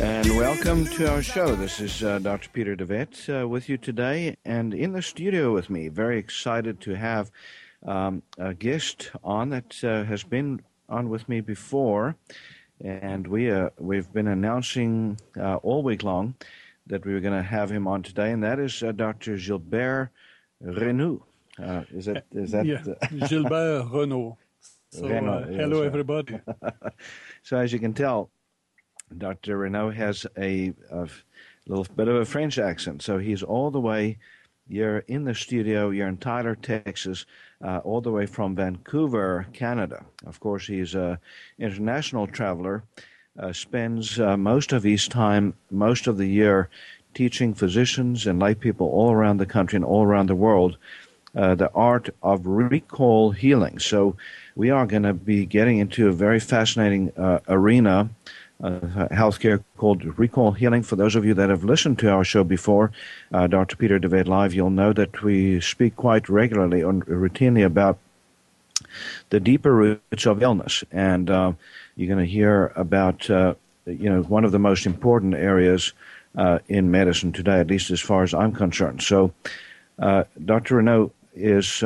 And 0.00 0.36
welcome 0.36 0.84
to 0.86 1.10
our 1.10 1.20
show. 1.20 1.56
This 1.56 1.80
is 1.80 2.04
uh, 2.04 2.20
Dr. 2.20 2.48
Peter 2.50 2.76
DeVette 2.76 3.42
uh, 3.42 3.48
with 3.48 3.68
you 3.68 3.76
today, 3.76 4.36
and 4.44 4.72
in 4.72 4.92
the 4.92 5.02
studio 5.02 5.52
with 5.52 5.68
me. 5.68 5.88
Very 5.88 6.16
excited 6.16 6.80
to 6.82 6.94
have 6.94 7.32
um, 7.84 8.22
a 8.38 8.54
guest 8.54 9.10
on 9.24 9.50
that 9.50 9.82
uh, 9.82 10.04
has 10.04 10.22
been 10.22 10.60
on 10.88 11.08
with 11.08 11.28
me 11.28 11.40
before, 11.40 12.14
and 12.80 13.26
we 13.26 13.50
uh, 13.50 13.70
we've 13.80 14.12
been 14.12 14.28
announcing 14.28 15.18
uh, 15.36 15.56
all 15.56 15.82
week 15.82 16.04
long 16.04 16.34
that 16.86 17.04
we 17.04 17.12
were 17.12 17.20
going 17.20 17.36
to 17.36 17.42
have 17.42 17.68
him 17.68 17.88
on 17.88 18.04
today, 18.04 18.30
and 18.30 18.44
that 18.44 18.60
is 18.60 18.80
uh, 18.84 18.92
Dr. 18.92 19.36
Gilbert 19.36 20.10
Renaud. 20.60 21.24
Uh, 21.60 21.82
is 21.92 22.04
that 22.04 22.26
is 22.32 22.52
that 22.52 22.64
yeah, 22.64 22.82
Gilbert 23.28 23.88
Renaud? 23.90 24.38
So, 24.90 25.08
Renaud, 25.08 25.42
uh, 25.42 25.46
hello, 25.48 25.82
everybody. 25.82 26.38
so, 27.42 27.58
as 27.58 27.72
you 27.72 27.80
can 27.80 27.92
tell, 27.92 28.30
Dr. 29.16 29.58
Renaud 29.58 29.90
has 29.90 30.26
a, 30.36 30.72
a, 30.90 31.08
little 31.66 31.86
bit 31.96 32.08
of 32.08 32.16
a 32.16 32.24
French 32.24 32.58
accent. 32.58 33.02
So 33.02 33.18
he's 33.18 33.42
all 33.42 33.70
the 33.70 33.80
way. 33.80 34.18
You're 34.68 34.98
in 35.00 35.24
the 35.24 35.34
studio. 35.34 35.90
You're 35.90 36.08
in 36.08 36.18
Tyler, 36.18 36.54
Texas, 36.54 37.24
uh, 37.64 37.78
all 37.78 38.00
the 38.00 38.10
way 38.10 38.26
from 38.26 38.54
Vancouver, 38.54 39.46
Canada. 39.52 40.04
Of 40.26 40.40
course, 40.40 40.66
he's 40.66 40.94
an 40.94 41.18
international 41.58 42.26
traveler 42.26 42.84
uh, 43.38 43.52
spends 43.52 44.18
uh, 44.18 44.36
most 44.36 44.72
of 44.72 44.82
his 44.82 45.06
time, 45.06 45.54
most 45.70 46.06
of 46.06 46.18
the 46.18 46.26
year, 46.26 46.68
teaching 47.14 47.54
physicians 47.54 48.26
and 48.26 48.40
lay 48.40 48.54
people 48.54 48.88
all 48.88 49.12
around 49.12 49.38
the 49.38 49.46
country 49.46 49.76
and 49.76 49.84
all 49.84 50.04
around 50.04 50.26
the 50.26 50.34
world 50.34 50.76
uh, 51.36 51.54
the 51.54 51.70
art 51.72 52.08
of 52.22 52.46
recall 52.46 53.30
healing. 53.30 53.78
So, 53.78 54.16
we 54.56 54.70
are 54.70 54.86
going 54.86 55.04
to 55.04 55.14
be 55.14 55.46
getting 55.46 55.78
into 55.78 56.08
a 56.08 56.12
very 56.12 56.40
fascinating 56.40 57.12
uh, 57.16 57.38
arena. 57.48 58.08
Uh, 58.60 58.80
healthcare 59.12 59.62
called 59.76 60.18
recall 60.18 60.50
healing. 60.50 60.82
For 60.82 60.96
those 60.96 61.14
of 61.14 61.24
you 61.24 61.32
that 61.34 61.48
have 61.48 61.62
listened 61.62 62.00
to 62.00 62.10
our 62.10 62.24
show 62.24 62.42
before, 62.42 62.90
uh, 63.32 63.46
Dr. 63.46 63.76
Peter 63.76 64.00
DeVette 64.00 64.26
Live, 64.26 64.52
you'll 64.52 64.70
know 64.70 64.92
that 64.92 65.22
we 65.22 65.60
speak 65.60 65.94
quite 65.94 66.28
regularly 66.28 66.80
and 66.80 67.06
routinely 67.06 67.64
about 67.64 67.98
the 69.30 69.38
deeper 69.38 69.72
roots 69.72 70.26
of 70.26 70.42
illness. 70.42 70.82
And 70.90 71.30
uh, 71.30 71.52
you're 71.94 72.12
going 72.12 72.26
to 72.26 72.30
hear 72.30 72.72
about, 72.74 73.30
uh, 73.30 73.54
you 73.86 74.10
know, 74.10 74.22
one 74.22 74.44
of 74.44 74.50
the 74.50 74.58
most 74.58 74.86
important 74.86 75.34
areas 75.34 75.92
uh, 76.36 76.58
in 76.66 76.90
medicine 76.90 77.30
today, 77.30 77.60
at 77.60 77.68
least 77.68 77.92
as 77.92 78.00
far 78.00 78.24
as 78.24 78.34
I'm 78.34 78.52
concerned. 78.52 79.02
So, 79.02 79.32
uh, 80.00 80.24
Dr. 80.44 80.76
Renaud 80.76 81.12
is 81.32 81.84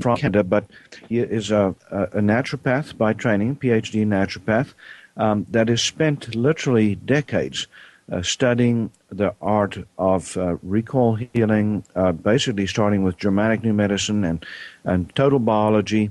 from 0.00 0.16
Canada, 0.16 0.44
but 0.44 0.64
he 1.08 1.18
is 1.18 1.50
a, 1.50 1.74
a, 1.90 2.20
naturopath 2.20 2.96
by 2.96 3.12
training, 3.12 3.56
PhD 3.56 4.06
naturopath, 4.06 4.74
um, 5.16 5.46
that 5.50 5.68
has 5.68 5.82
spent 5.82 6.34
literally 6.34 6.94
decades 6.94 7.66
uh, 8.10 8.22
studying 8.22 8.90
the 9.10 9.34
art 9.40 9.78
of 9.98 10.36
uh, 10.36 10.56
recall 10.62 11.14
healing, 11.14 11.84
uh, 11.94 12.12
basically 12.12 12.66
starting 12.66 13.04
with 13.04 13.16
Germanic 13.16 13.62
New 13.62 13.72
Medicine 13.72 14.24
and, 14.24 14.44
and 14.84 15.14
total 15.14 15.38
biology, 15.38 16.10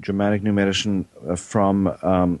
Germanic 0.00 0.42
New 0.42 0.52
Medicine 0.52 1.06
uh, 1.28 1.34
from 1.34 1.88
um, 2.02 2.40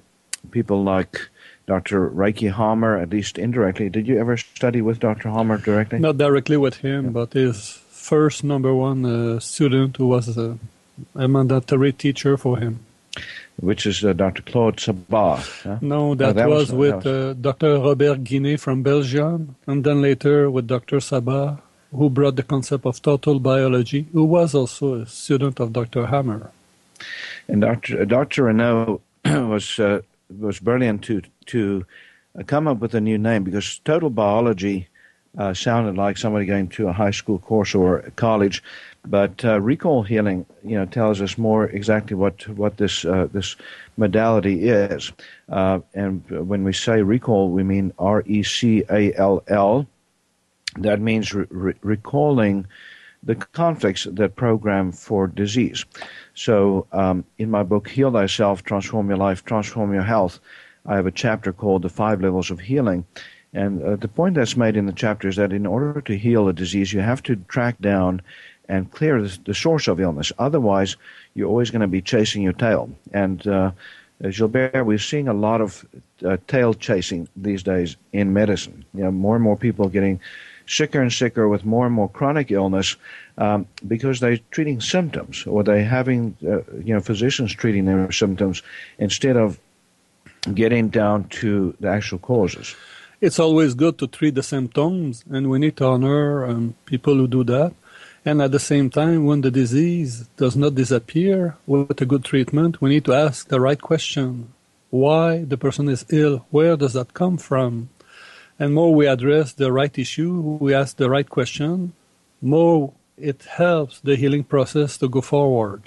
people 0.50 0.84
like 0.84 1.28
Dr. 1.66 2.08
Ryke 2.08 2.52
Hamer, 2.52 2.96
at 2.96 3.10
least 3.10 3.38
indirectly. 3.38 3.88
Did 3.88 4.06
you 4.06 4.18
ever 4.18 4.36
study 4.36 4.80
with 4.80 5.00
Dr. 5.00 5.30
Hamer 5.30 5.58
directly? 5.58 5.98
Not 5.98 6.16
directly 6.16 6.56
with 6.56 6.76
him, 6.76 7.06
yeah. 7.06 7.10
but 7.10 7.32
his 7.32 7.80
first 8.10 8.42
number 8.42 8.74
one 8.74 9.06
uh, 9.06 9.38
student 9.38 9.96
who 9.96 10.08
was 10.08 10.36
a, 10.36 10.58
a, 11.14 11.28
mandatory 11.28 11.92
teacher 11.92 12.36
for 12.36 12.58
him. 12.58 12.80
Which 13.60 13.86
is 13.86 14.04
uh, 14.04 14.12
Dr. 14.14 14.42
Claude 14.42 14.80
Sabbah. 14.80 15.36
Huh? 15.36 15.78
No, 15.80 16.16
that, 16.16 16.30
oh, 16.30 16.32
that 16.32 16.48
was, 16.48 16.72
was, 16.72 16.72
with 16.72 17.04
was... 17.04 17.06
Uh, 17.06 17.34
Dr. 17.40 17.78
Robert 17.78 18.24
Guinée 18.24 18.58
from 18.58 18.82
Belgium, 18.82 19.54
and 19.68 19.84
then 19.84 20.02
later 20.02 20.50
with 20.50 20.66
Dr. 20.66 20.98
Sabbah, 20.98 21.58
who 21.92 22.10
brought 22.10 22.34
the 22.34 22.42
concept 22.42 22.84
of 22.84 23.00
total 23.00 23.38
biology, 23.38 24.06
who 24.12 24.24
was 24.24 24.56
also 24.56 24.94
a 25.02 25.06
student 25.06 25.60
of 25.60 25.72
Dr. 25.72 26.06
Hamer. 26.06 26.50
And 27.46 27.60
Dr. 27.60 28.02
Uh, 28.02 28.04
Dr. 28.06 28.44
Renaud 28.44 29.00
was 29.24 29.78
uh, 29.78 30.00
was 30.36 30.58
brilliant 30.58 31.04
to 31.04 31.22
to 31.46 31.86
uh, 32.36 32.42
come 32.42 32.66
up 32.66 32.78
with 32.82 32.92
a 32.94 33.00
new 33.00 33.18
name 33.18 33.44
because 33.44 33.78
total 33.84 34.10
biology 34.10 34.88
uh, 35.38 35.54
sounded 35.54 35.96
like 35.96 36.18
somebody 36.18 36.46
going 36.46 36.68
to 36.68 36.88
a 36.88 36.92
high 36.92 37.10
school 37.12 37.38
course 37.38 37.74
or 37.74 38.10
college, 38.16 38.62
but 39.06 39.44
uh, 39.44 39.60
recall 39.60 40.02
healing, 40.02 40.44
you 40.64 40.76
know, 40.76 40.84
tells 40.86 41.20
us 41.20 41.38
more 41.38 41.66
exactly 41.66 42.16
what 42.16 42.46
what 42.48 42.76
this 42.76 43.04
uh, 43.04 43.28
this 43.32 43.56
modality 43.96 44.68
is. 44.68 45.12
Uh, 45.48 45.80
and 45.94 46.28
when 46.28 46.64
we 46.64 46.72
say 46.72 47.02
recall, 47.02 47.50
we 47.50 47.62
mean 47.62 47.92
R 47.98 48.22
E 48.26 48.42
C 48.42 48.82
A 48.90 49.14
L 49.14 49.42
L. 49.48 49.86
That 50.76 51.00
means 51.00 51.32
re- 51.34 51.74
recalling 51.82 52.66
the 53.22 53.34
conflicts 53.34 54.04
that 54.04 54.36
program 54.36 54.92
for 54.92 55.26
disease. 55.26 55.84
So, 56.34 56.86
um, 56.92 57.24
in 57.38 57.50
my 57.50 57.62
book, 57.62 57.88
Heal 57.88 58.12
Thyself, 58.12 58.62
Transform 58.62 59.08
Your 59.08 59.18
Life, 59.18 59.44
Transform 59.44 59.92
Your 59.92 60.02
Health, 60.02 60.40
I 60.86 60.96
have 60.96 61.06
a 61.06 61.10
chapter 61.10 61.52
called 61.52 61.82
The 61.82 61.88
Five 61.88 62.22
Levels 62.22 62.50
of 62.50 62.60
Healing. 62.60 63.04
And 63.52 63.82
uh, 63.82 63.96
the 63.96 64.08
point 64.08 64.36
that's 64.36 64.56
made 64.56 64.76
in 64.76 64.86
the 64.86 64.92
chapter 64.92 65.28
is 65.28 65.36
that 65.36 65.52
in 65.52 65.66
order 65.66 66.00
to 66.00 66.16
heal 66.16 66.48
a 66.48 66.52
disease, 66.52 66.92
you 66.92 67.00
have 67.00 67.22
to 67.24 67.36
track 67.36 67.78
down 67.80 68.22
and 68.68 68.90
clear 68.92 69.20
the, 69.20 69.38
the 69.44 69.54
source 69.54 69.88
of 69.88 69.98
illness. 69.98 70.32
Otherwise, 70.38 70.96
you're 71.34 71.48
always 71.48 71.70
going 71.70 71.80
to 71.80 71.88
be 71.88 72.00
chasing 72.00 72.42
your 72.42 72.52
tail. 72.52 72.88
And 73.12 73.44
uh, 73.46 73.72
Gilbert, 74.22 74.84
we're 74.84 74.98
seeing 74.98 75.28
a 75.28 75.34
lot 75.34 75.60
of 75.60 75.84
uh, 76.24 76.36
tail 76.46 76.74
chasing 76.74 77.28
these 77.36 77.62
days 77.62 77.96
in 78.12 78.32
medicine. 78.32 78.84
You 78.94 79.04
know, 79.04 79.10
more 79.10 79.34
and 79.34 79.42
more 79.42 79.56
people 79.56 79.88
getting 79.88 80.20
sicker 80.66 81.02
and 81.02 81.12
sicker 81.12 81.48
with 81.48 81.64
more 81.64 81.86
and 81.86 81.94
more 81.94 82.08
chronic 82.08 82.52
illness 82.52 82.96
um, 83.38 83.66
because 83.88 84.20
they're 84.20 84.38
treating 84.52 84.80
symptoms 84.80 85.44
or 85.46 85.64
they're 85.64 85.84
having 85.84 86.36
uh, 86.46 86.58
you 86.84 86.94
know 86.94 87.00
physicians 87.00 87.52
treating 87.52 87.86
their 87.86 88.12
symptoms 88.12 88.62
instead 88.98 89.36
of 89.36 89.58
getting 90.54 90.88
down 90.88 91.24
to 91.24 91.74
the 91.80 91.88
actual 91.88 92.18
causes. 92.18 92.76
It's 93.20 93.38
always 93.38 93.74
good 93.74 93.98
to 93.98 94.06
treat 94.06 94.34
the 94.34 94.42
symptoms, 94.42 95.24
and 95.30 95.50
we 95.50 95.58
need 95.58 95.76
to 95.76 95.84
honor 95.84 96.46
um, 96.46 96.74
people 96.86 97.14
who 97.16 97.28
do 97.28 97.44
that. 97.44 97.74
And 98.24 98.40
at 98.40 98.52
the 98.52 98.58
same 98.58 98.88
time, 98.88 99.26
when 99.26 99.42
the 99.42 99.50
disease 99.50 100.28
does 100.38 100.56
not 100.56 100.74
disappear 100.74 101.56
with 101.66 102.00
a 102.00 102.06
good 102.06 102.24
treatment, 102.24 102.80
we 102.80 102.88
need 102.88 103.04
to 103.04 103.12
ask 103.12 103.48
the 103.48 103.60
right 103.60 103.80
question. 103.80 104.54
Why 104.88 105.44
the 105.44 105.58
person 105.58 105.88
is 105.90 106.06
ill? 106.08 106.46
Where 106.50 106.76
does 106.76 106.94
that 106.94 107.12
come 107.12 107.36
from? 107.36 107.90
And 108.58 108.74
more 108.74 108.94
we 108.94 109.06
address 109.06 109.52
the 109.52 109.70
right 109.70 109.96
issue, 109.98 110.58
we 110.58 110.72
ask 110.72 110.96
the 110.96 111.10
right 111.10 111.28
question, 111.28 111.92
more 112.40 112.94
it 113.18 113.44
helps 113.44 114.00
the 114.00 114.16
healing 114.16 114.44
process 114.44 114.96
to 114.96 115.08
go 115.08 115.20
forward. 115.20 115.82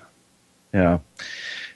Yeah, 0.72 1.00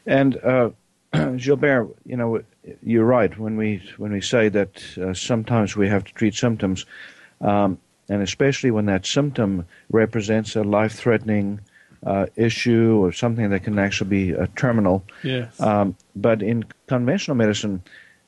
and 0.06 0.38
uh, 0.38 0.69
Gilbert, 1.38 1.95
you 2.06 2.18
know, 2.18 2.44
you're 2.83 3.05
right 3.05 3.37
when 3.37 3.57
we 3.57 3.81
when 3.97 4.11
we 4.11 4.21
say 4.21 4.49
that 4.49 4.97
uh, 4.97 5.13
sometimes 5.13 5.75
we 5.75 5.87
have 5.87 6.03
to 6.05 6.13
treat 6.13 6.35
symptoms, 6.35 6.85
um, 7.41 7.77
and 8.09 8.21
especially 8.21 8.71
when 8.71 8.85
that 8.85 9.05
symptom 9.05 9.65
represents 9.89 10.55
a 10.55 10.63
life-threatening 10.63 11.59
uh, 12.05 12.27
issue 12.35 12.99
or 13.03 13.11
something 13.11 13.49
that 13.49 13.63
can 13.63 13.79
actually 13.79 14.09
be 14.09 14.31
a 14.31 14.47
terminal. 14.47 15.03
Yes. 15.23 15.59
Um, 15.59 15.95
but 16.15 16.41
in 16.41 16.65
conventional 16.87 17.35
medicine, 17.35 17.81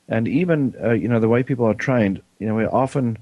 and 0.08 0.28
even 0.28 0.76
uh, 0.84 0.92
you 0.92 1.08
know 1.08 1.20
the 1.20 1.30
way 1.30 1.44
people 1.44 1.66
are 1.66 1.74
trained, 1.74 2.22
you 2.40 2.48
know, 2.48 2.56
we 2.56 2.66
often 2.66 3.18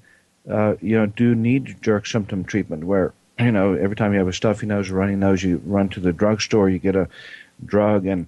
uh, 0.49 0.75
you 0.81 0.97
know 0.97 1.05
do 1.05 1.35
need 1.35 1.81
jerk 1.81 2.07
symptom 2.07 2.43
treatment 2.43 2.83
where 2.83 3.13
you 3.39 3.51
know 3.51 3.73
every 3.73 3.95
time 3.95 4.13
you 4.13 4.19
have 4.19 4.27
a 4.27 4.33
stuffy 4.33 4.65
nose 4.65 4.89
or 4.89 4.95
runny 4.95 5.15
nose, 5.15 5.43
you 5.43 5.61
run 5.65 5.89
to 5.89 5.99
the 5.99 6.13
drugstore, 6.13 6.69
you 6.69 6.79
get 6.79 6.95
a 6.95 7.07
drug, 7.65 8.05
and 8.05 8.27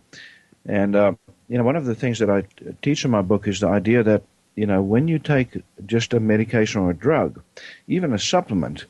and 0.66 0.96
uh, 0.96 1.14
you 1.50 1.58
know 1.58 1.64
one 1.64 1.76
of 1.76 1.86
the 1.86 1.96
things 1.96 2.20
that 2.20 2.30
I 2.30 2.44
teach 2.82 3.04
in 3.04 3.12
my 3.12 3.22
book 3.22 3.48
is 3.48 3.60
the 3.60 3.68
idea 3.68 4.04
that 4.04 4.22
you 4.56 4.66
know 4.66 4.82
when 4.82 5.08
you 5.08 5.20
take 5.20 5.62
just 5.86 6.14
a 6.14 6.20
medication 6.20 6.82
or 6.82 6.92
a 6.92 6.96
drug, 6.96 7.42
even 7.88 8.14
a 8.14 8.20
supplement, 8.20 8.86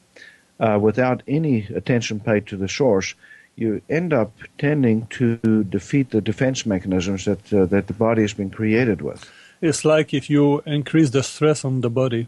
uh, 0.59 0.77
without 0.79 1.23
any 1.27 1.67
attention 1.73 2.19
paid 2.19 2.45
to 2.47 2.57
the 2.57 2.67
source, 2.67 3.15
you 3.55 3.81
end 3.89 4.13
up 4.13 4.31
tending 4.57 5.07
to 5.07 5.63
defeat 5.63 6.11
the 6.11 6.21
defense 6.21 6.65
mechanisms 6.65 7.25
that 7.25 7.53
uh, 7.53 7.65
that 7.65 7.87
the 7.87 7.93
body 7.93 8.21
has 8.21 8.33
been 8.33 8.49
created 8.49 9.01
with. 9.01 9.29
It's 9.61 9.83
like 9.83 10.13
if 10.13 10.29
you 10.29 10.61
increase 10.65 11.09
the 11.09 11.23
stress 11.23 11.65
on 11.65 11.81
the 11.81 11.89
body. 11.89 12.27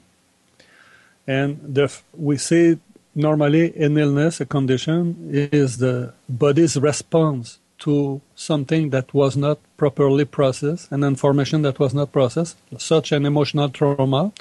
And 1.27 1.59
the, 1.75 1.95
we 2.13 2.37
see 2.37 2.79
normally 3.15 3.73
an 3.77 3.97
illness, 3.97 4.41
a 4.41 4.45
condition, 4.45 5.29
is 5.31 5.77
the 5.77 6.13
body's 6.27 6.75
response 6.77 7.59
to 7.81 8.21
something 8.35 8.89
that 8.91 9.13
was 9.13 9.35
not 9.35 9.59
properly 9.77 10.25
processed, 10.25 10.91
an 10.91 11.03
information 11.03 11.61
that 11.63 11.79
was 11.79 11.93
not 11.93 12.11
processed, 12.11 12.57
such 12.77 13.11
an 13.11 13.25
emotional 13.25 13.69
trauma 13.69 14.31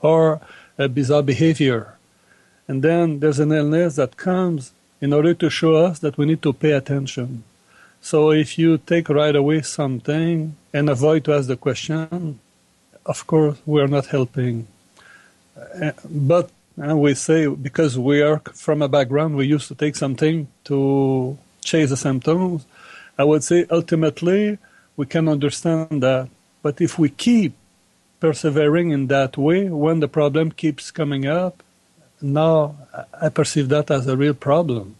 or 0.00 0.40
a 0.78 0.88
bizarre 0.88 1.22
behavior. 1.22 1.96
And 2.68 2.82
then 2.82 3.20
there's 3.20 3.38
an 3.38 3.52
illness 3.52 3.96
that 3.96 4.16
comes 4.16 4.72
in 5.00 5.12
order 5.12 5.34
to 5.34 5.50
show 5.50 5.74
us 5.74 5.98
that 5.98 6.16
we 6.16 6.26
need 6.26 6.42
to 6.42 6.52
pay 6.52 6.72
attention. 6.72 7.44
So 8.00 8.30
if 8.30 8.58
you 8.58 8.78
take 8.78 9.08
right 9.08 9.34
away 9.34 9.62
something 9.62 10.56
and 10.72 10.88
avoid 10.88 11.24
to 11.24 11.34
ask 11.34 11.48
the 11.48 11.56
question, 11.56 12.40
of 13.06 13.26
course, 13.26 13.58
we 13.66 13.80
are 13.80 13.88
not 13.88 14.06
helping. 14.06 14.66
Uh, 15.56 15.92
but 16.04 16.50
and 16.76 17.00
we 17.00 17.14
say 17.14 17.46
because 17.46 17.98
we 17.98 18.22
are 18.22 18.40
from 18.54 18.82
a 18.82 18.88
background, 18.88 19.36
we 19.36 19.46
used 19.46 19.68
to 19.68 19.74
take 19.74 19.96
something 19.96 20.48
to 20.64 21.38
chase 21.62 21.90
the 21.90 21.96
symptoms. 21.96 22.64
I 23.18 23.24
would 23.24 23.44
say 23.44 23.66
ultimately 23.70 24.58
we 24.96 25.06
can 25.06 25.28
understand 25.28 26.02
that. 26.02 26.28
But 26.62 26.80
if 26.80 26.98
we 26.98 27.08
keep 27.08 27.54
persevering 28.20 28.90
in 28.90 29.08
that 29.08 29.36
way, 29.36 29.68
when 29.68 30.00
the 30.00 30.08
problem 30.08 30.52
keeps 30.52 30.90
coming 30.90 31.26
up, 31.26 31.62
now 32.20 32.76
I 33.20 33.28
perceive 33.28 33.68
that 33.70 33.90
as 33.90 34.06
a 34.06 34.16
real 34.16 34.34
problem. 34.34 34.96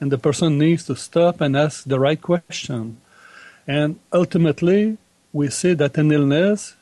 And 0.00 0.10
the 0.10 0.18
person 0.18 0.58
needs 0.58 0.86
to 0.86 0.96
stop 0.96 1.40
and 1.40 1.56
ask 1.56 1.84
the 1.84 2.00
right 2.00 2.20
question. 2.20 2.96
And 3.66 4.00
ultimately, 4.12 4.98
we 5.32 5.50
see 5.50 5.74
that 5.74 5.98
an 5.98 6.10
illness 6.10 6.74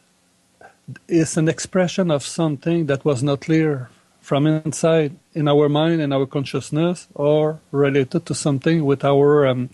is 1.06 1.36
an 1.36 1.48
expression 1.48 2.10
of 2.10 2.22
something 2.24 2.86
that 2.86 3.04
was 3.04 3.22
not 3.22 3.42
clear 3.42 3.90
from 4.30 4.46
inside 4.46 5.10
in 5.34 5.48
our 5.48 5.68
mind 5.68 6.00
and 6.00 6.14
our 6.14 6.24
consciousness 6.24 7.08
or 7.16 7.58
related 7.72 8.24
to 8.24 8.32
something 8.32 8.84
with 8.84 9.04
our 9.04 9.44
um, 9.44 9.68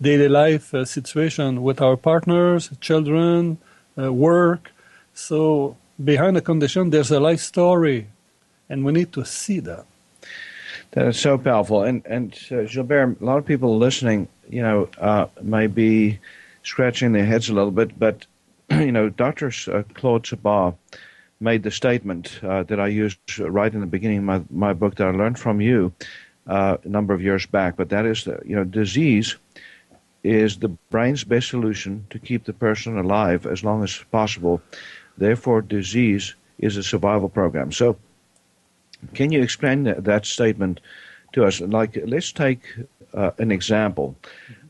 daily 0.00 0.30
life 0.30 0.72
uh, 0.72 0.82
situation 0.86 1.62
with 1.62 1.82
our 1.82 1.94
partners, 1.94 2.70
children, 2.80 3.58
uh, 3.98 4.10
work. 4.10 4.72
So 5.12 5.76
behind 6.02 6.38
a 6.38 6.40
condition, 6.40 6.88
there's 6.88 7.10
a 7.10 7.20
life 7.20 7.40
story, 7.40 8.06
and 8.70 8.82
we 8.82 8.92
need 8.92 9.12
to 9.12 9.26
see 9.26 9.60
that. 9.60 9.84
That 10.92 11.08
is 11.08 11.20
so 11.20 11.36
powerful. 11.36 11.82
And 11.82 12.00
and 12.06 12.32
uh, 12.50 12.62
Gilbert, 12.62 13.20
a 13.20 13.24
lot 13.28 13.36
of 13.36 13.44
people 13.44 13.76
listening, 13.76 14.28
you 14.48 14.62
know, 14.62 14.88
uh, 14.96 15.26
may 15.42 15.66
be 15.66 16.18
scratching 16.62 17.12
their 17.12 17.26
heads 17.26 17.50
a 17.50 17.52
little 17.52 17.76
bit, 17.80 17.98
but 17.98 18.24
you 18.70 18.92
know, 18.92 19.10
Dr. 19.10 19.52
Uh, 19.70 19.82
Claude 19.92 20.26
Sabbah 20.26 20.72
made 21.40 21.62
the 21.62 21.70
statement 21.70 22.40
uh, 22.42 22.62
that 22.64 22.80
I 22.80 22.88
used 22.88 23.38
right 23.38 23.72
in 23.72 23.80
the 23.80 23.86
beginning 23.86 24.18
of 24.18 24.24
my, 24.24 24.42
my 24.50 24.72
book 24.72 24.96
that 24.96 25.06
I 25.06 25.10
learned 25.10 25.38
from 25.38 25.60
you 25.60 25.92
uh, 26.46 26.78
a 26.82 26.88
number 26.88 27.14
of 27.14 27.22
years 27.22 27.46
back. 27.46 27.76
But 27.76 27.90
that 27.90 28.06
is, 28.06 28.26
you 28.26 28.56
know, 28.56 28.64
disease 28.64 29.36
is 30.24 30.58
the 30.58 30.68
brain's 30.68 31.24
best 31.24 31.48
solution 31.48 32.06
to 32.10 32.18
keep 32.18 32.44
the 32.44 32.52
person 32.52 32.98
alive 32.98 33.46
as 33.46 33.62
long 33.62 33.84
as 33.84 34.04
possible. 34.10 34.60
Therefore, 35.16 35.62
disease 35.62 36.34
is 36.58 36.76
a 36.76 36.82
survival 36.82 37.28
program. 37.28 37.72
So, 37.72 37.96
can 39.14 39.30
you 39.30 39.42
explain 39.42 39.84
that, 39.84 40.04
that 40.04 40.26
statement 40.26 40.80
to 41.32 41.44
us? 41.44 41.60
Like, 41.60 41.98
let's 42.04 42.32
take 42.32 42.62
uh, 43.14 43.30
an 43.38 43.52
example. 43.52 44.16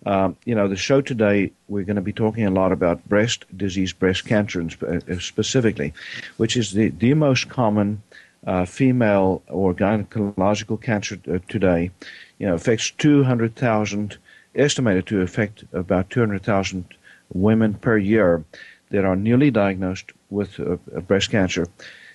Um, 0.09 0.39
you 0.47 0.55
know, 0.55 0.69
the 0.69 0.77
show 0.77 1.03
today, 1.03 1.53
we're 1.69 1.85
going 1.85 1.97
to 1.97 2.03
be 2.03 2.15
talking 2.15 2.47
a 2.47 2.51
lot 2.51 2.73
about 2.73 3.07
breast 3.11 3.45
disease, 3.55 3.93
breast 3.93 4.25
cancer 4.25 4.63
uh, 4.63 5.19
specifically, 5.19 5.93
which 6.39 6.57
is 6.57 6.73
the, 6.73 6.89
the 6.89 7.13
most 7.13 7.51
common 7.51 8.03
uh, 8.47 8.65
female 8.65 9.43
or 9.49 9.75
gynecological 9.75 10.81
cancer 10.81 11.19
uh, 11.31 11.41
today. 11.51 11.91
You 12.39 12.47
know, 12.47 12.55
affects 12.55 12.91
200,000, 12.93 14.17
estimated 14.55 15.07
to 15.09 15.21
affect 15.21 15.65
about 15.75 16.09
200,000 16.09 16.87
women 17.35 17.75
per 17.75 17.99
year 17.99 18.43
that 18.89 19.05
are 19.05 19.15
newly 19.15 19.51
diagnosed 19.51 20.13
with 20.31 20.59
uh, 20.59 20.77
breast 21.01 21.31
cancer 21.31 21.67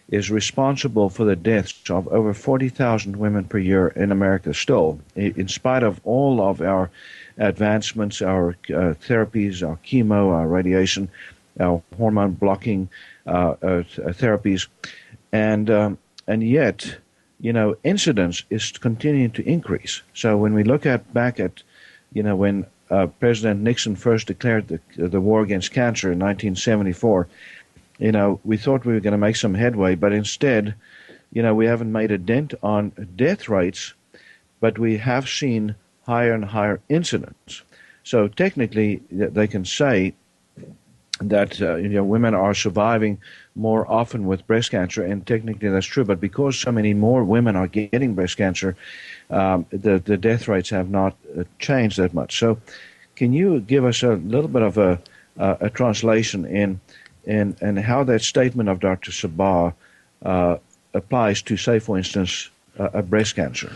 is 0.10 0.32
responsible 0.32 1.10
for 1.10 1.26
the 1.26 1.36
deaths 1.36 1.90
of 1.92 2.08
over 2.08 2.34
40,000 2.34 3.16
women 3.16 3.46
per 3.46 3.60
year 3.60 3.90
in 3.90 4.12
America 4.12 4.54
still, 4.54 5.00
in 5.16 5.48
spite 5.48 5.84
of 5.84 6.02
all 6.04 6.42
of 6.42 6.60
our 6.60 6.90
advancements, 7.38 8.22
our 8.22 8.50
uh, 8.70 8.94
therapies, 9.08 9.68
our 9.68 9.78
chemo, 9.78 10.32
our 10.32 10.48
radiation, 10.48 11.10
our 11.60 11.82
hormone 11.98 12.32
blocking 12.32 12.90
uh, 13.26 13.56
uh, 13.62 13.84
therapies, 14.14 14.68
and 15.32 15.70
um, 15.70 15.98
and 16.28 16.44
yet, 16.44 16.98
you 17.40 17.54
know, 17.54 17.76
incidence 17.84 18.44
is 18.50 18.72
continuing 18.72 19.32
to 19.32 19.48
increase. 19.48 20.02
So 20.14 20.38
when 20.38 20.54
we 20.54 20.64
look 20.64 20.86
at 20.86 21.14
back 21.14 21.40
at, 21.40 21.64
you 22.14 22.24
know, 22.24 22.36
when 22.36 22.66
uh, 22.90 23.08
President 23.08 23.62
Nixon 23.62 23.96
first 23.96 24.28
declared 24.28 24.68
the 24.68 24.80
the 24.96 25.22
war 25.22 25.42
against 25.42 25.72
cancer 25.72 26.12
in 26.12 26.20
1974, 26.20 27.28
you 28.00 28.12
know, 28.12 28.40
we 28.44 28.58
thought 28.58 28.86
we 28.86 28.94
were 28.94 29.00
going 29.00 29.14
to 29.14 29.18
make 29.18 29.36
some 29.36 29.54
headway, 29.54 29.96
but 29.96 30.14
instead, 30.14 30.76
you 31.32 31.42
know, 31.42 31.56
we 31.56 31.66
haven't 31.66 31.92
made 31.92 32.12
a 32.12 32.18
dent 32.18 32.54
on 32.62 32.92
death 33.16 33.50
rates, 33.50 33.94
but 34.60 34.78
we 34.78 34.98
have 34.98 35.28
seen 35.28 35.76
higher 36.06 36.34
and 36.34 36.46
higher 36.46 36.80
incidence. 36.90 37.64
So 38.04 38.28
technically, 38.28 39.02
they 39.10 39.48
can 39.48 39.66
say 39.66 40.14
that 41.20 41.62
uh, 41.62 41.76
you 41.76 41.90
know 41.90 42.04
women 42.04 42.34
are 42.34 42.54
surviving 42.54 43.20
more 43.56 43.90
often 43.90 44.26
with 44.26 44.46
breast 44.48 44.72
cancer, 44.72 45.04
and 45.04 45.26
technically 45.26 45.70
that's 45.70 45.86
true. 45.86 46.04
But 46.04 46.20
because 46.20 46.60
so 46.60 46.72
many 46.72 46.94
more 46.94 47.24
women 47.24 47.56
are 47.56 47.68
getting 47.68 48.14
breast 48.14 48.38
cancer, 48.38 48.76
um, 49.30 49.66
the 49.70 50.00
the 50.00 50.18
death 50.18 50.48
rates 50.48 50.70
have 50.70 50.90
not 50.90 51.16
uh, 51.38 51.44
changed 51.60 51.98
that 51.98 52.14
much. 52.14 52.38
So, 52.38 52.60
can 53.16 53.32
you 53.32 53.62
give 53.62 53.86
us 53.86 54.04
a 54.04 54.16
little 54.16 54.50
bit 54.50 54.64
of 54.64 54.78
a 54.78 55.00
uh, 55.38 55.56
a 55.62 55.70
translation 55.70 56.46
in 56.46 56.82
in 57.26 57.56
and 57.62 57.80
how 57.80 58.04
that 58.04 58.22
statement 58.22 58.70
of 58.70 58.80
Dr. 58.80 59.12
Sabbah 59.12 59.74
uh, 60.24 60.58
applies 60.94 61.42
to, 61.44 61.58
say, 61.58 61.80
for 61.80 61.98
instance, 61.98 62.50
a 62.78 63.02
breast 63.02 63.36
cancer? 63.36 63.72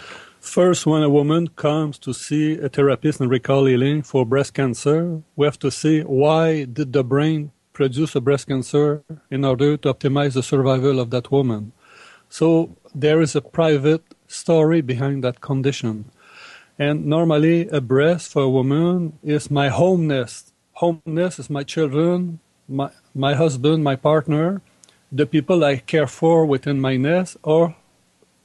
First, 0.47 0.87
when 0.87 1.03
a 1.03 1.09
woman 1.09 1.49
comes 1.49 1.99
to 1.99 2.13
see 2.13 2.57
a 2.57 2.69
therapist 2.69 3.19
in 3.19 3.27
recall 3.27 3.65
healing 3.65 4.01
for 4.01 4.25
breast 4.25 4.53
cancer, 4.53 5.21
we 5.35 5.45
have 5.45 5.59
to 5.59 5.69
see 5.69 6.01
why 6.01 6.63
did 6.63 6.93
the 6.93 7.03
brain 7.03 7.51
produce 7.73 8.15
a 8.15 8.21
breast 8.21 8.47
cancer 8.47 9.03
in 9.29 9.43
order 9.43 9.75
to 9.75 9.93
optimize 9.93 10.33
the 10.33 10.41
survival 10.41 11.01
of 11.01 11.09
that 11.09 11.31
woman. 11.31 11.73
So 12.29 12.77
there 12.95 13.19
is 13.21 13.35
a 13.35 13.41
private 13.41 14.03
story 14.27 14.79
behind 14.79 15.21
that 15.25 15.41
condition. 15.41 16.05
And 16.79 17.05
normally, 17.05 17.67
a 17.67 17.81
breast 17.81 18.31
for 18.31 18.43
a 18.43 18.49
woman 18.49 19.19
is 19.21 19.51
my 19.51 19.67
home 19.67 20.07
nest. 20.07 20.53
Home 20.79 21.01
is 21.05 21.49
my 21.49 21.63
children, 21.63 22.39
my, 22.69 22.89
my 23.13 23.35
husband, 23.35 23.83
my 23.83 23.97
partner, 23.97 24.61
the 25.11 25.25
people 25.25 25.65
I 25.65 25.75
care 25.77 26.07
for 26.07 26.45
within 26.45 26.79
my 26.79 26.95
nest, 26.95 27.35
or 27.43 27.75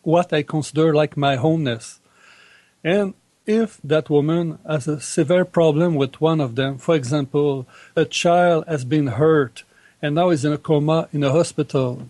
what 0.02 0.32
I 0.32 0.42
consider 0.42 0.94
like 0.94 1.16
my 1.16 1.36
homeness. 1.36 2.00
And 2.84 3.14
if 3.46 3.80
that 3.82 4.10
woman 4.10 4.58
has 4.66 4.86
a 4.86 5.00
severe 5.00 5.44
problem 5.44 5.94
with 5.94 6.20
one 6.20 6.40
of 6.40 6.54
them, 6.54 6.78
for 6.78 6.94
example, 6.94 7.66
a 7.96 8.04
child 8.04 8.64
has 8.68 8.84
been 8.84 9.08
hurt 9.08 9.64
and 10.00 10.14
now 10.14 10.30
is 10.30 10.44
in 10.44 10.52
a 10.52 10.58
coma 10.58 11.08
in 11.12 11.22
a 11.24 11.30
hospital, 11.30 12.08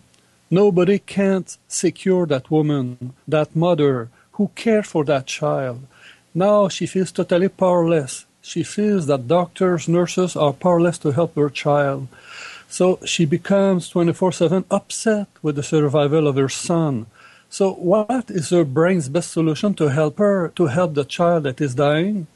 nobody 0.51 0.99
can 0.99 1.45
secure 1.69 2.27
that 2.27 2.51
woman, 2.51 3.15
that 3.27 3.57
mother 3.57 4.09
who 4.33 4.51
cared 4.55 4.87
for 4.87 5.05
that 5.05 5.27
child. 5.27 5.87
Now 6.35 6.69
she 6.69 6.87
feels 6.87 7.13
totally 7.13 7.49
powerless. 7.49 8.27
She 8.41 8.63
feels 8.63 9.07
that 9.07 9.29
doctors, 9.29 9.89
nurses 9.89 10.35
are 10.35 10.53
powerless 10.53 10.99
to 10.99 11.13
help 11.13 11.37
her 11.37 11.51
child. 11.51 12.09
So 12.69 12.99
she 13.05 13.27
becomes 13.27 13.89
24 13.91 14.33
7 14.33 14.65
upset 14.71 15.29
with 15.43 15.57
the 15.57 15.63
survival 15.63 16.27
of 16.27 16.37
her 16.37 16.49
son. 16.49 17.07
So, 17.53 17.75
what 17.75 18.31
is 18.31 18.49
her 18.49 18.65
brain's 18.65 19.11
best 19.11 19.31
solution 19.31 19.75
to 19.75 19.89
help 19.89 20.17
her, 20.17 20.49
to 20.57 20.69
help 20.69 20.95
the 20.95 21.05
child 21.05 21.43
that 21.43 21.61
is 21.61 21.75
dying? 21.75 22.27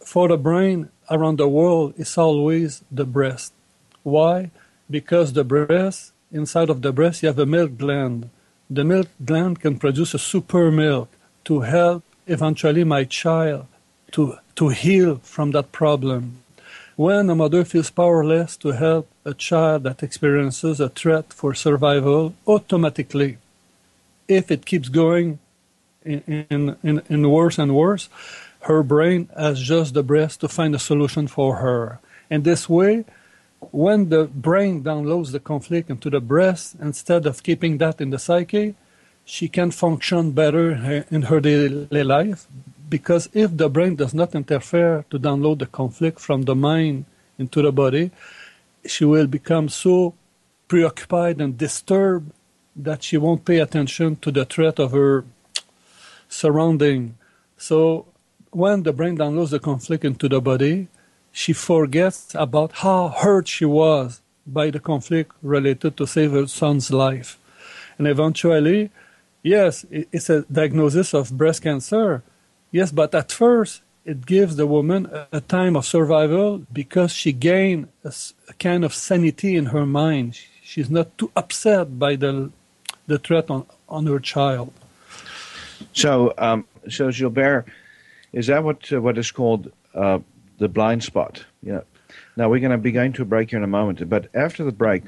For 0.00 0.28
the 0.28 0.38
brain 0.38 0.88
around 1.10 1.36
the 1.36 1.46
world, 1.46 1.92
it's 1.98 2.16
always 2.16 2.82
the 2.90 3.04
breast. 3.04 3.52
Why? 4.02 4.50
Because 4.90 5.34
the 5.34 5.44
breast, 5.44 6.12
inside 6.32 6.70
of 6.70 6.80
the 6.80 6.90
breast, 6.90 7.22
you 7.22 7.26
have 7.26 7.38
a 7.38 7.44
milk 7.44 7.76
gland. 7.76 8.30
The 8.70 8.82
milk 8.82 9.08
gland 9.22 9.60
can 9.60 9.78
produce 9.78 10.14
a 10.14 10.18
super 10.18 10.70
milk 10.70 11.10
to 11.44 11.60
help 11.60 12.02
eventually 12.26 12.82
my 12.82 13.04
child 13.04 13.66
to, 14.12 14.38
to 14.56 14.68
heal 14.70 15.16
from 15.16 15.50
that 15.50 15.70
problem. 15.70 16.38
When 16.96 17.28
a 17.28 17.34
mother 17.34 17.62
feels 17.62 17.90
powerless 17.90 18.56
to 18.58 18.70
help 18.70 19.06
a 19.26 19.34
child 19.34 19.82
that 19.82 20.02
experiences 20.02 20.80
a 20.80 20.88
threat 20.88 21.30
for 21.34 21.52
survival, 21.52 22.32
automatically 22.46 23.36
if 24.28 24.50
it 24.50 24.66
keeps 24.66 24.88
going 24.88 25.38
in, 26.04 26.76
in, 26.82 27.02
in 27.08 27.30
worse 27.30 27.58
and 27.58 27.74
worse, 27.74 28.08
her 28.60 28.82
brain 28.82 29.28
has 29.36 29.60
just 29.60 29.94
the 29.94 30.02
breast 30.02 30.40
to 30.40 30.48
find 30.48 30.74
a 30.74 30.78
solution 30.78 31.26
for 31.26 31.56
her. 31.56 32.00
And 32.30 32.44
this 32.44 32.68
way, 32.68 33.04
when 33.70 34.08
the 34.08 34.24
brain 34.24 34.82
downloads 34.82 35.32
the 35.32 35.40
conflict 35.40 35.90
into 35.90 36.10
the 36.10 36.20
breast, 36.20 36.76
instead 36.80 37.26
of 37.26 37.42
keeping 37.42 37.78
that 37.78 38.00
in 38.00 38.10
the 38.10 38.18
psyche, 38.18 38.74
she 39.24 39.48
can 39.48 39.70
function 39.70 40.32
better 40.32 41.04
in 41.10 41.22
her 41.22 41.40
daily 41.40 42.04
life. 42.04 42.46
Because 42.88 43.28
if 43.32 43.56
the 43.56 43.70
brain 43.70 43.96
does 43.96 44.14
not 44.14 44.34
interfere 44.34 45.04
to 45.10 45.18
download 45.18 45.58
the 45.58 45.66
conflict 45.66 46.20
from 46.20 46.42
the 46.42 46.54
mind 46.54 47.06
into 47.38 47.62
the 47.62 47.72
body, 47.72 48.10
she 48.86 49.04
will 49.04 49.26
become 49.26 49.68
so 49.68 50.14
preoccupied 50.68 51.40
and 51.40 51.56
disturbed 51.56 52.30
that 52.76 53.02
she 53.02 53.16
won't 53.16 53.44
pay 53.44 53.58
attention 53.58 54.16
to 54.16 54.30
the 54.30 54.44
threat 54.44 54.78
of 54.78 54.92
her 54.92 55.24
surrounding. 56.28 57.16
So 57.56 58.06
when 58.50 58.82
the 58.82 58.92
brain 58.92 59.18
downloads 59.18 59.50
the 59.50 59.60
conflict 59.60 60.04
into 60.04 60.28
the 60.28 60.40
body, 60.40 60.88
she 61.32 61.52
forgets 61.52 62.34
about 62.34 62.72
how 62.72 63.08
hurt 63.08 63.48
she 63.48 63.64
was 63.64 64.20
by 64.46 64.70
the 64.70 64.80
conflict 64.80 65.32
related 65.42 65.96
to 65.96 66.06
save 66.06 66.32
her 66.32 66.46
son's 66.46 66.92
life. 66.92 67.38
And 67.98 68.06
eventually, 68.06 68.90
yes, 69.42 69.86
it's 69.90 70.30
a 70.30 70.42
diagnosis 70.42 71.14
of 71.14 71.36
breast 71.36 71.62
cancer. 71.62 72.22
Yes, 72.70 72.92
but 72.92 73.14
at 73.14 73.32
first, 73.32 73.82
it 74.04 74.26
gives 74.26 74.56
the 74.56 74.66
woman 74.66 75.08
a, 75.32 75.40
time 75.40 75.76
of 75.76 75.86
survival 75.86 76.62
because 76.72 77.12
she 77.12 77.32
gained 77.32 77.88
a, 78.04 78.12
a 78.48 78.52
kind 78.54 78.84
of 78.84 78.92
sanity 78.92 79.56
in 79.56 79.66
her 79.66 79.86
mind. 79.86 80.38
She's 80.62 80.90
not 80.90 81.16
too 81.16 81.30
upset 81.34 81.98
by 81.98 82.16
the 82.16 82.50
the 83.06 83.18
threat 83.18 83.50
on, 83.50 83.66
on 83.88 84.06
her 84.06 84.18
child. 84.18 84.72
So, 85.92 86.34
um, 86.38 86.64
so 86.88 87.10
Gilbert, 87.10 87.66
is 88.32 88.46
that 88.48 88.64
what 88.64 88.92
uh, 88.92 89.00
what 89.00 89.18
is 89.18 89.30
called 89.30 89.70
uh, 89.94 90.18
the 90.58 90.68
blind 90.68 91.02
spot? 91.04 91.44
Yeah. 91.62 91.80
Now 92.36 92.48
we're 92.48 92.60
going 92.60 92.72
to 92.72 92.78
be 92.78 92.92
going 92.92 93.12
to 93.14 93.22
a 93.22 93.24
break 93.24 93.50
here 93.50 93.58
in 93.58 93.64
a 93.64 93.68
moment, 93.68 94.08
but 94.08 94.28
after 94.34 94.64
the 94.64 94.72
break, 94.72 95.04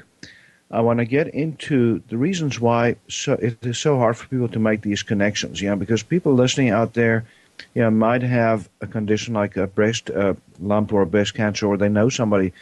I 0.69 0.81
want 0.81 0.99
to 0.99 1.05
get 1.05 1.27
into 1.33 2.01
the 2.09 2.17
reasons 2.17 2.59
why 2.59 2.97
so 3.07 3.33
it 3.33 3.57
is 3.61 3.77
so 3.77 3.97
hard 3.97 4.17
for 4.17 4.27
people 4.27 4.49
to 4.49 4.59
make 4.59 4.81
these 4.81 5.03
connections. 5.03 5.61
Yeah, 5.61 5.75
because 5.75 6.03
people 6.03 6.33
listening 6.33 6.69
out 6.69 6.93
there, 6.93 7.25
yeah, 7.73 7.89
might 7.89 8.21
have 8.21 8.69
a 8.81 8.87
condition 8.87 9.33
like 9.33 9.57
a 9.57 9.67
breast 9.67 10.09
uh, 10.09 10.33
lump 10.59 10.93
or 10.93 11.05
breast 11.05 11.33
cancer, 11.33 11.67
or 11.67 11.77
they 11.77 11.89
know 11.89 12.09
somebody 12.09 12.53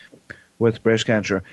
with 0.60 0.84
breast 0.84 1.06
cancer, 1.06 1.44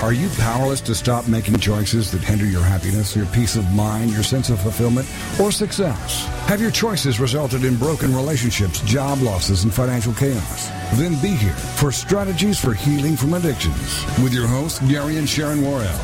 Are 0.00 0.12
you 0.12 0.28
powerless 0.38 0.80
to 0.82 0.94
stop 0.94 1.26
making 1.26 1.58
choices 1.58 2.12
that 2.12 2.22
hinder 2.22 2.46
your 2.46 2.62
happiness, 2.62 3.16
your 3.16 3.26
peace 3.26 3.56
of 3.56 3.68
mind, 3.74 4.12
your 4.12 4.22
sense 4.22 4.48
of 4.48 4.60
fulfillment, 4.60 5.08
or 5.40 5.50
success? 5.50 6.24
Have 6.46 6.60
your 6.60 6.70
choices 6.70 7.18
resulted 7.18 7.64
in 7.64 7.76
broken 7.76 8.14
relationships, 8.14 8.80
job 8.82 9.20
losses, 9.22 9.64
and 9.64 9.74
financial 9.74 10.12
chaos? 10.14 10.68
Then 10.94 11.20
be 11.20 11.30
here 11.30 11.52
for 11.52 11.90
Strategies 11.90 12.60
for 12.60 12.74
Healing 12.74 13.16
from 13.16 13.34
Addictions 13.34 14.04
with 14.22 14.32
your 14.32 14.46
hosts, 14.46 14.78
Gary 14.88 15.16
and 15.16 15.28
Sharon 15.28 15.62
Worrell. 15.62 15.98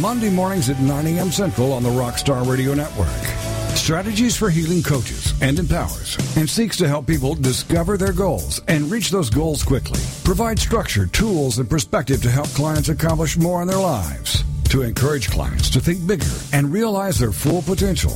Monday 0.00 0.30
mornings 0.30 0.70
at 0.70 0.78
9 0.78 1.06
a.m. 1.08 1.32
Central 1.32 1.72
on 1.72 1.82
the 1.82 1.90
Rockstar 1.90 2.48
Radio 2.48 2.72
Network. 2.72 3.53
Strategies 3.74 4.34
for 4.36 4.48
Healing 4.48 4.82
coaches 4.82 5.34
and 5.42 5.58
empowers 5.58 6.16
and 6.36 6.48
seeks 6.48 6.76
to 6.78 6.88
help 6.88 7.06
people 7.06 7.34
discover 7.34 7.96
their 7.96 8.12
goals 8.12 8.62
and 8.66 8.90
reach 8.90 9.10
those 9.10 9.28
goals 9.28 9.62
quickly. 9.62 10.00
Provide 10.24 10.58
structure, 10.58 11.06
tools, 11.06 11.58
and 11.58 11.68
perspective 11.68 12.22
to 12.22 12.30
help 12.30 12.48
clients 12.50 12.88
accomplish 12.88 13.36
more 13.36 13.60
in 13.60 13.68
their 13.68 13.78
lives. 13.78 14.42
To 14.70 14.82
encourage 14.82 15.28
clients 15.28 15.68
to 15.70 15.80
think 15.80 16.06
bigger 16.06 16.24
and 16.52 16.72
realize 16.72 17.18
their 17.18 17.32
full 17.32 17.62
potential. 17.62 18.14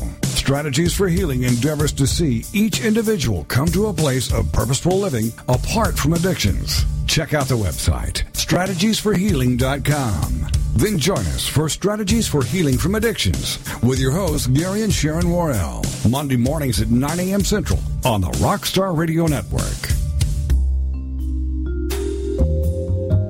Strategies 0.49 0.95
for 0.95 1.09
Healing 1.09 1.43
endeavors 1.43 1.93
to 1.93 2.07
see 2.07 2.43
each 2.55 2.83
individual 2.83 3.45
come 3.49 3.69
to 3.69 3.89
a 3.89 3.93
place 3.93 4.33
of 4.33 4.51
purposeful 4.51 4.99
living 4.99 5.31
apart 5.47 5.99
from 5.99 6.15
addictions. 6.15 6.87
Check 7.07 7.35
out 7.35 7.49
the 7.49 7.55
website, 7.55 8.25
strategiesforhealing.com. 8.33 10.47
Then 10.75 10.99
join 10.99 11.19
us 11.19 11.47
for 11.47 11.69
Strategies 11.69 12.27
for 12.27 12.43
Healing 12.43 12.79
from 12.79 12.95
Addictions 12.95 13.59
with 13.83 13.99
your 13.99 14.13
hosts, 14.13 14.47
Gary 14.47 14.81
and 14.81 14.91
Sharon 14.91 15.31
Worrell, 15.31 15.85
Monday 16.09 16.37
mornings 16.37 16.81
at 16.81 16.89
9 16.89 17.21
a.m. 17.21 17.45
Central 17.45 17.81
on 18.07 18.23
the 18.23 18.31
Rockstar 18.39 18.97
Radio 18.97 19.27
Network. 19.27 19.61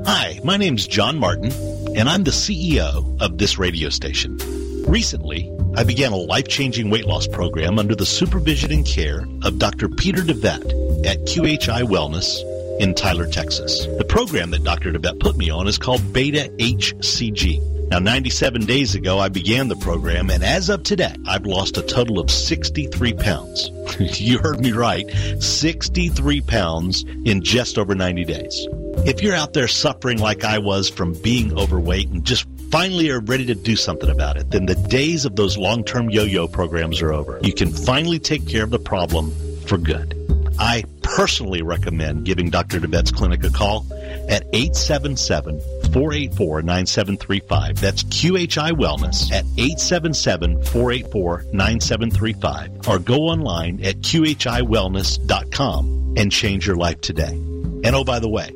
Hi, 0.07 0.39
my 0.45 0.57
name's 0.57 0.87
John 0.87 1.19
Martin, 1.19 1.51
and 1.97 2.09
I'm 2.09 2.23
the 2.23 2.31
CEO 2.31 3.21
of 3.21 3.39
this 3.39 3.59
radio 3.59 3.89
station. 3.89 4.39
Recently, 4.87 5.51
I 5.79 5.85
began 5.85 6.11
a 6.11 6.17
life 6.17 6.49
changing 6.49 6.91
weight 6.91 7.07
loss 7.07 7.29
program 7.29 7.79
under 7.79 7.95
the 7.95 8.05
supervision 8.05 8.73
and 8.73 8.85
care 8.85 9.25
of 9.45 9.61
Dr. 9.61 9.89
Peter 9.89 10.23
DeVette 10.23 11.07
at 11.07 11.19
QHI 11.21 11.85
Wellness 11.85 12.43
in 12.81 12.97
Tyler, 12.97 13.29
Texas. 13.29 13.87
The 13.87 14.05
program 14.05 14.51
that 14.51 14.65
Dr. 14.65 14.91
DeVette 14.91 15.21
put 15.21 15.37
me 15.37 15.51
on 15.51 15.69
is 15.69 15.79
called 15.79 16.13
Beta 16.13 16.51
HCG. 16.59 17.91
Now, 17.91 18.01
97 18.01 18.67
days 18.67 18.97
ago, 18.97 19.21
I 19.21 19.29
began 19.29 19.69
the 19.69 19.77
program, 19.77 20.31
and 20.31 20.43
as 20.43 20.69
of 20.69 20.83
today, 20.83 21.15
I've 21.29 21.47
lost 21.47 21.79
a 21.79 21.83
total 21.83 22.19
of 22.19 22.29
63 22.29 23.13
pounds. 23.13 23.71
you 24.21 24.41
heard 24.41 24.61
me 24.61 24.73
right 24.73 25.09
63 25.39 26.41
pounds 26.41 27.05
in 27.25 27.41
just 27.41 27.79
over 27.79 27.95
90 27.95 28.25
days. 28.25 28.67
If 29.07 29.23
you're 29.23 29.37
out 29.37 29.53
there 29.53 29.69
suffering 29.69 30.19
like 30.19 30.43
I 30.43 30.59
was 30.59 30.89
from 30.89 31.13
being 31.23 31.57
overweight 31.57 32.09
and 32.09 32.25
just 32.25 32.49
finally 32.71 33.11
are 33.11 33.21
ready 33.21 33.47
to 33.47 33.55
do 33.55 33.77
something 33.77 34.11
about 34.11 34.37
it, 34.37 34.51
then 34.51 34.67
the 34.67 34.75
days 34.75 35.25
of 35.25 35.37
those 35.37 35.57
long-term 35.57 36.11
yo-yo 36.11 36.49
programs 36.49 37.01
are 37.03 37.13
over. 37.13 37.39
You 37.43 37.53
can 37.53 37.73
finally 37.73 38.19
take 38.19 38.47
care 38.47 38.65
of 38.65 38.71
the 38.71 38.79
problem 38.79 39.33
for 39.67 39.79
good. 39.79 40.15
I 40.59 40.85
personally 41.03 41.63
recommend 41.63 42.25
giving 42.25 42.51
Dr. 42.51 42.81
DeVette's 42.81 43.13
clinic 43.13 43.45
a 43.45 43.51
call 43.51 43.87
at 44.29 44.43
877 44.53 45.61
484 45.93 46.63
9735. 46.63 47.81
That's 47.81 48.03
QHI 48.05 48.73
Wellness 48.73 49.31
at 49.31 49.45
877 49.57 50.65
484 50.65 51.45
9735. 51.53 52.89
Or 52.89 52.99
go 52.99 53.29
online 53.29 53.85
at 53.85 54.01
QHIWellness.com 54.01 56.15
and 56.17 56.33
change 56.33 56.67
your 56.67 56.77
life 56.77 57.01
today. 57.01 57.39
And 57.85 57.95
oh, 57.95 58.03
by 58.03 58.19
the 58.19 58.29
way, 58.29 58.51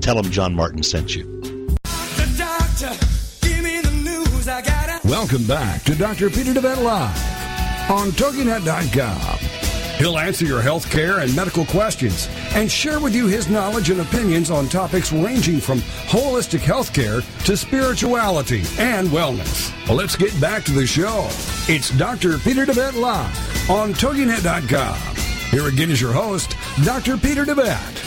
tell 0.00 0.20
them 0.20 0.30
John 0.30 0.54
Martin 0.54 0.82
sent 0.82 1.16
you. 1.16 1.37
Welcome 5.08 5.46
back 5.46 5.84
to 5.84 5.94
Dr. 5.94 6.28
Peter 6.28 6.52
DeVette 6.52 6.82
Live 6.82 7.90
on 7.90 8.10
TogiNet.com. 8.10 9.38
He'll 9.96 10.18
answer 10.18 10.44
your 10.44 10.60
health 10.60 10.90
care 10.90 11.20
and 11.20 11.34
medical 11.34 11.64
questions 11.64 12.28
and 12.52 12.70
share 12.70 13.00
with 13.00 13.14
you 13.14 13.26
his 13.26 13.48
knowledge 13.48 13.88
and 13.88 14.02
opinions 14.02 14.50
on 14.50 14.68
topics 14.68 15.10
ranging 15.10 15.60
from 15.60 15.78
holistic 15.78 16.60
health 16.60 16.92
care 16.92 17.22
to 17.46 17.56
spirituality 17.56 18.60
and 18.78 19.08
wellness. 19.08 19.72
Well, 19.88 19.96
let's 19.96 20.14
get 20.14 20.38
back 20.42 20.64
to 20.64 20.72
the 20.72 20.86
show. 20.86 21.26
It's 21.72 21.88
Dr. 21.96 22.36
Peter 22.36 22.66
DeVette 22.66 23.00
Live 23.00 23.70
on 23.70 23.94
TogiNet.com. 23.94 25.16
Here 25.50 25.68
again 25.68 25.90
is 25.90 26.02
your 26.02 26.12
host, 26.12 26.54
Dr. 26.84 27.16
Peter 27.16 27.46
DeVette. 27.46 28.04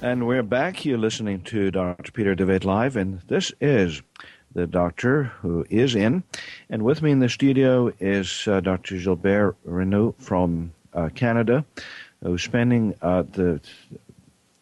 And 0.00 0.26
we're 0.26 0.42
back. 0.42 0.84
You're 0.84 0.96
listening 0.96 1.42
to 1.42 1.70
Dr. 1.70 2.12
Peter 2.12 2.34
DeVette 2.34 2.64
Live, 2.64 2.96
and 2.96 3.20
this 3.26 3.52
is 3.60 4.00
the 4.54 4.66
doctor 4.66 5.24
who 5.40 5.66
is 5.70 5.94
in. 5.94 6.22
And 6.70 6.82
with 6.82 7.02
me 7.02 7.10
in 7.10 7.20
the 7.20 7.28
studio 7.28 7.92
is 8.00 8.46
uh, 8.48 8.60
Dr. 8.60 8.98
Gilbert 8.98 9.56
Renaud 9.64 10.14
from 10.18 10.72
uh, 10.92 11.10
Canada, 11.14 11.64
who's 12.22 12.42
spending 12.42 12.94
uh, 13.02 13.22
the 13.22 13.60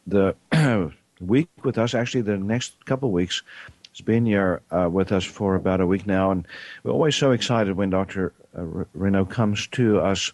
the 0.06 0.34
week 1.20 1.48
with 1.62 1.78
us. 1.78 1.94
Actually, 1.94 2.22
the 2.22 2.36
next 2.36 2.84
couple 2.84 3.10
weeks. 3.10 3.42
He's 3.92 4.04
been 4.04 4.26
here 4.26 4.60
uh, 4.70 4.90
with 4.90 5.10
us 5.10 5.24
for 5.24 5.54
about 5.54 5.80
a 5.80 5.86
week 5.86 6.06
now, 6.06 6.30
and 6.30 6.46
we're 6.82 6.92
always 6.92 7.16
so 7.16 7.30
excited 7.30 7.76
when 7.76 7.88
Dr. 7.88 8.34
Uh, 8.56 8.84
Renaud 8.92 9.26
comes 9.26 9.66
to 9.68 10.00
us. 10.00 10.32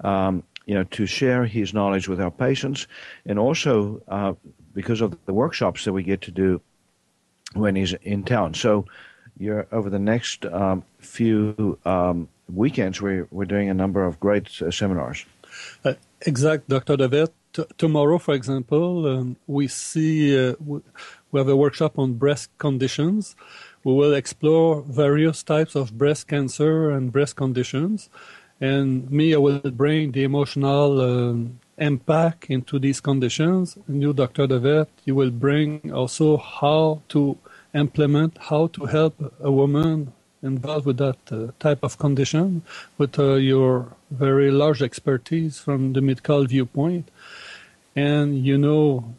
Um, 0.00 0.42
you 0.66 0.74
know, 0.74 0.84
to 0.84 1.04
share 1.04 1.44
his 1.44 1.74
knowledge 1.74 2.08
with 2.08 2.22
our 2.22 2.30
patients, 2.30 2.86
and 3.26 3.38
also 3.38 4.00
uh, 4.08 4.32
because 4.72 5.02
of 5.02 5.16
the 5.26 5.32
workshops 5.34 5.84
that 5.84 5.92
we 5.92 6.02
get 6.02 6.22
to 6.22 6.30
do 6.30 6.60
when 7.54 7.76
he's 7.76 7.92
in 7.94 8.24
town. 8.24 8.54
So, 8.54 8.86
you're 9.38 9.66
over 9.72 9.90
the 9.90 9.98
next 9.98 10.46
um, 10.46 10.84
few 11.00 11.78
um, 11.84 12.28
weekends, 12.52 13.00
we're 13.00 13.26
we're 13.30 13.44
doing 13.44 13.68
a 13.68 13.74
number 13.74 14.04
of 14.04 14.20
great 14.20 14.62
uh, 14.62 14.70
seminars. 14.70 15.24
Uh, 15.84 15.94
exact, 16.22 16.68
Dr. 16.68 16.96
David. 16.96 17.30
T- 17.52 17.64
tomorrow, 17.78 18.18
for 18.18 18.34
example, 18.34 19.06
um, 19.06 19.36
we 19.46 19.68
see 19.68 20.48
uh, 20.48 20.54
we 20.58 21.38
have 21.40 21.48
a 21.48 21.56
workshop 21.56 21.98
on 21.98 22.14
breast 22.14 22.50
conditions. 22.58 23.36
We 23.84 23.92
will 23.92 24.14
explore 24.14 24.82
various 24.82 25.42
types 25.42 25.74
of 25.74 25.96
breast 25.96 26.26
cancer 26.26 26.90
and 26.90 27.12
breast 27.12 27.36
conditions. 27.36 28.08
And 28.60 29.10
me, 29.10 29.34
I 29.34 29.38
will 29.38 29.60
bring 29.60 30.12
the 30.12 30.24
emotional 30.24 31.00
um, 31.00 31.60
impact 31.76 32.46
into 32.48 32.78
these 32.78 33.00
conditions. 33.00 33.76
And 33.86 34.00
you, 34.00 34.12
Dr. 34.12 34.46
Devet, 34.46 34.86
you 35.04 35.14
will 35.14 35.30
bring 35.30 35.92
also 35.92 36.38
how 36.38 37.02
to 37.08 37.36
implement, 37.74 38.38
how 38.38 38.68
to 38.68 38.86
help 38.86 39.14
a 39.40 39.50
woman 39.50 40.12
involved 40.42 40.86
with 40.86 40.98
that 40.98 41.18
uh, 41.32 41.50
type 41.58 41.80
of 41.82 41.98
condition 41.98 42.62
with 42.98 43.18
uh, 43.18 43.34
your 43.34 43.96
very 44.10 44.50
large 44.50 44.82
expertise 44.82 45.58
from 45.58 45.94
the 45.94 46.00
medical 46.00 46.44
viewpoint. 46.44 47.10
And 47.96 48.44
you 48.44 48.58
know, 48.58 49.14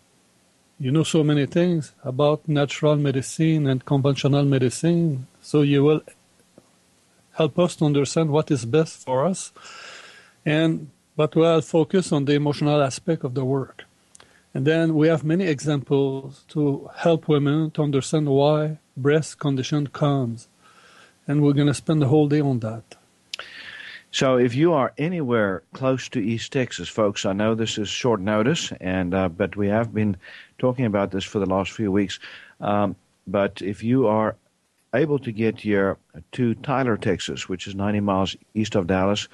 you 0.80 0.92
know 0.92 1.04
so 1.04 1.24
many 1.24 1.46
things 1.46 1.94
about 2.04 2.48
natural 2.48 2.96
medicine 2.96 3.68
and 3.68 3.84
conventional 3.84 4.46
medicine. 4.46 5.28
So 5.42 5.62
you 5.62 5.84
will 5.84 6.02
help 7.34 7.58
us 7.60 7.76
to 7.78 7.86
understand 7.86 8.30
what 8.30 8.52
is 8.52 8.66
best 8.66 9.04
for 9.04 9.26
us. 9.26 9.52
And 10.46 10.91
but 11.18 11.36
we'll 11.36 11.62
focus 11.62 12.12
on 12.12 12.26
the 12.26 12.34
emotional 12.34 12.82
aspect 12.82 13.24
of 13.24 13.34
the 13.36 13.46
work. 13.46 13.86
And 14.56 14.65
then 14.65 14.96
we 14.96 15.10
have 15.10 15.26
many 15.26 15.48
examples 15.48 16.46
to 16.48 16.89
help 16.96 17.28
women 17.28 17.72
to 17.72 17.84
understand 17.84 18.30
why 18.30 18.80
breast 18.96 19.38
condition 19.38 19.88
comes. 19.88 20.48
And 21.28 21.44
we're 21.44 21.52
going 21.52 21.68
to 21.68 21.74
spend 21.74 22.02
the 22.02 22.08
whole 22.08 22.30
day 22.30 22.39
on 22.39 22.60
that. 22.60 22.96
So, 24.12 24.38
if 24.38 24.56
you 24.56 24.72
are 24.72 24.94
anywhere 24.98 25.63
close 25.74 26.08
to 26.10 26.22
East 26.22 26.54
Texas, 26.54 26.88
folks, 26.88 27.26
I 27.26 27.34
know 27.34 27.54
this 27.54 27.78
is 27.78 27.89
short 27.89 28.22
notice, 28.22 28.72
and 28.80 29.13
uh, 29.13 29.28
but 29.28 29.58
we 29.58 29.68
have 29.68 29.94
been 29.94 30.15
talking 30.58 30.86
about 30.86 31.12
this 31.12 31.26
for 31.26 31.39
the 31.39 31.46
last 31.46 31.72
few 31.72 31.91
weeks. 31.91 32.18
Um, 32.62 32.96
but 33.28 33.62
if 33.62 33.84
you 33.84 34.08
are 34.08 34.38
able 34.94 35.20
to 35.20 35.34
get 35.34 35.60
here 35.60 35.98
to 36.32 36.56
Tyler, 36.56 36.96
Texas, 36.96 37.50
which 37.50 37.68
is 37.68 37.76
90 37.76 38.00
miles 38.00 38.38
east 38.54 38.76
of 38.76 38.88
Dallas 38.88 39.28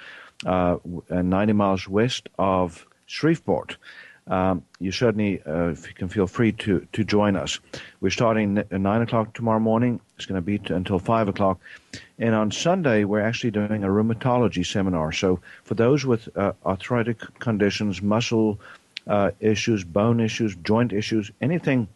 uh, 0.47 0.77
and 1.09 1.29
90 1.29 1.53
miles 1.53 1.87
west 1.87 2.27
of 2.39 2.87
Shreveport. 3.05 3.77
Um, 4.27 4.63
you 4.79 4.91
certainly 4.91 5.41
uh, 5.45 5.75
can 5.95 6.07
feel 6.07 6.27
free 6.27 6.51
to, 6.53 6.87
to 6.93 7.03
join 7.03 7.35
us. 7.35 7.59
We're 7.99 8.11
starting 8.11 8.57
at 8.57 8.71
9 8.71 9.01
o'clock 9.01 9.33
tomorrow 9.33 9.59
morning. 9.59 9.99
It's 10.15 10.25
going 10.25 10.37
to 10.37 10.45
be 10.45 10.59
t- 10.59 10.73
until 10.73 10.99
5 10.99 11.27
o'clock. 11.27 11.59
And 12.19 12.35
on 12.35 12.51
Sunday, 12.51 13.03
we're 13.03 13.21
actually 13.21 13.51
doing 13.51 13.83
a 13.83 13.87
rheumatology 13.87 14.65
seminar. 14.65 15.11
So 15.11 15.39
for 15.63 15.73
those 15.73 16.05
with 16.05 16.29
uh, 16.37 16.53
arthritic 16.65 17.19
conditions, 17.39 18.01
muscle 18.01 18.59
uh, 19.07 19.31
issues, 19.39 19.83
bone 19.83 20.19
issues, 20.19 20.55
joint 20.57 20.93
issues, 20.93 21.31
anything 21.41 21.87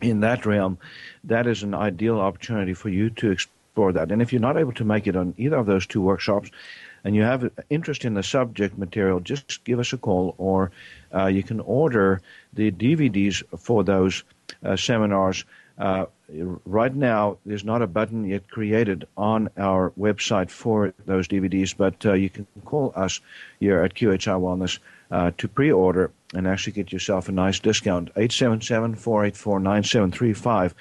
in 0.00 0.20
that 0.20 0.46
realm, 0.46 0.78
that 1.24 1.46
is 1.46 1.62
an 1.62 1.74
ideal 1.74 2.20
opportunity 2.20 2.74
for 2.74 2.88
you 2.88 3.10
to 3.10 3.30
explore 3.30 3.92
that. 3.92 4.12
And 4.12 4.22
if 4.22 4.32
you're 4.32 4.40
not 4.40 4.56
able 4.56 4.72
to 4.72 4.84
make 4.84 5.06
it 5.06 5.16
on 5.16 5.34
either 5.36 5.56
of 5.56 5.66
those 5.66 5.86
two 5.86 6.00
workshops, 6.00 6.50
and 7.04 7.14
you 7.14 7.22
have 7.22 7.50
interest 7.70 8.04
in 8.04 8.14
the 8.14 8.22
subject 8.22 8.78
material, 8.78 9.20
just 9.20 9.64
give 9.64 9.78
us 9.78 9.92
a 9.92 9.98
call, 9.98 10.34
or 10.38 10.70
uh, 11.14 11.26
you 11.26 11.42
can 11.42 11.60
order 11.60 12.20
the 12.52 12.70
DVDs 12.70 13.42
for 13.58 13.84
those 13.84 14.24
uh, 14.64 14.76
seminars. 14.76 15.44
Uh, 15.78 16.06
right 16.64 16.94
now, 16.94 17.36
there's 17.44 17.64
not 17.64 17.82
a 17.82 17.86
button 17.86 18.24
yet 18.24 18.48
created 18.48 19.06
on 19.16 19.50
our 19.56 19.90
website 19.98 20.50
for 20.50 20.94
those 21.06 21.26
DVDs, 21.28 21.74
but 21.76 22.06
uh, 22.06 22.12
you 22.12 22.30
can 22.30 22.46
call 22.64 22.92
us 22.94 23.20
here 23.58 23.82
at 23.82 23.94
QHI 23.94 24.40
Wellness 24.40 24.78
uh, 25.10 25.32
to 25.38 25.48
pre-order 25.48 26.12
and 26.34 26.46
actually 26.46 26.72
get 26.72 26.92
yourself 26.92 27.28
a 27.28 27.32
nice 27.32 27.58
discount. 27.58 28.14
877-484-9735. 28.14 30.72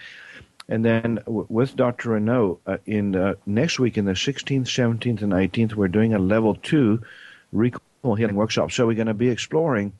And 0.69 0.85
then 0.85 1.15
w- 1.25 1.47
with 1.49 1.75
Dr. 1.75 2.11
Renaud, 2.11 2.59
uh, 2.65 2.77
in 2.85 3.15
uh, 3.15 3.35
next 3.45 3.79
week, 3.79 3.97
in 3.97 4.05
the 4.05 4.13
16th, 4.13 4.63
17th, 4.63 5.21
and 5.21 5.33
18th, 5.33 5.73
we're 5.73 5.87
doing 5.87 6.13
a 6.13 6.19
level 6.19 6.55
two 6.55 7.01
recall 7.51 8.15
healing 8.15 8.35
workshop. 8.35 8.71
So 8.71 8.87
we're 8.87 8.95
going 8.95 9.07
to 9.07 9.13
be 9.13 9.29
exploring 9.29 9.93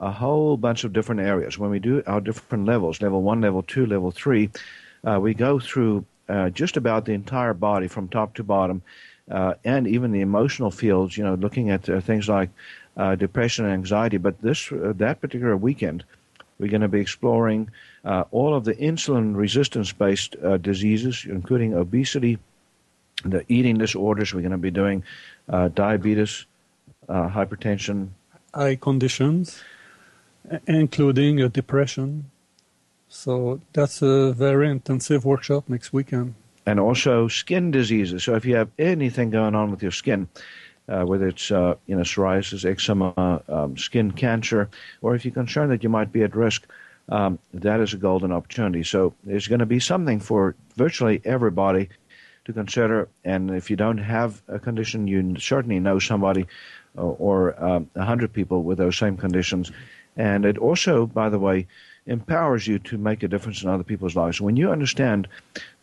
a 0.00 0.10
whole 0.10 0.56
bunch 0.56 0.84
of 0.84 0.92
different 0.92 1.20
areas. 1.20 1.58
When 1.58 1.70
we 1.70 1.78
do 1.78 2.02
our 2.06 2.20
different 2.20 2.66
levels, 2.66 3.00
level 3.00 3.22
one, 3.22 3.40
level 3.40 3.62
two, 3.62 3.86
level 3.86 4.10
three, 4.10 4.50
uh, 5.04 5.18
we 5.20 5.34
go 5.34 5.58
through 5.58 6.04
uh, 6.28 6.50
just 6.50 6.76
about 6.76 7.04
the 7.04 7.12
entire 7.12 7.54
body 7.54 7.88
from 7.88 8.08
top 8.08 8.34
to 8.34 8.42
bottom, 8.42 8.82
uh, 9.30 9.54
and 9.64 9.86
even 9.86 10.12
the 10.12 10.20
emotional 10.20 10.70
fields. 10.70 11.16
You 11.16 11.24
know, 11.24 11.34
looking 11.34 11.70
at 11.70 11.88
uh, 11.88 12.00
things 12.00 12.28
like 12.28 12.50
depression 13.16 13.64
and 13.64 13.74
anxiety. 13.74 14.16
But 14.16 14.40
this 14.42 14.68
that 14.72 15.20
particular 15.20 15.56
weekend, 15.56 16.04
we're 16.58 16.70
going 16.70 16.80
to 16.82 16.88
be 16.88 17.00
exploring 17.00 17.70
uh, 18.04 18.24
all 18.30 18.54
of 18.54 18.64
the 18.64 18.74
insulin 18.74 19.36
resistance 19.36 19.92
based 19.92 20.36
uh, 20.42 20.56
diseases, 20.56 21.26
including 21.28 21.74
obesity, 21.74 22.38
the 23.24 23.44
eating 23.48 23.78
disorders. 23.78 24.32
We're 24.32 24.40
going 24.40 24.52
to 24.52 24.58
be 24.58 24.70
doing 24.70 25.04
uh, 25.48 25.68
diabetes, 25.68 26.46
uh, 27.08 27.28
hypertension, 27.28 28.08
eye 28.54 28.78
conditions, 28.80 29.62
including 30.66 31.42
uh, 31.42 31.48
depression. 31.48 32.30
So 33.08 33.60
that's 33.72 34.02
a 34.02 34.32
very 34.32 34.70
intensive 34.70 35.24
workshop 35.24 35.68
next 35.68 35.92
weekend. 35.92 36.34
And 36.64 36.80
also 36.80 37.28
skin 37.28 37.70
diseases. 37.70 38.24
So 38.24 38.34
if 38.34 38.44
you 38.44 38.56
have 38.56 38.70
anything 38.78 39.30
going 39.30 39.54
on 39.54 39.70
with 39.70 39.82
your 39.82 39.92
skin, 39.92 40.28
uh, 40.88 41.04
whether 41.04 41.28
it's 41.28 41.50
uh, 41.50 41.74
you 41.86 41.96
know 41.96 42.02
psoriasis, 42.02 42.64
eczema, 42.64 43.42
um, 43.48 43.76
skin 43.76 44.12
cancer, 44.12 44.68
or 45.02 45.14
if 45.14 45.24
you're 45.24 45.34
concerned 45.34 45.70
that 45.72 45.82
you 45.82 45.88
might 45.88 46.12
be 46.12 46.22
at 46.22 46.36
risk, 46.36 46.66
um, 47.08 47.38
that 47.54 47.80
is 47.80 47.94
a 47.94 47.96
golden 47.96 48.32
opportunity. 48.32 48.82
So 48.82 49.14
there's 49.24 49.48
going 49.48 49.60
to 49.60 49.66
be 49.66 49.80
something 49.80 50.20
for 50.20 50.54
virtually 50.76 51.20
everybody 51.24 51.88
to 52.44 52.52
consider. 52.52 53.08
And 53.24 53.50
if 53.50 53.70
you 53.70 53.76
don't 53.76 53.98
have 53.98 54.42
a 54.48 54.58
condition, 54.58 55.06
you 55.06 55.38
certainly 55.38 55.80
know 55.80 55.98
somebody 55.98 56.46
uh, 56.96 57.02
or 57.02 57.62
um, 57.62 57.90
a 57.94 58.00
um, 58.00 58.06
hundred 58.06 58.32
people 58.32 58.62
with 58.62 58.78
those 58.78 58.96
same 58.96 59.16
conditions. 59.16 59.70
And 60.16 60.44
it 60.44 60.56
also, 60.56 61.06
by 61.06 61.28
the 61.28 61.38
way, 61.38 61.66
empowers 62.06 62.66
you 62.66 62.78
to 62.78 62.96
make 62.96 63.22
a 63.22 63.28
difference 63.28 63.62
in 63.62 63.68
other 63.68 63.82
people's 63.82 64.16
lives. 64.16 64.40
When 64.40 64.56
you 64.56 64.70
understand 64.70 65.28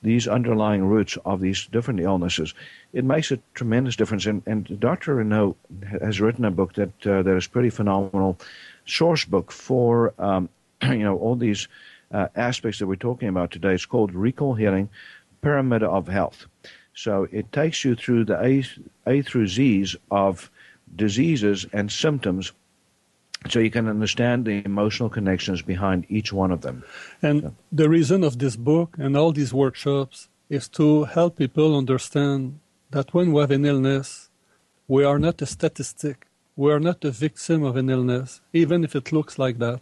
these 0.02 0.28
underlying 0.28 0.86
roots 0.86 1.18
of 1.26 1.42
these 1.42 1.68
different 1.68 2.00
illnesses, 2.00 2.54
it 2.94 3.04
makes 3.04 3.32
a 3.32 3.40
tremendous 3.54 3.96
difference. 3.96 4.26
And, 4.26 4.42
and 4.46 4.80
Dr. 4.80 5.16
Renaud 5.16 5.56
has 6.02 6.22
written 6.22 6.46
a 6.46 6.52
book 6.52 6.74
that 6.74 7.08
uh, 7.08 7.24
that 7.24 7.36
is 7.36 7.48
pretty 7.48 7.70
phenomenal 7.70 8.38
source 8.86 9.26
book 9.26 9.52
for 9.52 10.14
um, 10.18 10.50
you 10.84 11.00
know 11.00 11.18
all 11.18 11.36
these 11.36 11.68
uh, 12.12 12.28
aspects 12.36 12.80
that 12.80 12.88
we're 12.88 12.96
talking 12.96 13.28
about 13.28 13.52
today. 13.52 13.74
It's 13.74 13.86
called 13.86 14.14
Recall 14.14 14.54
Healing 14.54 14.90
Pyramid 15.42 15.84
of 15.84 16.08
Health. 16.08 16.46
So 16.96 17.28
it 17.32 17.52
takes 17.52 17.84
you 17.84 17.96
through 17.96 18.26
the 18.26 18.40
A, 18.42 18.64
A 19.08 19.22
through 19.24 19.48
Z's 19.48 19.96
of 20.12 20.52
diseases 20.96 21.66
and 21.74 21.92
symptoms 21.92 22.52
so 23.50 23.60
you 23.60 23.72
can 23.72 23.88
understand 23.88 24.46
the 24.46 24.64
emotional 24.66 25.10
connections 25.10 25.62
behind 25.62 26.06
each 26.10 26.32
one 26.32 26.52
of 26.52 26.62
them. 26.62 26.84
And 27.22 27.42
so. 27.42 27.56
the 27.72 27.90
reason 27.90 28.24
of 28.24 28.40
this 28.40 28.56
book 28.56 28.96
and 28.98 29.18
all 29.18 29.32
these 29.32 29.54
workshops 29.54 30.30
is 30.50 30.68
to 30.70 31.06
help 31.06 31.38
people 31.38 31.78
understand 31.78 32.60
that 32.92 33.14
when 33.14 33.32
we 33.32 33.42
have 33.42 33.52
an 33.52 33.66
illness, 33.66 34.30
we 34.88 35.04
are 35.04 35.20
not 35.20 35.42
a 35.42 35.46
statistic. 35.46 36.28
We 36.56 36.72
are 36.72 36.80
not 36.80 37.04
a 37.04 37.12
victim 37.12 37.64
of 37.64 37.76
an 37.76 37.90
illness, 37.90 38.42
even 38.54 38.84
if 38.84 38.96
it 38.96 39.12
looks 39.12 39.40
like 39.40 39.58
that. 39.60 39.82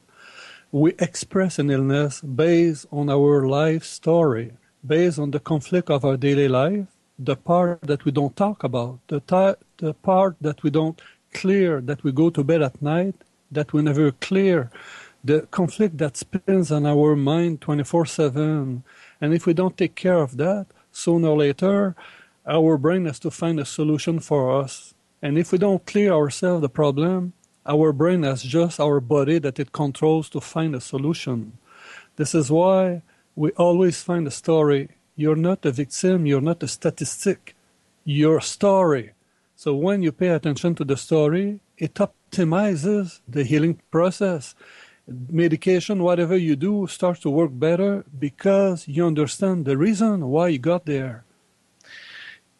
We 0.71 0.93
express 0.99 1.59
an 1.59 1.69
illness 1.69 2.21
based 2.21 2.85
on 2.91 3.09
our 3.09 3.45
life 3.45 3.83
story, 3.83 4.53
based 4.85 5.19
on 5.19 5.31
the 5.31 5.39
conflict 5.39 5.89
of 5.89 6.05
our 6.05 6.15
daily 6.15 6.47
life, 6.47 6.87
the 7.19 7.35
part 7.35 7.81
that 7.81 8.05
we 8.05 8.11
don't 8.11 8.35
talk 8.35 8.63
about, 8.63 8.99
the, 9.07 9.57
the 9.77 9.93
part 9.95 10.37
that 10.39 10.63
we 10.63 10.69
don't 10.69 11.01
clear, 11.33 11.81
that 11.81 12.03
we 12.03 12.11
go 12.11 12.29
to 12.29 12.43
bed 12.43 12.61
at 12.61 12.81
night, 12.81 13.15
that 13.51 13.73
we 13.73 13.81
never 13.81 14.11
clear, 14.11 14.71
the 15.23 15.41
conflict 15.51 15.97
that 15.97 16.17
spins 16.17 16.71
on 16.71 16.85
our 16.85 17.15
mind 17.15 17.61
24 17.61 18.05
7. 18.05 18.83
And 19.19 19.33
if 19.33 19.45
we 19.45 19.53
don't 19.53 19.77
take 19.77 19.95
care 19.95 20.17
of 20.17 20.37
that, 20.37 20.67
sooner 20.91 21.29
or 21.29 21.37
later, 21.37 21.95
our 22.45 22.77
brain 22.77 23.05
has 23.05 23.19
to 23.19 23.31
find 23.31 23.59
a 23.59 23.65
solution 23.65 24.19
for 24.19 24.59
us. 24.59 24.93
And 25.21 25.37
if 25.37 25.51
we 25.51 25.57
don't 25.57 25.85
clear 25.85 26.11
ourselves 26.11 26.61
the 26.61 26.69
problem, 26.69 27.33
our 27.65 27.93
brain 27.93 28.23
has 28.23 28.41
just 28.41 28.79
our 28.79 28.99
body 28.99 29.37
that 29.39 29.59
it 29.59 29.71
controls 29.71 30.29
to 30.29 30.41
find 30.41 30.73
a 30.75 30.81
solution. 30.81 31.57
This 32.15 32.33
is 32.33 32.49
why 32.49 33.03
we 33.35 33.51
always 33.51 34.01
find 34.01 34.25
a 34.27 34.31
story. 34.31 34.89
You're 35.15 35.35
not 35.35 35.65
a 35.65 35.71
victim, 35.71 36.25
you're 36.25 36.41
not 36.41 36.63
a 36.63 36.67
statistic, 36.67 37.55
you're 38.03 38.41
story. 38.41 39.11
So 39.55 39.75
when 39.75 40.01
you 40.01 40.11
pay 40.11 40.29
attention 40.29 40.73
to 40.75 40.83
the 40.83 40.97
story, 40.97 41.59
it 41.77 41.93
optimizes 42.31 43.19
the 43.27 43.43
healing 43.43 43.79
process. 43.91 44.55
Medication, 45.07 46.03
whatever 46.03 46.37
you 46.37 46.55
do, 46.55 46.87
starts 46.87 47.19
to 47.21 47.29
work 47.29 47.51
better 47.53 48.05
because 48.17 48.87
you 48.87 49.05
understand 49.05 49.65
the 49.65 49.77
reason 49.77 50.27
why 50.27 50.47
you 50.47 50.59
got 50.59 50.85
there. 50.85 51.23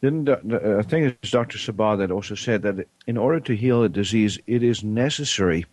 Didn't 0.02 0.28
uh, 0.28 0.78
I 0.78 0.82
think 0.82 1.16
it's 1.22 1.30
Dr. 1.30 1.58
Sabbah 1.58 1.96
that 1.98 2.10
also 2.10 2.34
said 2.34 2.62
that 2.62 2.88
in 3.06 3.16
order 3.16 3.38
to 3.40 3.54
heal 3.54 3.84
a 3.84 3.88
disease, 3.88 4.38
it 4.46 4.62
is 4.62 4.82
necessary 4.82 5.64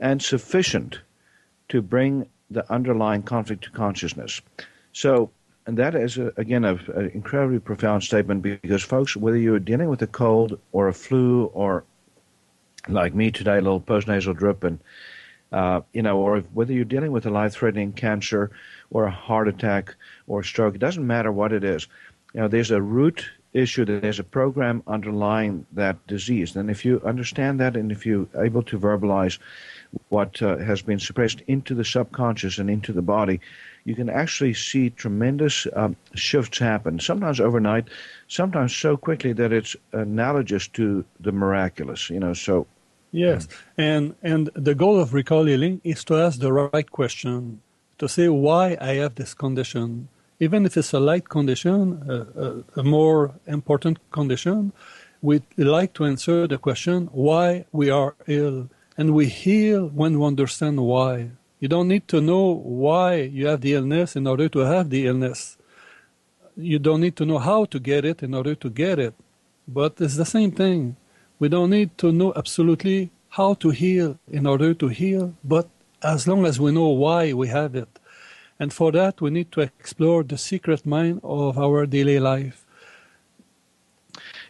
and 0.00 0.20
sufficient 0.20 1.00
to 1.68 1.80
bring 1.80 2.28
the 2.50 2.70
underlying 2.72 3.22
conflict 3.22 3.64
to 3.64 3.70
consciousness. 3.70 4.42
So, 4.92 5.30
and 5.66 5.78
that 5.78 5.94
is 5.94 6.18
a, 6.18 6.32
again 6.36 6.64
an 6.64 7.10
incredibly 7.14 7.60
profound 7.60 8.02
statement 8.02 8.42
because, 8.42 8.82
folks, 8.82 9.16
whether 9.16 9.36
you're 9.36 9.60
dealing 9.60 9.88
with 9.88 10.02
a 10.02 10.06
cold 10.08 10.58
or 10.72 10.88
a 10.88 10.92
flu 10.92 11.44
or 11.54 11.84
like 12.86 13.14
me 13.14 13.30
today, 13.30 13.58
a 13.58 13.60
little 13.60 13.80
postnasal 13.80 14.36
drip, 14.36 14.64
and 14.64 14.78
uh, 15.52 15.80
you 15.92 16.02
know, 16.02 16.18
or 16.18 16.40
whether 16.52 16.72
you're 16.72 16.84
dealing 16.84 17.12
with 17.12 17.26
a 17.26 17.30
life-threatening 17.30 17.92
cancer 17.92 18.50
or 18.90 19.04
a 19.04 19.10
heart 19.10 19.48
attack 19.48 19.94
or 20.26 20.40
a 20.40 20.44
stroke, 20.44 20.74
it 20.74 20.78
doesn't 20.78 21.06
matter 21.06 21.32
what 21.32 21.52
it 21.52 21.64
is. 21.64 21.86
You 22.34 22.40
know, 22.40 22.48
there's 22.48 22.70
a 22.70 22.82
root 22.82 23.28
issue 23.52 23.84
that 23.84 24.02
there's 24.02 24.18
a 24.18 24.24
program 24.24 24.82
underlying 24.86 25.66
that 25.72 26.06
disease. 26.06 26.54
And 26.54 26.70
if 26.70 26.84
you 26.84 27.00
understand 27.04 27.60
that 27.60 27.76
and 27.76 27.90
if 27.90 28.04
you're 28.04 28.28
able 28.36 28.62
to 28.64 28.78
verbalize 28.78 29.38
what 30.10 30.42
uh, 30.42 30.58
has 30.58 30.82
been 30.82 30.98
suppressed 30.98 31.40
into 31.46 31.74
the 31.74 31.84
subconscious 31.84 32.58
and 32.58 32.68
into 32.68 32.92
the 32.92 33.02
body, 33.02 33.40
you 33.84 33.94
can 33.94 34.10
actually 34.10 34.52
see 34.52 34.90
tremendous 34.90 35.66
um, 35.74 35.96
shifts 36.14 36.58
happen, 36.58 37.00
sometimes 37.00 37.40
overnight, 37.40 37.88
sometimes 38.26 38.76
so 38.76 38.96
quickly 38.96 39.32
that 39.32 39.52
it's 39.52 39.74
analogous 39.92 40.68
to 40.68 41.04
the 41.20 41.32
miraculous, 41.32 42.10
you 42.10 42.20
know, 42.20 42.34
so. 42.34 42.66
Yes, 43.10 43.48
and 43.78 44.14
and 44.22 44.50
the 44.54 44.74
goal 44.74 45.00
of 45.00 45.14
recall 45.14 45.46
healing 45.46 45.80
is 45.82 46.04
to 46.04 46.16
ask 46.16 46.40
the 46.40 46.52
right 46.52 46.90
question, 46.90 47.62
to 47.96 48.06
say 48.06 48.28
why 48.28 48.76
I 48.78 48.96
have 48.96 49.14
this 49.14 49.32
condition, 49.32 50.10
even 50.40 50.64
if 50.66 50.76
it's 50.76 50.92
a 50.92 51.00
light 51.00 51.28
condition, 51.28 52.02
a, 52.08 52.40
a, 52.44 52.80
a 52.80 52.82
more 52.82 53.34
important 53.46 53.98
condition, 54.10 54.72
we 55.20 55.42
like 55.56 55.94
to 55.94 56.04
answer 56.04 56.46
the 56.46 56.58
question 56.58 57.08
why 57.12 57.64
we 57.72 57.90
are 57.90 58.14
ill. 58.26 58.68
And 58.96 59.14
we 59.14 59.26
heal 59.26 59.88
when 59.88 60.18
we 60.18 60.26
understand 60.26 60.80
why. 60.80 61.30
You 61.60 61.68
don't 61.68 61.88
need 61.88 62.06
to 62.08 62.20
know 62.20 62.52
why 62.52 63.14
you 63.14 63.46
have 63.46 63.60
the 63.60 63.74
illness 63.74 64.16
in 64.16 64.26
order 64.26 64.48
to 64.48 64.60
have 64.60 64.90
the 64.90 65.06
illness. 65.06 65.56
You 66.56 66.78
don't 66.78 67.00
need 67.00 67.16
to 67.16 67.26
know 67.26 67.38
how 67.38 67.64
to 67.66 67.78
get 67.78 68.04
it 68.04 68.22
in 68.22 68.34
order 68.34 68.54
to 68.56 68.70
get 68.70 68.98
it. 68.98 69.14
But 69.66 70.00
it's 70.00 70.16
the 70.16 70.24
same 70.24 70.52
thing. 70.52 70.96
We 71.38 71.48
don't 71.48 71.70
need 71.70 71.96
to 71.98 72.10
know 72.10 72.32
absolutely 72.34 73.10
how 73.30 73.54
to 73.54 73.70
heal 73.70 74.18
in 74.30 74.46
order 74.46 74.74
to 74.74 74.88
heal, 74.88 75.34
but 75.44 75.68
as 76.02 76.26
long 76.26 76.46
as 76.46 76.58
we 76.58 76.72
know 76.72 76.88
why 76.88 77.32
we 77.32 77.48
have 77.48 77.74
it. 77.74 77.88
And 78.60 78.72
for 78.72 78.90
that, 78.92 79.20
we 79.20 79.30
need 79.30 79.52
to 79.52 79.60
explore 79.60 80.24
the 80.24 80.38
secret 80.38 80.84
mind 80.84 81.20
of 81.22 81.58
our 81.58 81.86
daily 81.86 82.18
life. 82.18 82.64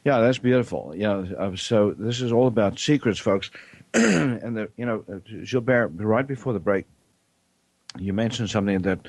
Yeah, 0.05 0.21
that's 0.21 0.39
beautiful. 0.39 0.95
Yeah, 0.97 1.25
uh, 1.39 1.57
so 1.57 1.93
this 1.93 2.21
is 2.21 2.33
all 2.33 2.47
about 2.47 2.79
secrets, 2.79 3.19
folks. 3.19 3.51
and 3.95 4.57
the, 4.57 4.71
you 4.77 4.87
know, 4.87 5.05
uh, 5.13 5.19
Gilbert, 5.45 5.89
right 5.97 6.27
before 6.27 6.53
the 6.53 6.61
break, 6.61 6.87
you 7.99 8.13
mentioned 8.13 8.51
something 8.51 8.81
that 8.83 9.01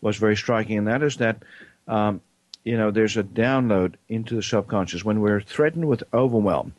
was 0.00 0.16
very 0.16 0.36
striking, 0.36 0.78
and 0.78 0.86
that 0.88 1.02
is 1.02 1.16
that 1.18 1.42
um, 1.88 2.20
you 2.64 2.76
know 2.76 2.90
there's 2.90 3.16
a 3.16 3.22
download 3.22 3.94
into 4.08 4.34
the 4.34 4.42
subconscious 4.42 5.04
when 5.04 5.20
we're 5.20 5.40
threatened 5.40 5.86
with 5.86 6.02
overwhelm. 6.14 6.74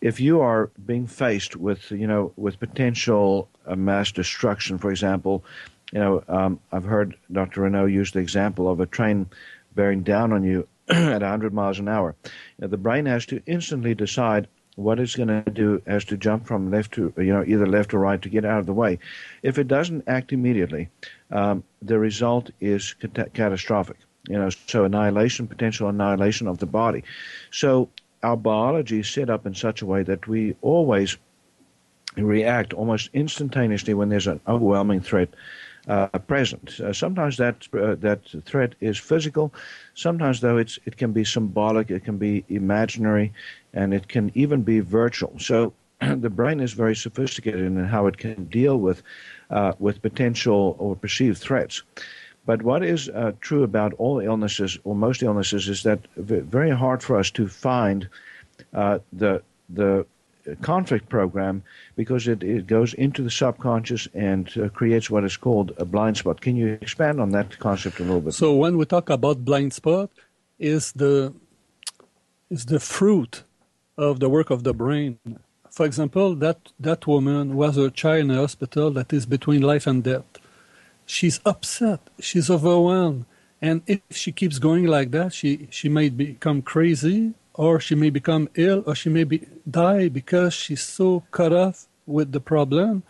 If 0.00 0.20
you 0.20 0.40
are 0.40 0.70
being 0.84 1.06
faced 1.06 1.56
with 1.56 1.90
you 1.90 2.06
know 2.06 2.32
with 2.36 2.60
potential 2.60 3.48
uh, 3.66 3.76
mass 3.76 4.12
destruction, 4.12 4.78
for 4.78 4.90
example, 4.90 5.44
you 5.92 6.00
know, 6.00 6.24
um, 6.28 6.60
I've 6.72 6.84
heard 6.84 7.16
Dr. 7.30 7.62
Renaud 7.62 7.86
use 7.86 8.12
the 8.12 8.18
example 8.18 8.70
of 8.70 8.80
a 8.80 8.86
train 8.86 9.26
bearing 9.74 10.02
down 10.02 10.32
on 10.32 10.42
you 10.42 10.66
at 10.88 11.22
100 11.22 11.52
miles 11.52 11.78
an 11.78 11.88
hour. 11.88 12.14
You 12.24 12.30
know, 12.62 12.68
the 12.68 12.76
brain 12.76 13.06
has 13.06 13.26
to 13.26 13.42
instantly 13.46 13.94
decide 13.94 14.48
what 14.76 14.98
it's 14.98 15.14
going 15.14 15.28
to 15.28 15.50
do 15.50 15.82
has 15.86 16.04
to 16.06 16.16
jump 16.16 16.46
from 16.46 16.70
left 16.70 16.92
to 16.92 17.12
you 17.18 17.32
know 17.32 17.44
either 17.46 17.66
left 17.66 17.92
or 17.92 17.98
right 17.98 18.22
to 18.22 18.28
get 18.30 18.44
out 18.44 18.58
of 18.58 18.66
the 18.66 18.72
way. 18.72 18.98
If 19.42 19.58
it 19.58 19.68
doesn't 19.68 20.04
act 20.06 20.32
immediately, 20.32 20.88
um, 21.30 21.62
the 21.82 21.98
result 21.98 22.50
is 22.60 22.94
cat- 22.94 23.34
catastrophic. 23.34 23.98
You 24.28 24.38
know, 24.38 24.50
so 24.50 24.84
annihilation, 24.84 25.48
potential 25.48 25.88
annihilation 25.88 26.46
of 26.46 26.58
the 26.58 26.66
body. 26.66 27.02
So 27.50 27.90
our 28.22 28.36
biology 28.36 29.00
is 29.00 29.10
set 29.10 29.28
up 29.28 29.46
in 29.46 29.54
such 29.54 29.82
a 29.82 29.86
way 29.86 30.04
that 30.04 30.28
we 30.28 30.56
always 30.62 31.18
react 32.16 32.72
almost 32.72 33.10
instantaneously 33.12 33.94
when 33.94 34.08
there's 34.08 34.26
an 34.26 34.40
overwhelming 34.46 35.00
threat 35.00 35.30
uh, 35.88 36.06
present. 36.06 36.80
Uh, 36.80 36.92
sometimes 36.92 37.36
that 37.36 37.66
uh, 37.72 37.96
that 37.96 38.20
threat 38.44 38.74
is 38.80 38.98
physical. 38.98 39.52
Sometimes, 39.94 40.40
though, 40.40 40.56
it's 40.56 40.78
it 40.84 40.96
can 40.96 41.12
be 41.12 41.24
symbolic. 41.24 41.90
It 41.90 42.04
can 42.04 42.18
be 42.18 42.44
imaginary, 42.48 43.32
and 43.74 43.92
it 43.92 44.08
can 44.08 44.30
even 44.34 44.62
be 44.62 44.80
virtual. 44.80 45.38
So 45.38 45.72
the 46.00 46.30
brain 46.30 46.60
is 46.60 46.72
very 46.72 46.96
sophisticated 46.96 47.60
in 47.60 47.84
how 47.84 48.06
it 48.06 48.16
can 48.16 48.44
deal 48.44 48.78
with 48.78 49.02
uh, 49.50 49.72
with 49.78 50.02
potential 50.02 50.76
or 50.78 50.96
perceived 50.96 51.38
threats. 51.38 51.82
But 52.44 52.62
what 52.62 52.84
is 52.84 53.08
uh, 53.08 53.32
true 53.40 53.62
about 53.62 53.92
all 53.94 54.18
illnesses, 54.18 54.78
or 54.82 54.96
most 54.96 55.22
illnesses, 55.22 55.68
is 55.68 55.84
that 55.84 56.00
very 56.16 56.70
hard 56.70 57.02
for 57.02 57.16
us 57.16 57.30
to 57.32 57.46
find 57.46 58.08
uh, 58.74 58.98
the 59.12 59.42
the 59.68 60.06
conflict 60.60 61.08
program 61.08 61.62
because 61.96 62.28
it, 62.28 62.42
it 62.42 62.66
goes 62.66 62.94
into 62.94 63.22
the 63.22 63.30
subconscious 63.30 64.08
and 64.14 64.50
uh, 64.58 64.68
creates 64.68 65.10
what 65.10 65.24
is 65.24 65.36
called 65.36 65.72
a 65.78 65.84
blind 65.84 66.16
spot. 66.16 66.40
Can 66.40 66.56
you 66.56 66.78
expand 66.80 67.20
on 67.20 67.30
that 67.30 67.58
concept 67.58 68.00
a 68.00 68.02
little 68.02 68.20
bit? 68.20 68.34
So 68.34 68.54
when 68.54 68.76
we 68.76 68.84
talk 68.84 69.10
about 69.10 69.44
blind 69.44 69.72
spot, 69.72 70.10
is 70.58 70.92
the 70.92 71.34
is 72.50 72.66
the 72.66 72.80
fruit 72.80 73.42
of 73.98 74.20
the 74.20 74.28
work 74.28 74.50
of 74.50 74.62
the 74.62 74.72
brain. 74.72 75.18
For 75.70 75.84
example, 75.86 76.34
that 76.36 76.58
that 76.78 77.06
woman 77.06 77.56
was 77.56 77.76
a 77.76 77.90
child 77.90 78.20
in 78.20 78.30
a 78.30 78.36
hospital 78.36 78.90
that 78.92 79.12
is 79.12 79.26
between 79.26 79.62
life 79.62 79.86
and 79.86 80.04
death. 80.04 80.24
She's 81.06 81.40
upset. 81.44 82.00
She's 82.20 82.48
overwhelmed. 82.48 83.24
And 83.60 83.82
if 83.86 84.00
she 84.10 84.32
keeps 84.32 84.58
going 84.58 84.86
like 84.86 85.10
that, 85.12 85.32
she, 85.32 85.68
she 85.70 85.88
might 85.88 86.16
become 86.16 86.62
crazy 86.62 87.34
or 87.54 87.80
she 87.80 87.94
may 87.94 88.10
become 88.10 88.48
ill 88.54 88.82
or 88.86 88.94
she 88.94 89.08
may 89.08 89.24
be, 89.24 89.46
die 89.68 90.08
because 90.08 90.54
she's 90.54 90.82
so 90.82 91.24
cut 91.30 91.52
off 91.52 91.86
with 92.06 92.32
the 92.32 92.40
problem 92.40 93.02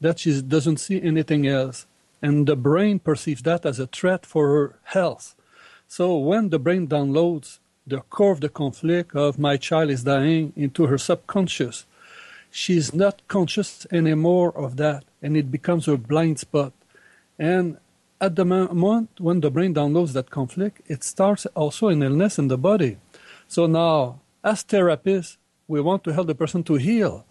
that 0.00 0.18
she 0.18 0.40
doesn't 0.42 0.78
see 0.78 1.00
anything 1.00 1.46
else. 1.46 1.86
And 2.20 2.46
the 2.46 2.56
brain 2.56 2.98
perceives 2.98 3.42
that 3.42 3.66
as 3.66 3.78
a 3.78 3.86
threat 3.86 4.24
for 4.24 4.48
her 4.48 4.78
health. 4.84 5.34
So 5.88 6.16
when 6.16 6.48
the 6.50 6.58
brain 6.58 6.88
downloads 6.88 7.58
the 7.86 8.00
core 8.00 8.32
of 8.32 8.40
the 8.40 8.48
conflict 8.48 9.14
of 9.14 9.38
my 9.38 9.56
child 9.56 9.90
is 9.90 10.04
dying 10.04 10.52
into 10.56 10.86
her 10.86 10.98
subconscious, 10.98 11.84
she's 12.50 12.94
not 12.94 13.26
conscious 13.28 13.86
anymore 13.90 14.56
of 14.56 14.76
that, 14.76 15.04
and 15.20 15.36
it 15.36 15.50
becomes 15.50 15.86
her 15.86 15.96
blind 15.96 16.38
spot. 16.38 16.72
And 17.38 17.78
at 18.20 18.36
the 18.36 18.44
moment 18.44 19.10
when 19.18 19.40
the 19.40 19.50
brain 19.50 19.74
downloads 19.74 20.12
that 20.12 20.30
conflict, 20.30 20.80
it 20.86 21.02
starts 21.02 21.44
also 21.46 21.88
an 21.88 22.02
illness 22.02 22.38
in 22.38 22.48
the 22.48 22.58
body. 22.58 22.98
So 23.52 23.66
now, 23.66 24.22
as 24.42 24.64
therapists, 24.64 25.36
we 25.68 25.82
want 25.82 26.04
to 26.04 26.12
help 26.14 26.26
the 26.26 26.34
person 26.34 26.62
to 26.62 26.76
heal, 26.76 27.26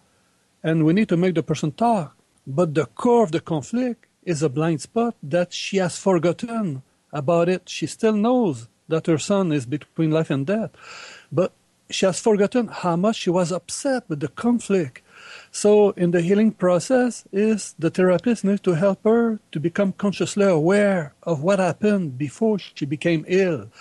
and 0.62 0.84
we 0.84 0.92
need 0.92 1.08
to 1.08 1.16
make 1.16 1.34
the 1.34 1.42
person 1.42 1.72
talk. 1.72 2.16
But 2.46 2.76
the 2.76 2.86
core 2.86 3.24
of 3.24 3.32
the 3.32 3.40
conflict 3.40 4.06
is 4.22 4.40
a 4.40 4.48
blind 4.48 4.82
spot 4.82 5.16
that 5.20 5.52
she 5.52 5.78
has 5.78 5.98
forgotten 5.98 6.82
about 7.12 7.48
it. 7.48 7.68
She 7.68 7.88
still 7.88 8.12
knows 8.12 8.68
that 8.86 9.08
her 9.08 9.18
son 9.18 9.50
is 9.50 9.66
between 9.66 10.12
life 10.12 10.30
and 10.30 10.46
death, 10.46 10.70
but 11.32 11.50
she 11.90 12.06
has 12.06 12.20
forgotten 12.20 12.68
how 12.68 12.94
much 12.94 13.16
she 13.16 13.30
was 13.30 13.50
upset 13.50 14.04
with 14.08 14.20
the 14.20 14.28
conflict. 14.28 15.02
So 15.50 15.90
in 16.02 16.12
the 16.12 16.20
healing 16.20 16.52
process 16.52 17.24
is 17.32 17.74
the 17.80 17.90
therapist 17.90 18.44
needs 18.44 18.60
to 18.60 18.74
help 18.74 19.02
her 19.02 19.40
to 19.50 19.58
become 19.58 19.92
consciously 19.92 20.46
aware 20.46 21.14
of 21.24 21.42
what 21.42 21.58
happened 21.58 22.16
before 22.16 22.60
she 22.60 22.86
became 22.86 23.24
ill. 23.26 23.72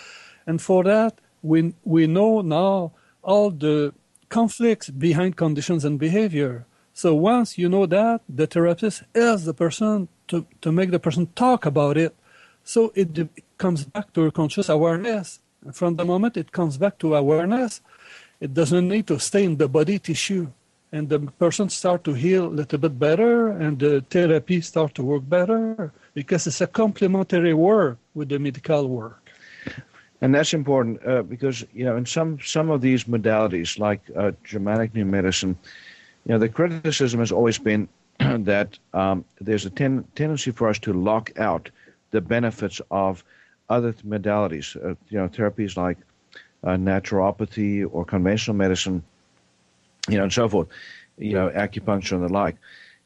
And 0.48 0.60
for 0.60 0.84
that, 0.86 1.22
we, 1.42 1.74
we 1.84 2.08
know 2.08 2.42
now 2.42 2.94
all 3.24 3.52
the 3.52 3.94
conflicts 4.30 4.90
behind 4.90 5.36
conditions 5.36 5.86
and 5.86 6.00
behavior. 6.00 6.66
So 6.94 7.14
once 7.16 7.58
you 7.58 7.70
know 7.70 7.86
that, 7.86 8.22
the 8.28 8.48
therapist 8.48 9.04
helps 9.14 9.46
the 9.46 9.54
person 9.54 10.08
to, 10.28 10.46
to 10.62 10.72
make 10.72 10.92
the 10.92 11.00
person 11.00 11.28
talk 11.36 11.66
about 11.66 11.98
it. 11.98 12.16
So 12.64 12.92
it 12.96 13.30
comes 13.58 13.86
back 13.86 14.14
to 14.14 14.32
conscious 14.32 14.70
awareness. 14.70 15.40
And 15.64 15.76
from 15.76 15.96
the 15.96 16.06
moment 16.06 16.38
it 16.38 16.52
comes 16.52 16.78
back 16.78 16.98
to 17.00 17.16
awareness, 17.16 17.82
it 18.40 18.54
doesn't 18.54 18.88
need 18.88 19.08
to 19.08 19.20
stay 19.20 19.44
in 19.44 19.58
the 19.58 19.68
body 19.68 20.00
tissue. 20.00 20.48
And 20.92 21.08
the 21.08 21.20
person 21.20 21.70
start 21.70 22.04
to 22.04 22.14
heal 22.14 22.48
a 22.48 22.58
little 22.60 22.80
bit 22.80 23.00
better 23.00 23.48
and 23.48 23.80
the 23.80 24.04
therapy 24.10 24.60
start 24.60 24.94
to 24.96 25.04
work 25.04 25.24
better 25.28 25.94
because 26.14 26.48
it's 26.48 26.60
a 26.60 26.68
complementary 26.68 27.54
work 27.54 27.98
with 28.14 28.28
the 28.30 28.40
medical 28.40 28.90
work. 28.90 29.21
And 30.22 30.34
that's 30.36 30.54
important 30.54 31.06
uh, 31.06 31.24
because, 31.24 31.66
you 31.74 31.84
know, 31.84 31.96
in 31.98 32.06
some, 32.06 32.40
some 32.42 32.70
of 32.70 32.82
these 32.82 33.06
modalities 33.06 33.80
like 33.80 34.02
uh, 34.16 34.32
Germanic 34.44 34.94
New 34.94 35.06
Medicine, 35.06 35.58
you 36.26 36.34
know, 36.34 36.40
the 36.40 36.50
criticism 36.50 37.10
has 37.20 37.32
always 37.32 37.50
been 37.50 37.88
that 38.20 38.78
um, 38.94 39.26
there's 39.40 39.66
a 39.66 39.70
ten- 39.70 40.06
tendency 40.16 40.52
for 40.52 40.68
us 40.68 40.80
to 40.80 40.94
lock 40.94 41.32
out 41.40 41.70
the 42.12 42.22
benefits 42.22 42.80
of 42.92 43.24
other 43.70 43.94
modalities, 43.94 44.76
uh, 44.78 44.96
you 45.10 45.18
know, 45.18 45.28
therapies 45.28 45.76
like 45.78 45.98
uh, 46.64 46.72
naturopathy 46.72 47.86
or 47.92 48.06
conventional 48.06 48.56
medicine, 48.56 49.04
you 50.10 50.18
know, 50.18 50.24
and 50.24 50.34
so 50.34 50.48
forth, 50.48 50.68
you 51.18 51.34
know, 51.34 51.50
acupuncture 51.50 52.14
and 52.14 52.24
the 52.24 52.34
like. 52.34 52.56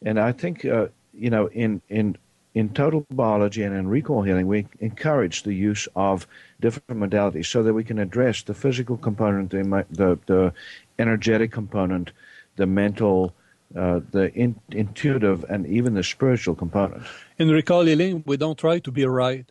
And 0.06 0.20
I 0.20 0.32
think, 0.32 0.66
uh, 0.66 0.88
you 1.14 1.30
know, 1.30 1.48
in 1.48 1.82
in 1.90 2.18
in 2.56 2.70
total 2.70 3.06
biology 3.12 3.64
and 3.64 3.76
in 3.76 3.88
recall 3.88 4.24
healing, 4.24 4.48
we 4.48 4.66
encourage 4.80 5.44
the 5.44 5.54
use 5.54 5.88
of 5.96 6.26
different 6.62 7.00
modalities 7.02 7.48
so 7.48 7.62
that 7.62 7.74
we 7.74 7.84
can 7.84 8.00
address 8.00 8.42
the 8.44 8.54
physical 8.54 8.98
component, 8.98 9.52
the 9.52 9.86
the, 9.92 10.18
the 10.26 10.54
energetic 10.98 11.52
component, 11.52 12.12
the 12.56 12.66
mental, 12.66 13.36
uh, 13.76 14.00
the 14.12 14.34
in, 14.34 14.56
intuitive, 14.72 15.44
and 15.50 15.68
even 15.68 15.94
the 15.94 16.04
spiritual 16.04 16.56
component. 16.56 17.04
In 17.38 17.50
recall 17.50 17.84
healing, 17.84 18.24
we 18.26 18.38
don't 18.38 18.58
try 18.58 18.80
to 18.80 18.92
be 18.92 19.06
right. 19.06 19.46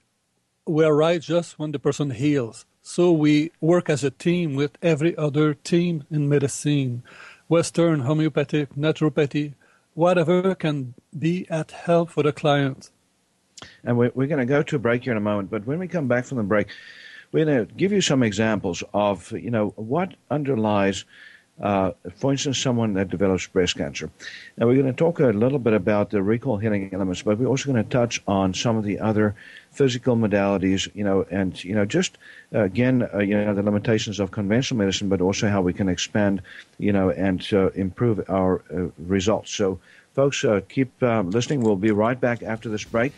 We 0.67 0.83
are 0.83 0.97
right 0.97 1.21
just 1.21 1.59
when 1.59 1.73
the 1.73 1.79
person 1.79 2.11
heals. 2.11 2.65
So 2.81 3.13
we 3.13 3.51
work 3.61 3.91
as 3.91 4.03
a 4.03 4.11
team 4.11 4.55
with 4.55 4.79
every 4.83 5.15
other 5.17 5.53
team 5.53 6.05
in 6.11 6.29
medicine, 6.29 7.03
Western, 7.49 8.01
homeopathic, 8.01 8.75
naturopathy, 8.75 9.55
whatever 9.95 10.55
can 10.55 10.95
be 11.17 11.47
at 11.51 11.71
help 11.71 12.11
for 12.11 12.23
the 12.23 12.33
client. 12.33 12.91
And 13.85 13.97
we're, 13.97 14.13
we're 14.15 14.27
going 14.27 14.41
to 14.41 14.47
go 14.47 14.63
to 14.63 14.77
a 14.77 14.79
break 14.79 15.05
here 15.05 15.13
in 15.13 15.17
a 15.17 15.21
moment, 15.21 15.51
but 15.51 15.67
when 15.67 15.79
we 15.79 15.89
come 15.89 16.09
back 16.09 16.25
from 16.25 16.39
the 16.39 16.45
break, 16.45 16.69
we're 17.33 17.45
going 17.45 17.67
to 17.67 17.75
give 17.75 17.93
you 17.93 18.01
some 18.01 18.23
examples 18.23 18.83
of, 18.93 19.33
you 19.33 19.51
know, 19.51 19.69
what 19.77 20.15
underlies 20.31 21.05
uh, 21.61 21.93
for 22.17 22.33
instance, 22.33 22.59
someone 22.59 22.95
that 22.95 23.09
develops 23.09 23.47
breast 23.47 23.77
cancer. 23.77 24.11
Now, 24.57 24.67
we're 24.67 24.75
going 24.75 24.87
to 24.87 24.93
talk 24.93 25.21
a 25.21 25.27
little 25.27 25.61
bit 25.61 25.73
about 25.73 26.11
the 26.11 26.23
recall 26.23 26.57
healing 26.57 26.91
elements, 26.93 27.23
but 27.23 27.39
we're 27.39 27.47
also 27.47 27.71
going 27.73 27.83
to 27.83 27.89
touch 27.89 28.21
on 28.27 28.55
some 28.55 28.77
of 28.77 28.85
the 28.85 28.99
other 28.99 29.37
physical 29.71 30.17
modalities, 30.17 30.89
you 30.95 31.05
know, 31.05 31.25
and, 31.31 31.63
you 31.63 31.75
know, 31.75 31.85
just 31.85 32.19
uh, 32.53 32.63
again, 32.63 33.09
uh, 33.15 33.19
you 33.19 33.37
know, 33.37 33.55
the 33.55 33.63
limitations 33.63 34.19
of 34.19 34.33
conventional 34.33 34.79
medicine, 34.79 35.09
but 35.09 35.21
also 35.21 35.49
how 35.49 35.63
we 35.63 35.73
can 35.73 35.89
expand, 35.89 36.43
you 36.79 36.93
know, 36.93 37.11
and 37.11 37.47
uh, 37.53 37.71
improve 37.71 38.21
our 38.29 38.63
uh, 38.73 38.89
results. 38.99 39.53
So, 39.53 39.79
folks, 40.15 40.45
uh, 40.45 40.61
keep 40.69 40.91
listening. 41.01 41.61
We'll 41.61 41.77
be 41.77 41.93
right 41.93 42.21
back 42.21 42.43
after 42.43 42.69
this 42.69 42.85
break. 42.85 43.13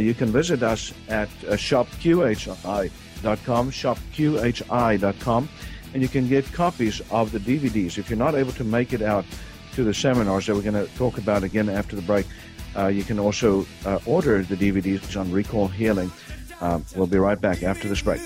You 0.00 0.14
can 0.14 0.28
visit 0.28 0.62
us 0.62 0.92
at 1.08 1.28
shopqhi.com, 1.28 2.90
shopqhi.com 3.70 5.48
and 5.94 6.02
you 6.02 6.08
can 6.08 6.28
get 6.28 6.52
copies 6.52 7.00
of 7.10 7.32
the 7.32 7.38
DVDs. 7.38 7.96
If 7.96 8.10
you're 8.10 8.18
not 8.18 8.34
able 8.34 8.52
to 8.52 8.64
make 8.64 8.92
it 8.92 9.00
out 9.00 9.24
to 9.74 9.84
the 9.84 9.94
seminars 9.94 10.46
that 10.46 10.54
we're 10.54 10.62
going 10.62 10.74
to 10.74 10.92
talk 10.96 11.18
about 11.18 11.42
again 11.44 11.68
after 11.68 11.96
the 11.96 12.02
break, 12.02 12.26
uh, 12.76 12.88
you 12.88 13.04
can 13.04 13.18
also 13.18 13.64
uh, 13.86 14.00
order 14.04 14.42
the 14.42 14.56
DVDs 14.56 15.18
on 15.18 15.30
recall 15.30 15.68
healing. 15.68 16.10
Uh, 16.60 16.80
we'll 16.96 17.06
be 17.06 17.18
right 17.18 17.40
back 17.40 17.62
after 17.62 17.88
this 17.88 18.02
break. 18.02 18.20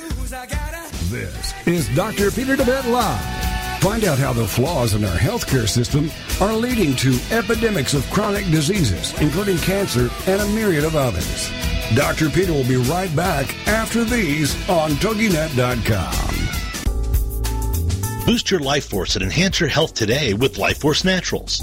This 1.10 1.54
is 1.66 1.94
Dr. 1.94 2.30
Peter 2.30 2.56
DeVette 2.56 2.90
Live. 2.90 3.47
Find 3.80 4.04
out 4.04 4.18
how 4.18 4.32
the 4.32 4.46
flaws 4.46 4.94
in 4.94 5.04
our 5.04 5.16
healthcare 5.16 5.68
system 5.68 6.10
are 6.40 6.52
leading 6.52 6.96
to 6.96 7.16
epidemics 7.30 7.94
of 7.94 8.08
chronic 8.10 8.44
diseases, 8.46 9.12
including 9.20 9.56
cancer 9.58 10.10
and 10.26 10.42
a 10.42 10.46
myriad 10.48 10.82
of 10.84 10.96
others. 10.96 11.48
Dr. 11.94 12.28
Peter 12.28 12.52
will 12.52 12.66
be 12.66 12.76
right 12.76 13.14
back 13.14 13.54
after 13.68 14.04
these 14.04 14.54
on 14.68 14.90
TogiNet.com. 14.92 16.38
Boost 18.26 18.50
your 18.50 18.60
life 18.60 18.86
force 18.86 19.14
and 19.14 19.22
enhance 19.22 19.60
your 19.60 19.68
health 19.68 19.94
today 19.94 20.34
with 20.34 20.58
Life 20.58 20.78
Force 20.78 21.04
Naturals. 21.04 21.62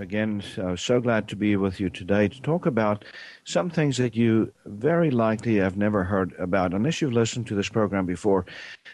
again, 0.00 0.42
uh, 0.56 0.74
so 0.74 0.98
glad 0.98 1.28
to 1.28 1.36
be 1.36 1.56
with 1.56 1.78
you 1.78 1.90
today 1.90 2.26
to 2.26 2.40
talk 2.40 2.64
about 2.64 3.04
some 3.44 3.68
things 3.68 3.98
that 3.98 4.16
you 4.16 4.50
very 4.64 5.10
likely 5.10 5.56
have 5.56 5.76
never 5.76 6.04
heard 6.04 6.32
about. 6.38 6.72
Unless 6.72 7.00
you've 7.00 7.12
listened 7.12 7.46
to 7.48 7.54
this 7.54 7.68
program 7.68 8.06
before, 8.06 8.46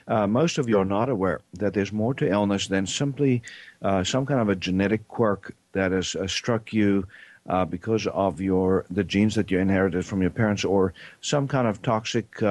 uh, 0.08 0.26
most 0.26 0.58
of 0.58 0.68
you 0.68 0.78
are 0.78 0.84
not 0.84 1.08
aware 1.08 1.40
that 1.54 1.74
there's 1.74 1.92
more 1.92 2.12
to 2.14 2.28
illness 2.28 2.66
than 2.66 2.86
simply 2.86 3.42
uh, 3.82 4.02
some 4.02 4.26
kind 4.26 4.40
of 4.40 4.48
a 4.48 4.56
genetic 4.56 5.06
quirk 5.06 5.54
that 5.72 5.92
has 5.92 6.16
uh, 6.16 6.26
struck 6.26 6.72
you 6.72 7.06
uh, 7.48 7.64
because 7.64 8.08
of 8.08 8.40
your 8.40 8.84
the 8.90 9.04
genes 9.04 9.36
that 9.36 9.52
you 9.52 9.60
inherited 9.60 10.04
from 10.04 10.20
your 10.20 10.30
parents 10.30 10.64
or 10.64 10.92
some 11.20 11.46
kind 11.46 11.68
of 11.68 11.80
toxic 11.82 12.42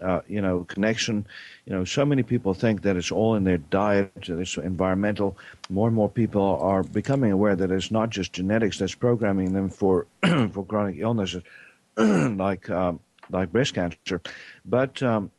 uh, 0.00 0.20
you 0.28 0.40
know, 0.40 0.64
connection. 0.64 1.26
You 1.64 1.74
know, 1.74 1.84
so 1.84 2.04
many 2.04 2.22
people 2.22 2.54
think 2.54 2.82
that 2.82 2.96
it's 2.96 3.10
all 3.10 3.34
in 3.34 3.44
their 3.44 3.58
diet, 3.58 4.12
it's 4.28 4.56
environmental. 4.56 5.36
More 5.70 5.88
and 5.88 5.96
more 5.96 6.08
people 6.08 6.58
are 6.60 6.82
becoming 6.82 7.32
aware 7.32 7.56
that 7.56 7.70
it's 7.70 7.90
not 7.90 8.10
just 8.10 8.32
genetics 8.32 8.78
that's 8.78 8.94
programming 8.94 9.52
them 9.52 9.68
for 9.68 10.06
for 10.52 10.64
chronic 10.64 10.96
illnesses 10.98 11.42
like 11.96 12.68
um, 12.70 13.00
like 13.30 13.52
breast 13.52 13.74
cancer, 13.74 14.20
but 14.64 15.02
um, 15.02 15.30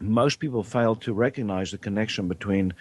most 0.00 0.40
people 0.40 0.62
fail 0.62 0.96
to 0.96 1.12
recognize 1.12 1.70
the 1.70 1.78
connection 1.78 2.28
between 2.28 2.72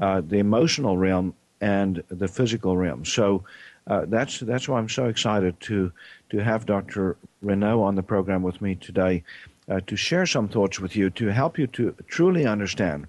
uh, 0.00 0.20
the 0.20 0.38
emotional 0.38 0.96
realm 0.96 1.34
and 1.60 2.02
the 2.08 2.28
physical 2.28 2.76
realm. 2.76 3.04
So. 3.04 3.44
Uh, 3.86 4.04
that's 4.04 4.40
that's 4.40 4.68
why 4.68 4.78
I'm 4.78 4.90
so 4.90 5.06
excited 5.06 5.58
to 5.60 5.90
to 6.28 6.44
have 6.44 6.66
Dr. 6.66 7.16
Renaud 7.40 7.80
on 7.80 7.94
the 7.94 8.02
program 8.02 8.42
with 8.42 8.60
me 8.60 8.74
today 8.74 9.24
uh, 9.68 9.80
to 9.86 9.96
share 9.96 10.26
some 10.26 10.48
thoughts 10.48 10.80
with 10.80 10.96
you 10.96 11.10
to 11.10 11.28
help 11.28 11.58
you 11.58 11.66
to 11.66 11.94
truly 12.06 12.46
understand 12.46 13.06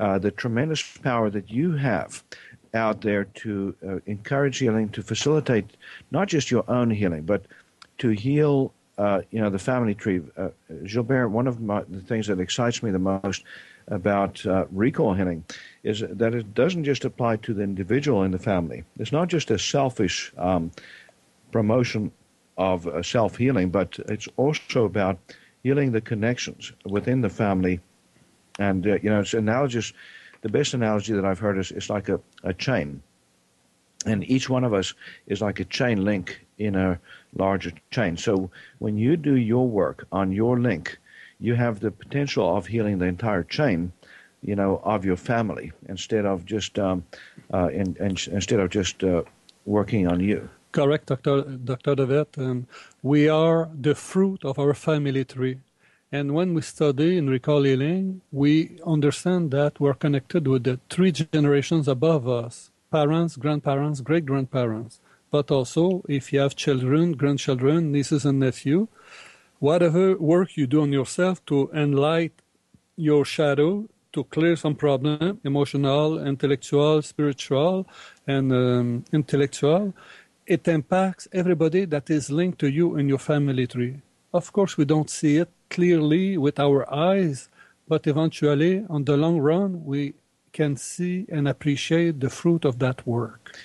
uh, 0.00 0.18
the 0.18 0.30
tremendous 0.30 0.82
power 0.98 1.30
that 1.30 1.50
you 1.50 1.72
have 1.72 2.22
out 2.74 3.00
there 3.00 3.24
to 3.24 3.74
uh, 3.86 3.96
encourage 4.06 4.58
healing, 4.58 4.88
to 4.88 5.02
facilitate 5.02 5.76
not 6.10 6.28
just 6.28 6.50
your 6.50 6.68
own 6.68 6.90
healing, 6.90 7.22
but 7.22 7.46
to 7.98 8.10
heal. 8.10 8.72
Uh, 8.96 9.22
you 9.32 9.40
know 9.40 9.50
the 9.50 9.58
family 9.58 9.92
tree. 9.92 10.22
Uh, 10.36 10.50
Gilbert, 10.84 11.28
one 11.28 11.48
of 11.48 11.60
my, 11.60 11.82
the 11.88 12.00
things 12.00 12.28
that 12.28 12.38
excites 12.38 12.80
me 12.80 12.92
the 12.92 12.98
most 13.00 13.42
about 13.88 14.46
uh, 14.46 14.66
recall 14.70 15.14
healing 15.14 15.44
is 15.82 16.04
that 16.08 16.32
it 16.32 16.54
doesn't 16.54 16.84
just 16.84 17.04
apply 17.04 17.34
to 17.38 17.52
the 17.52 17.62
individual 17.62 18.22
in 18.22 18.30
the 18.30 18.38
family. 18.38 18.84
It's 19.00 19.10
not 19.10 19.26
just 19.26 19.50
a 19.50 19.58
selfish 19.58 20.32
um, 20.38 20.70
promotion 21.50 22.12
of 22.56 22.86
self 23.04 23.36
healing, 23.36 23.70
but 23.70 23.98
it's 24.08 24.28
also 24.36 24.84
about 24.84 25.18
healing 25.64 25.90
the 25.90 26.00
connections 26.00 26.72
within 26.84 27.22
the 27.22 27.28
family. 27.28 27.80
And, 28.60 28.86
uh, 28.86 28.98
you 29.02 29.10
know, 29.10 29.20
it's 29.20 29.34
analogous. 29.34 29.92
The 30.42 30.50
best 30.50 30.74
analogy 30.74 31.14
that 31.14 31.24
I've 31.24 31.40
heard 31.40 31.58
is 31.58 31.72
it's 31.72 31.90
like 31.90 32.08
a, 32.10 32.20
a 32.44 32.52
chain. 32.52 33.02
And 34.06 34.22
each 34.30 34.50
one 34.50 34.62
of 34.62 34.74
us 34.74 34.94
is 35.26 35.40
like 35.40 35.58
a 35.60 35.64
chain 35.64 36.04
link 36.04 36.46
in 36.58 36.76
a 36.76 37.00
larger 37.34 37.72
chain. 37.90 38.16
So 38.18 38.50
when 38.78 38.98
you 38.98 39.16
do 39.16 39.36
your 39.36 39.66
work 39.66 40.06
on 40.12 40.30
your 40.30 40.60
link, 40.60 40.98
you 41.40 41.54
have 41.54 41.80
the 41.80 41.90
potential 41.90 42.56
of 42.56 42.66
healing 42.66 42.98
the 42.98 43.06
entire 43.06 43.42
chain, 43.42 43.90
you 44.42 44.54
know, 44.54 44.82
of 44.84 45.04
your 45.04 45.16
family 45.16 45.72
instead 45.88 46.26
of 46.26 46.44
just 46.44 46.78
um, 46.78 47.02
uh, 47.52 47.68
in, 47.68 47.96
in, 47.98 48.16
instead 48.30 48.60
of 48.60 48.68
just 48.68 49.02
uh, 49.02 49.22
working 49.64 50.06
on 50.06 50.20
you. 50.20 50.48
Correct, 50.74 51.06
Dr. 51.06 51.42
Dr. 51.42 51.94
DeVette. 51.94 52.36
Um, 52.36 52.66
we 53.00 53.28
are 53.28 53.70
the 53.80 53.94
fruit 53.94 54.44
of 54.44 54.58
our 54.58 54.74
family 54.74 55.24
tree. 55.24 55.58
And 56.10 56.34
when 56.34 56.52
we 56.52 56.62
study 56.62 57.16
in 57.16 57.30
recall 57.30 57.62
healing, 57.62 58.22
we 58.32 58.80
understand 58.84 59.52
that 59.52 59.78
we're 59.78 59.94
connected 59.94 60.48
with 60.48 60.64
the 60.64 60.80
three 60.90 61.12
generations 61.12 61.86
above 61.86 62.28
us 62.28 62.72
parents, 62.90 63.36
grandparents, 63.36 64.00
great 64.00 64.26
grandparents. 64.26 64.98
But 65.30 65.52
also, 65.52 66.02
if 66.08 66.32
you 66.32 66.40
have 66.40 66.56
children, 66.56 67.12
grandchildren, 67.12 67.92
nieces, 67.92 68.24
and 68.24 68.40
nephews, 68.40 68.88
whatever 69.60 70.16
work 70.16 70.56
you 70.56 70.66
do 70.66 70.82
on 70.82 70.92
yourself 70.92 71.44
to 71.46 71.70
enlighten 71.72 72.42
your 72.96 73.24
shadow, 73.24 73.88
to 74.14 74.24
clear 74.24 74.56
some 74.56 74.76
problem, 74.76 75.40
emotional, 75.44 76.24
intellectual, 76.24 77.02
spiritual, 77.02 77.86
and 78.26 78.52
um, 78.52 79.04
intellectual, 79.12 79.92
it 80.46 80.68
impacts 80.68 81.26
everybody 81.32 81.84
that 81.86 82.10
is 82.10 82.30
linked 82.30 82.58
to 82.60 82.70
you 82.70 82.96
in 82.96 83.08
your 83.08 83.18
family 83.18 83.66
tree. 83.66 84.02
Of 84.32 84.52
course, 84.52 84.76
we 84.76 84.84
don't 84.84 85.08
see 85.08 85.36
it 85.36 85.50
clearly 85.70 86.36
with 86.36 86.58
our 86.58 86.92
eyes, 86.92 87.48
but 87.88 88.06
eventually, 88.06 88.84
on 88.88 89.04
the 89.04 89.16
long 89.16 89.38
run, 89.38 89.84
we 89.84 90.14
can 90.52 90.76
see 90.76 91.26
and 91.28 91.48
appreciate 91.48 92.20
the 92.20 92.30
fruit 92.30 92.64
of 92.64 92.78
that 92.78 93.06
work. 93.06 93.56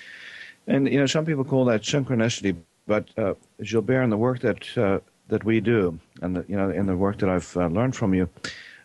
And 0.66 0.88
you 0.88 0.98
know, 0.98 1.06
some 1.06 1.24
people 1.24 1.44
call 1.44 1.64
that 1.66 1.82
synchronicity, 1.82 2.56
but 2.86 3.08
uh, 3.16 3.34
Gilbert, 3.62 4.02
in 4.02 4.10
the 4.10 4.16
work 4.16 4.40
that 4.40 4.78
uh, 4.78 5.00
that 5.28 5.44
we 5.44 5.60
do, 5.60 5.98
and 6.22 6.36
the, 6.36 6.44
you 6.48 6.56
know, 6.56 6.70
in 6.70 6.86
the 6.86 6.96
work 6.96 7.18
that 7.18 7.28
I've 7.28 7.56
uh, 7.56 7.66
learned 7.68 7.94
from 7.94 8.14
you, 8.14 8.28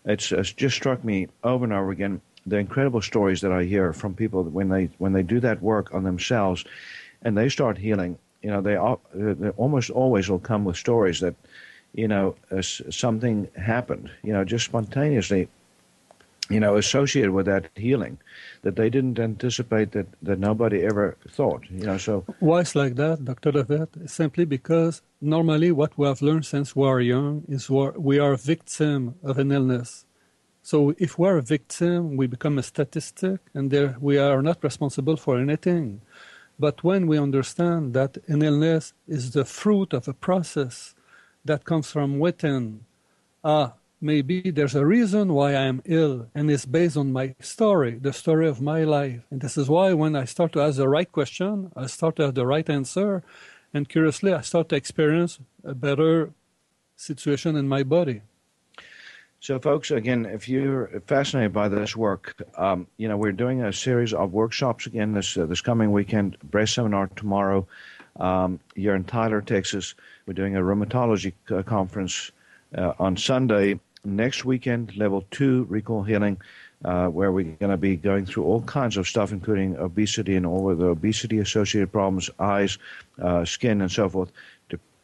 it's, 0.05 0.31
it's 0.31 0.53
just 0.53 0.75
struck 0.75 1.03
me 1.03 1.27
over 1.43 1.63
and 1.63 1.73
over 1.73 1.91
again 1.91 2.21
the 2.45 2.57
incredible 2.57 3.01
stories 3.01 3.41
that 3.41 3.51
I 3.51 3.63
hear 3.63 3.91
from 3.91 4.13
people 4.13 4.43
when 4.43 4.69
they 4.69 4.89
when 4.99 5.13
they 5.13 5.23
do 5.23 5.39
that 5.39 5.61
work 5.61 5.93
on 5.93 6.03
themselves 6.03 6.63
and 7.25 7.35
they 7.35 7.49
start 7.49 7.77
healing, 7.77 8.17
you 8.43 8.51
know, 8.51 8.61
they, 8.61 8.77
they 9.33 9.49
almost 9.49 9.89
always 9.89 10.29
will 10.29 10.39
come 10.39 10.63
with 10.63 10.77
stories 10.77 11.19
that, 11.19 11.35
you 11.93 12.07
know, 12.07 12.35
uh, 12.51 12.61
something 12.61 13.49
happened, 13.57 14.11
you 14.23 14.31
know, 14.31 14.45
just 14.45 14.65
spontaneously, 14.65 15.49
you 16.49 16.59
know, 16.59 16.75
associated 16.75 17.31
with 17.31 17.47
that 17.47 17.69
healing 17.75 18.19
that 18.61 18.75
they 18.75 18.91
didn't 18.91 19.19
anticipate 19.19 19.91
that, 19.93 20.05
that 20.21 20.37
nobody 20.37 20.83
ever 20.83 21.17
thought, 21.27 21.63
you 21.71 21.87
know, 21.87 21.97
so. 21.97 22.23
Why 22.39 22.61
it's 22.61 22.75
like 22.75 22.95
that, 22.95 23.25
Dr. 23.25 23.51
Levet? 23.51 24.07
Simply 24.07 24.45
because 24.45 25.01
normally 25.19 25.71
what 25.71 25.97
we 25.97 26.05
have 26.07 26.21
learned 26.21 26.45
since 26.45 26.75
we 26.75 26.87
are 26.87 27.01
young 27.01 27.43
is 27.49 27.71
we 27.71 28.19
are 28.19 28.33
a 28.33 28.37
victim 28.37 29.15
of 29.23 29.39
an 29.39 29.51
illness. 29.51 30.05
So 30.61 30.95
if 30.97 31.17
we're 31.19 31.37
a 31.37 31.43
victim, 31.43 32.17
we 32.17 32.27
become 32.27 32.57
a 32.59 32.63
statistic 32.63 33.39
and 33.55 33.69
there 33.71 33.97
we 33.99 34.17
are 34.17 34.41
not 34.41 34.63
responsible 34.63 35.17
for 35.17 35.39
anything. 35.39 36.01
But 36.57 36.83
when 36.83 37.07
we 37.07 37.17
understand 37.17 37.93
that 37.93 38.17
an 38.27 38.41
illness 38.41 38.93
is 39.07 39.31
the 39.31 39.45
fruit 39.45 39.93
of 39.93 40.07
a 40.07 40.13
process 40.13 40.95
that 41.43 41.65
comes 41.65 41.91
from 41.91 42.19
within, 42.19 42.85
ah, 43.43 43.73
maybe 43.99 44.51
there's 44.51 44.75
a 44.75 44.85
reason 44.85 45.33
why 45.33 45.51
I 45.51 45.63
am 45.63 45.81
ill, 45.85 46.27
and 46.33 46.49
it's 46.49 46.65
based 46.65 46.97
on 46.97 47.11
my 47.11 47.35
story, 47.39 47.99
the 48.01 48.13
story 48.13 48.47
of 48.47 48.61
my 48.61 48.83
life. 48.83 49.21
And 49.29 49.41
this 49.41 49.57
is 49.57 49.69
why 49.69 49.93
when 49.93 50.15
I 50.15 50.25
start 50.25 50.53
to 50.53 50.61
ask 50.61 50.77
the 50.77 50.87
right 50.87 51.11
question, 51.11 51.71
I 51.75 51.87
start 51.87 52.15
to 52.17 52.23
have 52.23 52.35
the 52.35 52.47
right 52.47 52.69
answer, 52.69 53.23
and 53.73 53.89
curiously, 53.89 54.31
I 54.33 54.39
start 54.39 54.69
to 54.69 54.77
experience 54.77 55.39
a 55.63 55.75
better 55.75 56.31
situation 56.95 57.57
in 57.57 57.67
my 57.67 57.83
body. 57.83 58.21
So, 59.41 59.59
folks, 59.59 59.91
again, 59.91 60.25
if 60.25 60.49
you're 60.49 61.01
fascinated 61.07 61.53
by 61.53 61.67
this 61.67 61.95
work, 61.95 62.41
um, 62.57 62.87
you 62.97 63.07
know 63.07 63.17
we're 63.17 63.31
doing 63.31 63.61
a 63.61 63.71
series 63.71 64.13
of 64.13 64.33
workshops 64.33 64.87
again 64.87 65.13
this 65.13 65.37
uh, 65.37 65.45
this 65.45 65.61
coming 65.61 65.91
weekend. 65.91 66.37
Breast 66.39 66.73
seminar 66.73 67.07
tomorrow. 67.15 67.67
Um, 68.19 68.59
you're 68.75 68.95
in 68.95 69.03
Tyler, 69.03 69.41
Texas. 69.41 69.93
We're 70.25 70.33
doing 70.33 70.55
a 70.55 70.61
rheumatology 70.61 71.33
uh, 71.51 71.63
conference 71.63 72.31
uh, 72.75 72.93
on 72.97 73.17
Sunday. 73.17 73.79
Next 74.03 74.45
weekend, 74.45 74.95
level 74.97 75.25
two 75.31 75.65
recall 75.67 76.03
healing, 76.03 76.37
uh, 76.83 77.07
where 77.07 77.31
we're 77.31 77.55
going 77.55 77.71
to 77.71 77.77
be 77.77 77.95
going 77.97 78.25
through 78.25 78.43
all 78.43 78.61
kinds 78.61 78.97
of 78.97 79.07
stuff, 79.07 79.31
including 79.31 79.75
obesity 79.77 80.35
and 80.35 80.45
all 80.45 80.69
of 80.69 80.77
the 80.77 80.85
obesity 80.85 81.39
associated 81.39 81.91
problems, 81.91 82.29
eyes, 82.39 82.77
uh, 83.19 83.43
skin, 83.45 83.81
and 83.81 83.91
so 83.91 84.07
forth 84.07 84.31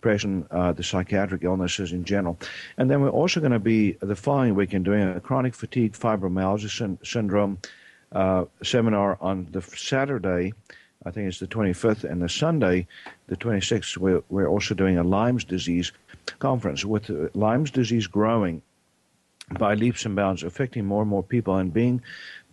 depression, 0.01 0.47
uh, 0.49 0.71
the 0.71 0.81
psychiatric 0.81 1.43
illnesses 1.43 1.91
in 1.91 2.03
general. 2.03 2.39
And 2.77 2.89
then 2.89 3.01
we're 3.01 3.09
also 3.09 3.39
going 3.39 3.51
to 3.51 3.59
be 3.59 3.91
the 4.01 4.15
following 4.15 4.55
weekend 4.55 4.83
doing 4.83 5.07
a 5.07 5.19
chronic 5.19 5.53
fatigue 5.53 5.93
fibromyalgia 5.93 6.69
sy- 6.69 7.05
syndrome 7.05 7.59
uh, 8.11 8.45
seminar 8.63 9.19
on 9.21 9.47
the 9.51 9.61
Saturday. 9.61 10.53
I 11.05 11.11
think 11.11 11.27
it's 11.27 11.39
the 11.39 11.47
25th, 11.47 12.03
and 12.03 12.19
the 12.19 12.29
Sunday, 12.29 12.87
the 13.27 13.37
26th, 13.37 13.97
we're, 13.97 14.23
we're 14.29 14.47
also 14.47 14.73
doing 14.73 14.97
a 14.97 15.03
Lyme's 15.03 15.43
disease 15.43 15.91
conference 16.39 16.83
with 16.83 17.09
uh, 17.11 17.29
Lyme's 17.35 17.69
disease 17.69 18.07
growing 18.07 18.63
by 19.59 19.75
leaps 19.75 20.05
and 20.05 20.15
bounds, 20.15 20.41
affecting 20.41 20.85
more 20.85 21.01
and 21.01 21.09
more 21.09 21.23
people 21.23 21.57
and 21.57 21.71
being 21.71 22.01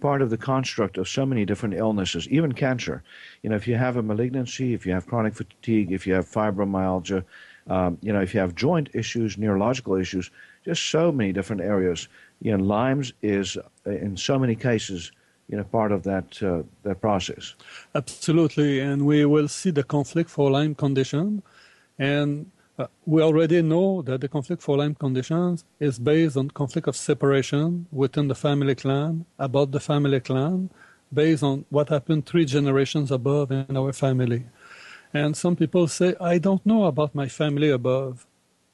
part 0.00 0.22
of 0.22 0.30
the 0.30 0.38
construct 0.38 0.98
of 0.98 1.08
so 1.08 1.26
many 1.26 1.44
different 1.44 1.74
illnesses, 1.74 2.28
even 2.28 2.52
cancer. 2.52 3.02
You 3.42 3.50
know, 3.50 3.56
if 3.56 3.66
you 3.68 3.76
have 3.76 3.96
a 3.96 4.02
malignancy, 4.02 4.74
if 4.74 4.86
you 4.86 4.92
have 4.92 5.06
chronic 5.06 5.34
fatigue, 5.34 5.92
if 5.92 6.06
you 6.06 6.14
have 6.14 6.26
fibromyalgia, 6.26 7.24
Um, 7.68 7.98
you 8.00 8.12
know, 8.12 8.22
if 8.22 8.32
you 8.32 8.40
have 8.40 8.54
joint 8.54 8.88
issues, 8.94 9.36
neurological 9.36 10.00
issues, 10.00 10.30
just 10.64 10.90
so 10.90 11.12
many 11.12 11.32
different 11.32 11.62
areas. 11.62 12.08
You 12.40 12.56
know, 12.56 12.64
Lyme's 12.64 13.12
is 13.20 13.56
uh, 13.56 13.90
in 14.06 14.16
so 14.16 14.38
many 14.38 14.54
cases, 14.54 15.12
you 15.48 15.56
know, 15.58 15.64
part 15.64 15.92
of 15.92 16.02
that 16.02 16.42
uh, 16.42 16.62
that 16.82 17.00
process. 17.00 17.54
Absolutely, 17.94 18.80
and 18.80 19.02
we 19.02 19.26
will 19.26 19.48
see 19.48 19.72
the 19.72 19.82
conflict 19.82 20.30
for 20.30 20.50
Lyme 20.50 20.74
condition, 20.74 21.42
and 21.98 22.46
uh, 22.78 22.86
we 23.06 23.20
already 23.22 23.60
know 23.60 24.02
that 24.02 24.20
the 24.20 24.28
conflict 24.28 24.62
for 24.62 24.76
Lyme 24.76 24.94
conditions 24.94 25.64
is 25.80 25.98
based 25.98 26.36
on 26.36 26.50
conflict 26.50 26.86
of 26.86 26.96
separation 26.96 27.86
within 27.90 28.28
the 28.28 28.34
family 28.34 28.74
clan, 28.76 29.26
about 29.38 29.72
the 29.72 29.80
family 29.80 30.20
clan, 30.20 30.70
based 31.12 31.42
on 31.42 31.64
what 31.70 31.88
happened 31.88 32.24
three 32.24 32.44
generations 32.44 33.10
above 33.10 33.50
in 33.50 33.76
our 33.76 33.92
family. 33.92 34.44
And 35.12 35.36
some 35.36 35.56
people 35.56 35.88
say, 35.88 36.14
I 36.20 36.38
don't 36.38 36.64
know 36.64 36.84
about 36.84 37.14
my 37.14 37.28
family 37.28 37.70
above. 37.70 38.26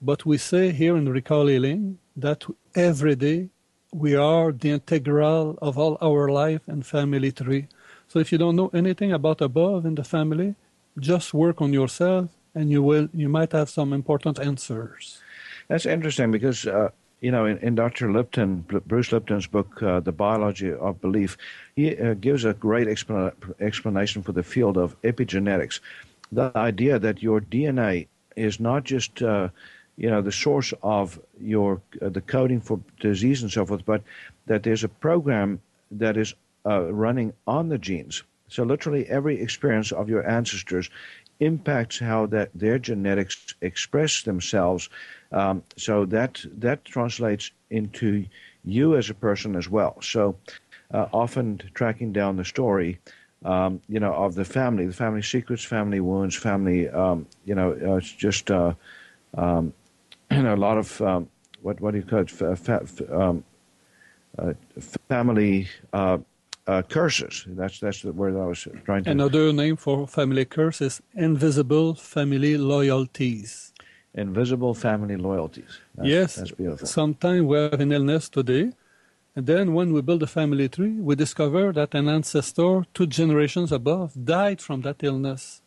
But 0.03 0.27
we 0.27 0.37
say 0.37 0.73
here 0.73 0.97
in 0.97 1.09
Recall 1.09 1.47
Healing 1.47 1.99
that 2.17 2.45
every 2.75 3.17
day 3.17 3.49
we 3.93 4.15
are 4.15 4.53
the 4.53 4.71
integral 4.71 5.57
of 5.63 5.79
all 5.79 5.97
our 6.03 6.29
life 6.29 6.61
and 6.67 6.85
family 6.85 7.33
tree. 7.33 7.69
So 8.09 8.19
if 8.19 8.33
you 8.33 8.39
don't 8.39 8.57
know 8.57 8.71
anything 8.75 9.13
about 9.13 9.41
above 9.41 9.87
in 9.87 9.95
the 9.95 10.05
family, 10.05 10.57
just 10.99 11.33
work 11.33 11.63
on 11.63 11.73
yourself 11.73 12.29
and 12.55 12.71
you 12.71 12.83
will 12.83 13.09
you 13.13 13.29
might 13.29 13.53
have 13.53 13.69
some 13.69 13.93
important 13.93 14.39
answers. 14.39 15.21
That's 15.69 15.87
interesting 15.87 16.31
because 16.31 16.67
uh, 16.67 16.91
you 17.21 17.31
know 17.31 17.47
in, 17.47 17.59
in, 17.59 17.75
Dr. 17.75 18.13
Lipton, 18.13 18.65
Bruce 18.87 19.13
Lipton's 19.13 19.47
book, 19.47 19.83
uh, 19.83 20.01
The 20.01 20.13
Biology 20.13 20.73
of 20.73 21.01
Belief, 21.01 21.37
he 21.77 21.97
uh, 21.97 22.15
gives 22.15 22.45
a 22.45 22.55
great 22.55 22.89
explanation 22.89 24.23
for 24.23 24.33
the 24.33 24.43
field 24.43 24.77
of 24.77 25.01
epigenetics. 25.03 25.81
The 26.33 26.53
idea 26.57 26.99
that 26.99 27.23
your 27.23 27.41
DNA 27.41 28.09
is 28.37 28.61
not 28.61 28.85
just 28.85 29.23
uh, 29.23 29.49
you 29.97 30.11
know 30.11 30.23
the 30.23 30.33
source 30.33 30.73
of 30.83 31.21
your 31.41 31.81
uh, 32.03 32.09
the 32.09 32.21
coding 32.21 32.61
for 32.61 32.81
disease 33.01 33.43
and 33.43 33.51
so 33.51 33.65
forth, 33.65 33.85
but 33.85 34.03
that 34.47 34.63
there's 34.63 34.85
a 34.85 34.89
program 34.89 35.61
that 35.91 36.17
is 36.17 36.35
uh, 36.67 36.93
running 36.93 37.33
on 37.47 37.69
the 37.69 37.79
genes. 37.79 38.23
So 38.49 38.63
literally 38.63 39.07
every 39.09 39.41
experience 39.41 39.91
of 39.93 40.09
your 40.09 40.29
ancestors 40.29 40.91
impacts 41.41 41.99
how 41.99 42.27
that 42.27 42.51
their 42.55 42.79
genetics 42.79 43.55
express 43.61 44.23
themselves. 44.23 44.89
Um, 45.33 45.63
so 45.77 46.05
that 46.07 46.45
that 46.59 46.85
translates 46.85 47.51
into 47.71 48.27
you 48.65 48.97
as 48.97 49.11
a 49.11 49.15
person 49.15 49.57
as 49.57 49.69
well. 49.69 50.01
So 50.01 50.37
uh, 50.93 51.07
often 51.13 51.61
tracking 51.75 52.13
down 52.13 52.37
the 52.37 52.45
story, 52.45 53.01
um, 53.45 53.81
you 53.89 54.01
know, 54.01 54.15
of 54.15 54.35
the 54.35 54.45
family, 54.45 54.87
the 54.87 54.93
family 54.93 55.23
secrets, 55.23 55.65
family 55.65 56.01
wounds, 56.01 56.37
family, 56.37 56.89
um, 56.89 57.27
you 57.45 57.55
know, 57.55 57.73
uh, 57.73 57.97
it's 57.97 58.13
just 58.13 58.51
uh, 58.51 58.75
um, 59.37 59.73
you 60.31 60.43
know 60.43 60.55
a 60.55 60.57
lot 60.57 60.79
of 60.79 61.01
um, 61.03 61.29
what 61.63 61.81
what 61.81 61.93
do 61.93 61.99
you 61.99 62.05
call 62.05 62.21
it, 62.21 62.31
fa- 62.31 62.87
um, 63.11 63.45
uh, 64.39 64.53
family 65.09 65.69
uh, 66.67 66.83
curses. 66.83 67.45
That's 67.47 67.81
that's 67.81 68.03
the 68.03 68.13
word 68.13 68.37
I 68.37 68.47
was 68.47 68.67
trying 68.85 69.05
to. 69.05 69.11
Another 69.11 69.53
name 69.53 69.77
for 69.77 70.07
family 70.07 70.45
curse 70.45 70.81
is 70.81 71.03
invisible 71.15 71.95
family 71.95 72.57
loyalties. 72.57 73.73
Invisible 74.15 74.75
family 74.75 75.17
loyalties. 75.17 75.81
That's, 75.95 76.09
yes, 76.09 76.35
that's 76.37 76.53
beautiful. 76.53 76.87
Sometimes 76.87 77.43
we 77.43 77.57
have 77.59 77.81
an 77.81 77.93
illness 77.93 78.29
today, 78.29 78.73
and 79.35 79.47
then 79.47 79.75
when 79.75 79.93
we 79.93 80.01
build 80.03 80.23
a 80.23 80.27
family 80.27 80.69
tree, 80.69 80.93
we 80.93 81.15
discover 81.17 81.73
that 81.73 81.95
an 81.95 82.09
ancestor 82.09 82.85
two 82.95 83.07
generations 83.07 83.73
above 83.73 84.13
died 84.25 84.61
from 84.61 84.83
that 84.83 85.03
illness. 85.03 85.63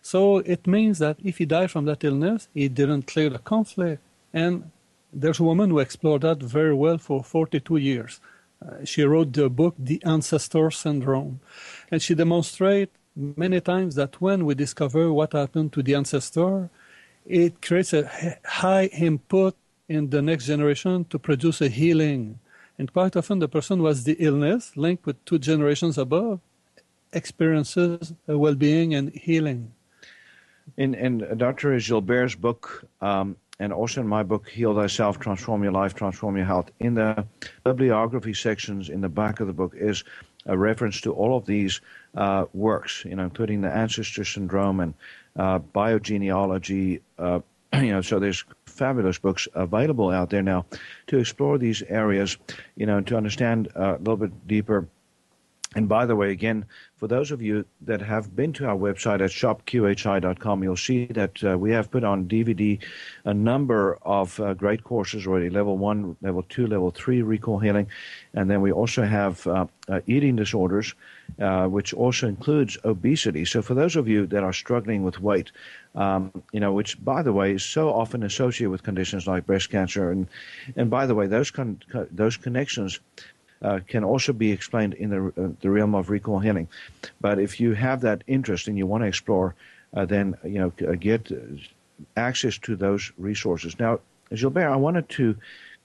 So 0.00 0.38
it 0.38 0.66
means 0.66 0.98
that 0.98 1.16
if 1.22 1.38
he 1.38 1.46
died 1.46 1.70
from 1.70 1.84
that 1.86 2.04
illness, 2.04 2.48
he 2.52 2.68
didn't 2.68 3.06
clear 3.06 3.30
the 3.30 3.38
conflict. 3.38 4.02
And 4.32 4.70
there's 5.12 5.40
a 5.40 5.44
woman 5.44 5.70
who 5.70 5.78
explored 5.78 6.22
that 6.22 6.42
very 6.42 6.74
well 6.74 6.98
for 6.98 7.22
42 7.22 7.76
years. 7.76 8.20
Uh, 8.66 8.84
she 8.84 9.02
wrote 9.02 9.32
the 9.32 9.50
book 9.50 9.74
The 9.78 10.02
Ancestor 10.04 10.70
Syndrome. 10.70 11.40
And 11.90 12.00
she 12.00 12.14
demonstrates 12.14 12.96
many 13.14 13.60
times 13.60 13.94
that 13.96 14.20
when 14.20 14.44
we 14.44 14.54
discover 14.54 15.12
what 15.12 15.32
happened 15.32 15.72
to 15.74 15.82
the 15.82 15.94
ancestor, 15.94 16.70
it 17.26 17.60
creates 17.62 17.92
a 17.92 18.38
high 18.44 18.86
input 18.86 19.54
in 19.88 20.10
the 20.10 20.22
next 20.22 20.46
generation 20.46 21.04
to 21.06 21.18
produce 21.18 21.60
a 21.60 21.68
healing. 21.68 22.38
And 22.78 22.92
quite 22.92 23.16
often 23.16 23.38
the 23.38 23.48
person 23.48 23.78
who 23.78 23.86
has 23.86 24.04
the 24.04 24.16
illness 24.18 24.76
linked 24.76 25.06
with 25.06 25.22
two 25.24 25.38
generations 25.38 25.98
above 25.98 26.40
experiences 27.12 28.12
well-being 28.26 28.94
and 28.94 29.12
healing. 29.14 29.72
In, 30.76 30.94
in 30.94 31.36
Dr. 31.36 31.78
Gilbert's 31.78 32.34
book, 32.34 32.84
um, 33.00 33.36
and 33.60 33.72
also 33.72 34.00
in 34.00 34.08
my 34.08 34.22
book, 34.22 34.48
Heal 34.48 34.74
Thyself, 34.74 35.18
Transform 35.18 35.62
Your 35.62 35.72
Life, 35.72 35.94
Transform 35.94 36.36
Your 36.36 36.46
Health, 36.46 36.70
in 36.80 36.94
the 36.94 37.26
bibliography 37.64 38.34
sections 38.34 38.88
in 38.88 39.00
the 39.00 39.08
back 39.08 39.40
of 39.40 39.46
the 39.46 39.52
book 39.52 39.74
is 39.76 40.04
a 40.46 40.56
reference 40.56 41.00
to 41.02 41.12
all 41.12 41.36
of 41.36 41.46
these 41.46 41.80
uh, 42.16 42.44
works, 42.52 43.04
you 43.04 43.16
know, 43.16 43.24
including 43.24 43.60
the 43.60 43.70
ancestor 43.70 44.24
syndrome 44.24 44.80
and 44.80 44.94
uh, 45.36 45.58
biogenealogy. 45.58 47.00
Uh, 47.18 47.40
you 47.74 47.92
know, 47.92 48.02
so 48.02 48.18
there's 48.18 48.44
fabulous 48.66 49.18
books 49.18 49.48
available 49.54 50.10
out 50.10 50.30
there 50.30 50.42
now 50.42 50.66
to 51.06 51.18
explore 51.18 51.58
these 51.58 51.82
areas, 51.82 52.36
you 52.76 52.86
know, 52.86 53.00
to 53.00 53.16
understand 53.16 53.68
uh, 53.76 53.96
a 53.96 53.98
little 53.98 54.16
bit 54.16 54.46
deeper 54.46 54.88
and 55.74 55.88
by 55.88 56.06
the 56.06 56.16
way, 56.16 56.30
again, 56.30 56.66
for 57.04 57.08
those 57.08 57.30
of 57.30 57.42
you 57.42 57.66
that 57.82 58.00
have 58.00 58.34
been 58.34 58.50
to 58.50 58.64
our 58.64 58.78
website 58.78 59.20
at 59.20 59.28
shopqhi.com, 59.28 60.62
you'll 60.62 60.74
see 60.74 61.04
that 61.04 61.44
uh, 61.44 61.58
we 61.58 61.70
have 61.70 61.90
put 61.90 62.02
on 62.02 62.26
DVD 62.26 62.82
a 63.26 63.34
number 63.34 63.98
of 64.00 64.40
uh, 64.40 64.54
great 64.54 64.82
courses 64.84 65.26
already 65.26 65.50
level 65.50 65.76
one, 65.76 66.16
level 66.22 66.42
two, 66.48 66.66
level 66.66 66.90
three 66.90 67.20
recall 67.20 67.58
healing. 67.58 67.86
And 68.32 68.50
then 68.50 68.62
we 68.62 68.72
also 68.72 69.02
have 69.02 69.46
uh, 69.46 69.66
uh 69.86 70.00
eating 70.06 70.36
disorders, 70.36 70.94
uh, 71.38 71.66
which 71.66 71.92
also 71.92 72.26
includes 72.26 72.78
obesity. 72.84 73.44
So 73.44 73.60
for 73.60 73.74
those 73.74 73.96
of 73.96 74.08
you 74.08 74.26
that 74.28 74.42
are 74.42 74.54
struggling 74.54 75.04
with 75.04 75.20
weight, 75.20 75.52
um, 75.94 76.32
you 76.52 76.60
know, 76.60 76.72
which 76.72 77.04
by 77.04 77.22
the 77.22 77.34
way 77.34 77.52
is 77.52 77.64
so 77.64 77.92
often 77.92 78.22
associated 78.22 78.70
with 78.70 78.82
conditions 78.82 79.26
like 79.26 79.44
breast 79.44 79.70
cancer, 79.70 80.10
and 80.10 80.26
and 80.74 80.88
by 80.88 81.04
the 81.04 81.14
way, 81.14 81.26
those 81.26 81.50
con- 81.50 81.82
co- 81.92 82.08
those 82.10 82.38
connections 82.38 82.98
uh, 83.62 83.80
can 83.86 84.04
also 84.04 84.32
be 84.32 84.50
explained 84.52 84.94
in 84.94 85.10
the, 85.10 85.42
uh, 85.42 85.48
the 85.60 85.70
realm 85.70 85.94
of 85.94 86.10
recall 86.10 86.38
healing. 86.38 86.68
But 87.20 87.38
if 87.38 87.60
you 87.60 87.74
have 87.74 88.00
that 88.02 88.24
interest 88.26 88.68
and 88.68 88.76
you 88.76 88.86
want 88.86 89.02
to 89.02 89.08
explore, 89.08 89.54
uh, 89.94 90.04
then 90.04 90.34
you 90.44 90.58
know 90.58 90.72
uh, 90.86 90.92
get 90.92 91.30
access 92.16 92.58
to 92.58 92.76
those 92.76 93.12
resources. 93.18 93.78
Now, 93.78 94.00
Gilbert, 94.32 94.68
I 94.68 94.76
wanted 94.76 95.08
to 95.10 95.36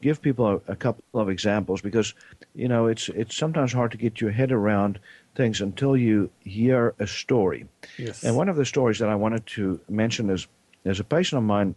give 0.02 0.22
people 0.22 0.48
a, 0.48 0.72
a, 0.72 0.76
couple 0.76 1.04
of 1.14 1.30
examples 1.30 1.82
because 1.82 2.14
you 2.56 2.68
know 2.68 2.88
it's 2.88 3.10
it's 3.10 3.36
sometimes 3.36 3.74
hard 3.74 3.92
to 3.92 3.98
get 3.98 4.22
your 4.22 4.32
head 4.32 4.52
around 4.52 5.00
things 5.36 5.62
until 5.62 5.96
you 5.96 6.30
hear 6.40 6.94
a 7.00 7.08
story. 7.08 7.66
Yes. 7.98 8.24
And 8.24 8.36
one 8.36 8.50
of 8.50 8.56
the 8.56 8.66
stories 8.66 9.00
that 9.00 9.10
I 9.10 9.16
wanted 9.16 9.46
to 9.48 9.80
mention 9.90 10.30
is 10.30 10.48
there's 10.84 11.00
a 11.00 11.04
patient 11.04 11.38
of 11.38 11.44
mine 11.44 11.76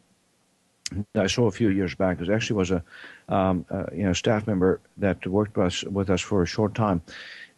I 1.14 1.26
saw 1.26 1.46
a 1.46 1.50
few 1.50 1.68
years 1.68 1.94
back. 1.94 2.20
It 2.20 2.30
actually 2.30 2.56
was 2.56 2.70
a 2.70 2.82
um, 3.28 3.64
uh, 3.70 3.84
you 3.92 4.04
know 4.04 4.12
staff 4.12 4.46
member 4.46 4.80
that 4.98 5.26
worked 5.26 5.56
with 5.56 5.66
us, 5.66 5.84
with 5.84 6.10
us 6.10 6.20
for 6.20 6.42
a 6.42 6.46
short 6.46 6.74
time, 6.74 7.02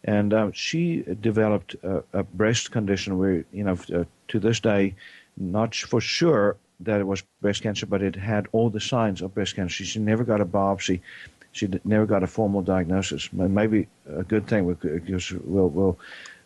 and 0.03 0.33
uh, 0.33 0.51
she 0.53 1.03
developed 1.21 1.75
a, 1.83 2.03
a, 2.13 2.23
breast 2.23 2.71
condition 2.71 3.17
where 3.17 3.45
you 3.51 3.63
know 3.63 3.77
uh, 3.93 4.03
to 4.29 4.39
this 4.39 4.59
day, 4.59 4.95
not 5.37 5.75
for 5.75 6.01
sure 6.01 6.57
that 6.81 6.99
it 6.99 7.07
was 7.07 7.23
breast 7.41 7.63
cancer, 7.63 7.85
but 7.85 8.01
it 8.01 8.15
had 8.15 8.47
all 8.51 8.69
the 8.69 8.79
signs 8.79 9.21
of 9.21 9.33
breast 9.33 9.55
cancer. 9.55 9.83
She 9.83 9.99
never 9.99 10.23
got 10.23 10.41
a 10.41 10.45
biopsy. 10.45 11.01
She 11.51 11.69
never 11.85 12.05
got 12.05 12.21
a 12.21 12.27
formal 12.27 12.61
diagnosis. 12.61 13.31
Maybe 13.31 13.87
a 14.09 14.23
good 14.23 14.45
thing 14.45 14.73
because 14.73 15.31
we'll, 15.31 15.69
we'll 15.69 15.97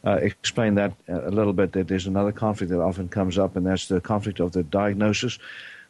uh, 0.06 0.18
explain 0.22 0.76
that 0.76 0.94
a 1.08 1.32
little 1.32 1.54
bit. 1.54 1.72
That 1.72 1.88
there's 1.88 2.06
another 2.06 2.32
conflict 2.32 2.72
that 2.72 2.80
often 2.80 3.10
comes 3.10 3.40
up, 3.40 3.56
and 3.56 3.66
that's 3.66 3.88
the 3.88 4.02
conflict 4.02 4.40
of 4.40 4.52
the 4.52 4.62
diagnosis 4.62 5.40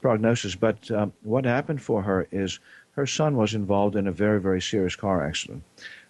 prognosis. 0.02 0.56
But 0.56 0.90
um, 0.92 1.14
what 1.24 1.46
happened 1.46 1.82
for 1.82 2.02
her 2.02 2.28
is 2.32 2.60
her 2.92 3.08
son 3.08 3.36
was 3.36 3.54
involved 3.54 3.96
in 3.96 4.08
a 4.08 4.12
very, 4.12 4.40
very 4.40 4.62
serious 4.62 4.96
car 4.96 5.26
accident. 5.26 5.64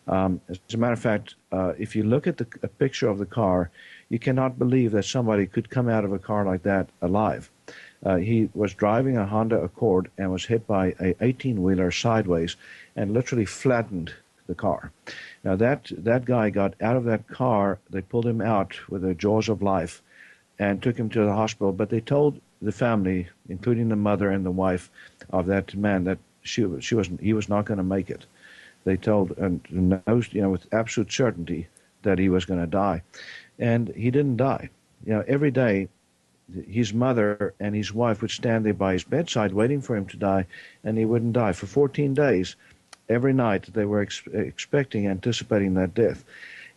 Um, 0.07 0.41
as 0.49 0.59
a 0.73 0.77
matter 0.77 0.93
of 0.93 0.99
fact, 0.99 1.35
uh, 1.51 1.73
if 1.77 1.95
you 1.95 2.03
look 2.03 2.25
at 2.25 2.37
the 2.37 2.47
a 2.63 2.67
picture 2.67 3.07
of 3.07 3.19
the 3.19 3.25
car, 3.27 3.69
you 4.09 4.17
cannot 4.17 4.57
believe 4.57 4.91
that 4.91 5.05
somebody 5.05 5.45
could 5.45 5.69
come 5.69 5.87
out 5.87 6.03
of 6.03 6.11
a 6.11 6.19
car 6.19 6.45
like 6.45 6.63
that 6.63 6.89
alive. 7.01 7.51
Uh, 8.03 8.15
he 8.15 8.49
was 8.55 8.73
driving 8.73 9.17
a 9.17 9.25
Honda 9.25 9.61
Accord 9.61 10.09
and 10.17 10.31
was 10.31 10.45
hit 10.45 10.65
by 10.65 10.87
a 10.99 11.13
18-wheeler 11.15 11.91
sideways 11.91 12.55
and 12.95 13.13
literally 13.13 13.45
flattened 13.45 14.13
the 14.47 14.55
car. 14.55 14.91
Now 15.43 15.55
that 15.55 15.91
that 15.95 16.25
guy 16.25 16.49
got 16.49 16.73
out 16.81 16.97
of 16.97 17.05
that 17.05 17.27
car. 17.27 17.79
They 17.89 18.01
pulled 18.01 18.25
him 18.25 18.41
out 18.41 18.89
with 18.89 19.03
the 19.03 19.13
jaws 19.13 19.47
of 19.47 19.61
life 19.61 20.01
and 20.57 20.81
took 20.81 20.97
him 20.97 21.09
to 21.11 21.23
the 21.23 21.33
hospital. 21.33 21.71
But 21.71 21.89
they 21.89 22.01
told 22.01 22.41
the 22.61 22.71
family, 22.71 23.27
including 23.47 23.89
the 23.89 23.95
mother 23.95 24.29
and 24.29 24.45
the 24.45 24.51
wife 24.51 24.89
of 25.29 25.45
that 25.47 25.75
man, 25.75 26.03
that 26.03 26.19
she 26.41 26.65
she 26.79 26.95
was 26.95 27.09
he 27.19 27.33
was 27.33 27.49
not 27.49 27.65
going 27.65 27.77
to 27.77 27.83
make 27.83 28.09
it. 28.09 28.25
They 28.85 28.97
told 28.97 29.31
and 29.37 29.61
you 29.69 30.41
know 30.41 30.49
with 30.49 30.73
absolute 30.73 31.11
certainty 31.11 31.67
that 32.03 32.19
he 32.19 32.29
was 32.29 32.45
going 32.45 32.59
to 32.59 32.67
die, 32.67 33.03
and 33.57 33.89
he 33.89 34.11
didn't 34.11 34.37
die. 34.37 34.69
You 35.05 35.13
know 35.13 35.23
every 35.27 35.51
day 35.51 35.89
his 36.67 36.93
mother 36.93 37.53
and 37.59 37.75
his 37.75 37.93
wife 37.93 38.21
would 38.21 38.31
stand 38.31 38.65
there 38.65 38.73
by 38.73 38.93
his 38.93 39.03
bedside 39.03 39.53
waiting 39.53 39.81
for 39.81 39.95
him 39.95 40.05
to 40.07 40.17
die, 40.17 40.45
and 40.83 40.97
he 40.97 41.05
wouldn't 41.05 41.33
die. 41.33 41.53
For 41.53 41.67
14 41.67 42.13
days, 42.13 42.55
every 43.07 43.33
night, 43.33 43.71
they 43.73 43.85
were 43.85 44.01
ex- 44.01 44.23
expecting, 44.33 45.07
anticipating 45.07 45.75
that 45.75 45.93
death. 45.93 46.23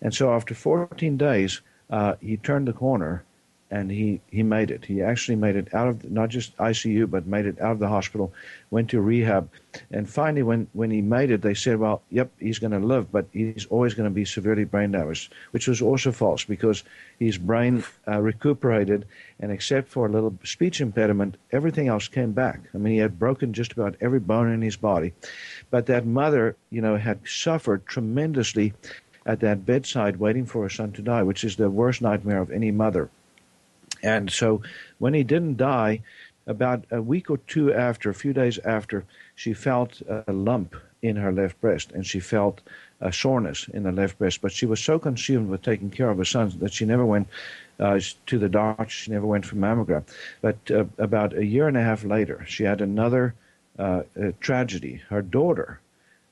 And 0.01 0.13
so 0.13 0.33
after 0.33 0.55
14 0.55 1.17
days, 1.17 1.61
uh, 1.91 2.17
he 2.21 2.37
turned 2.37 2.69
the 2.69 2.73
corner 2.73 3.25
and 3.73 3.91
he, 3.91 4.21
he 4.31 4.43
made 4.43 4.71
it. 4.71 4.85
He 4.85 5.01
actually 5.01 5.37
made 5.37 5.57
it 5.57 5.73
out 5.73 5.89
of 5.89 6.11
not 6.11 6.29
just 6.29 6.55
ICU, 6.59 7.11
but 7.11 7.27
made 7.27 7.47
it 7.47 7.59
out 7.59 7.73
of 7.73 7.79
the 7.79 7.89
hospital, 7.89 8.31
went 8.71 8.91
to 8.91 9.01
rehab. 9.01 9.49
And 9.91 10.07
finally, 10.07 10.43
when, 10.43 10.69
when 10.75 10.91
he 10.91 11.01
made 11.01 11.31
it, 11.31 11.41
they 11.41 11.55
said, 11.55 11.79
well, 11.79 12.03
yep, 12.11 12.31
he's 12.39 12.59
going 12.59 12.73
to 12.73 12.87
live, 12.87 13.11
but 13.11 13.25
he's 13.33 13.65
always 13.71 13.95
going 13.95 14.09
to 14.09 14.15
be 14.15 14.27
severely 14.27 14.65
brain 14.65 14.93
damaged, 14.93 15.33
which 15.53 15.69
was 15.69 15.81
also 15.81 16.13
false 16.13 16.45
because 16.45 16.85
his 17.19 17.39
brain 17.39 17.83
uh, 18.07 18.21
recuperated, 18.21 19.07
and 19.41 19.51
except 19.51 19.89
for 19.89 20.05
a 20.05 20.11
little 20.11 20.37
speech 20.45 20.83
impediment, 20.83 21.39
everything 21.51 21.89
else 21.89 22.09
came 22.09 22.33
back. 22.33 22.61
I 22.75 22.77
mean, 22.77 22.93
he 22.93 22.99
had 22.99 23.19
broken 23.19 23.55
just 23.55 23.73
about 23.73 23.97
every 24.03 24.21
bone 24.21 24.53
in 24.53 24.61
his 24.61 24.77
body. 24.77 25.15
But 25.71 25.87
that 25.87 26.05
mother, 26.05 26.57
you 26.69 26.83
know, 26.83 26.99
had 26.99 27.27
suffered 27.27 27.87
tremendously 27.87 28.75
at 29.25 29.41
that 29.41 29.65
bedside 29.65 30.17
waiting 30.17 30.45
for 30.45 30.65
her 30.65 30.69
son 30.69 30.93
to 30.93 31.01
die, 31.01 31.23
which 31.23 31.43
is 31.43 31.57
the 31.57 31.71
worst 31.71 32.03
nightmare 32.03 32.43
of 32.43 32.51
any 32.51 32.71
mother. 32.71 33.09
And 34.03 34.31
so 34.31 34.63
when 34.99 35.15
he 35.15 35.23
didn't 35.23 35.57
die, 35.57 36.03
about 36.47 36.85
a 36.91 37.01
week 37.01 37.31
or 37.31 37.39
two 37.39 37.73
after, 37.73 38.11
a 38.11 38.15
few 38.15 38.33
days 38.33 38.59
after, 38.59 39.05
she 39.35 39.55
felt 39.55 40.03
a 40.09 40.33
lump 40.33 40.75
in 41.01 41.17
her 41.17 41.33
left 41.33 41.61
breast 41.61 41.93
and 41.93 42.07
she 42.07 42.21
felt 42.21 42.61
a 43.01 43.13
soreness 43.13 43.69
in 43.69 43.83
the 43.83 43.93
left 43.93 44.19
breast. 44.19 44.41
But 44.41 44.53
she 44.53 44.67
was 44.67 44.81
so 44.81 44.99
consumed 44.99 45.51
with 45.51 45.63
taking 45.63 45.91
care 45.91 46.11
of 46.11 46.19
her 46.19 46.25
son 46.25 46.53
that 46.59 46.73
she 46.73 46.85
never 46.85 47.05
went 47.05 47.29
uh, 47.81 48.01
to 48.27 48.39
the 48.39 48.49
doctor. 48.49 48.89
She 48.89 49.11
never 49.11 49.27
went 49.27 49.45
for 49.47 49.57
mammogram. 49.57 50.05
But 50.41 50.59
uh, 50.71 50.85
about 50.99 51.37
a 51.37 51.45
year 51.45 51.69
and 51.69 51.77
a 51.77 51.83
half 51.83 52.05
later, 52.05 52.45
she 52.47 52.65
had 52.65 52.81
another 52.81 53.35
uh, 53.79 54.03
tragedy. 54.41 55.03
Her 55.09 55.23
daughter 55.23 55.81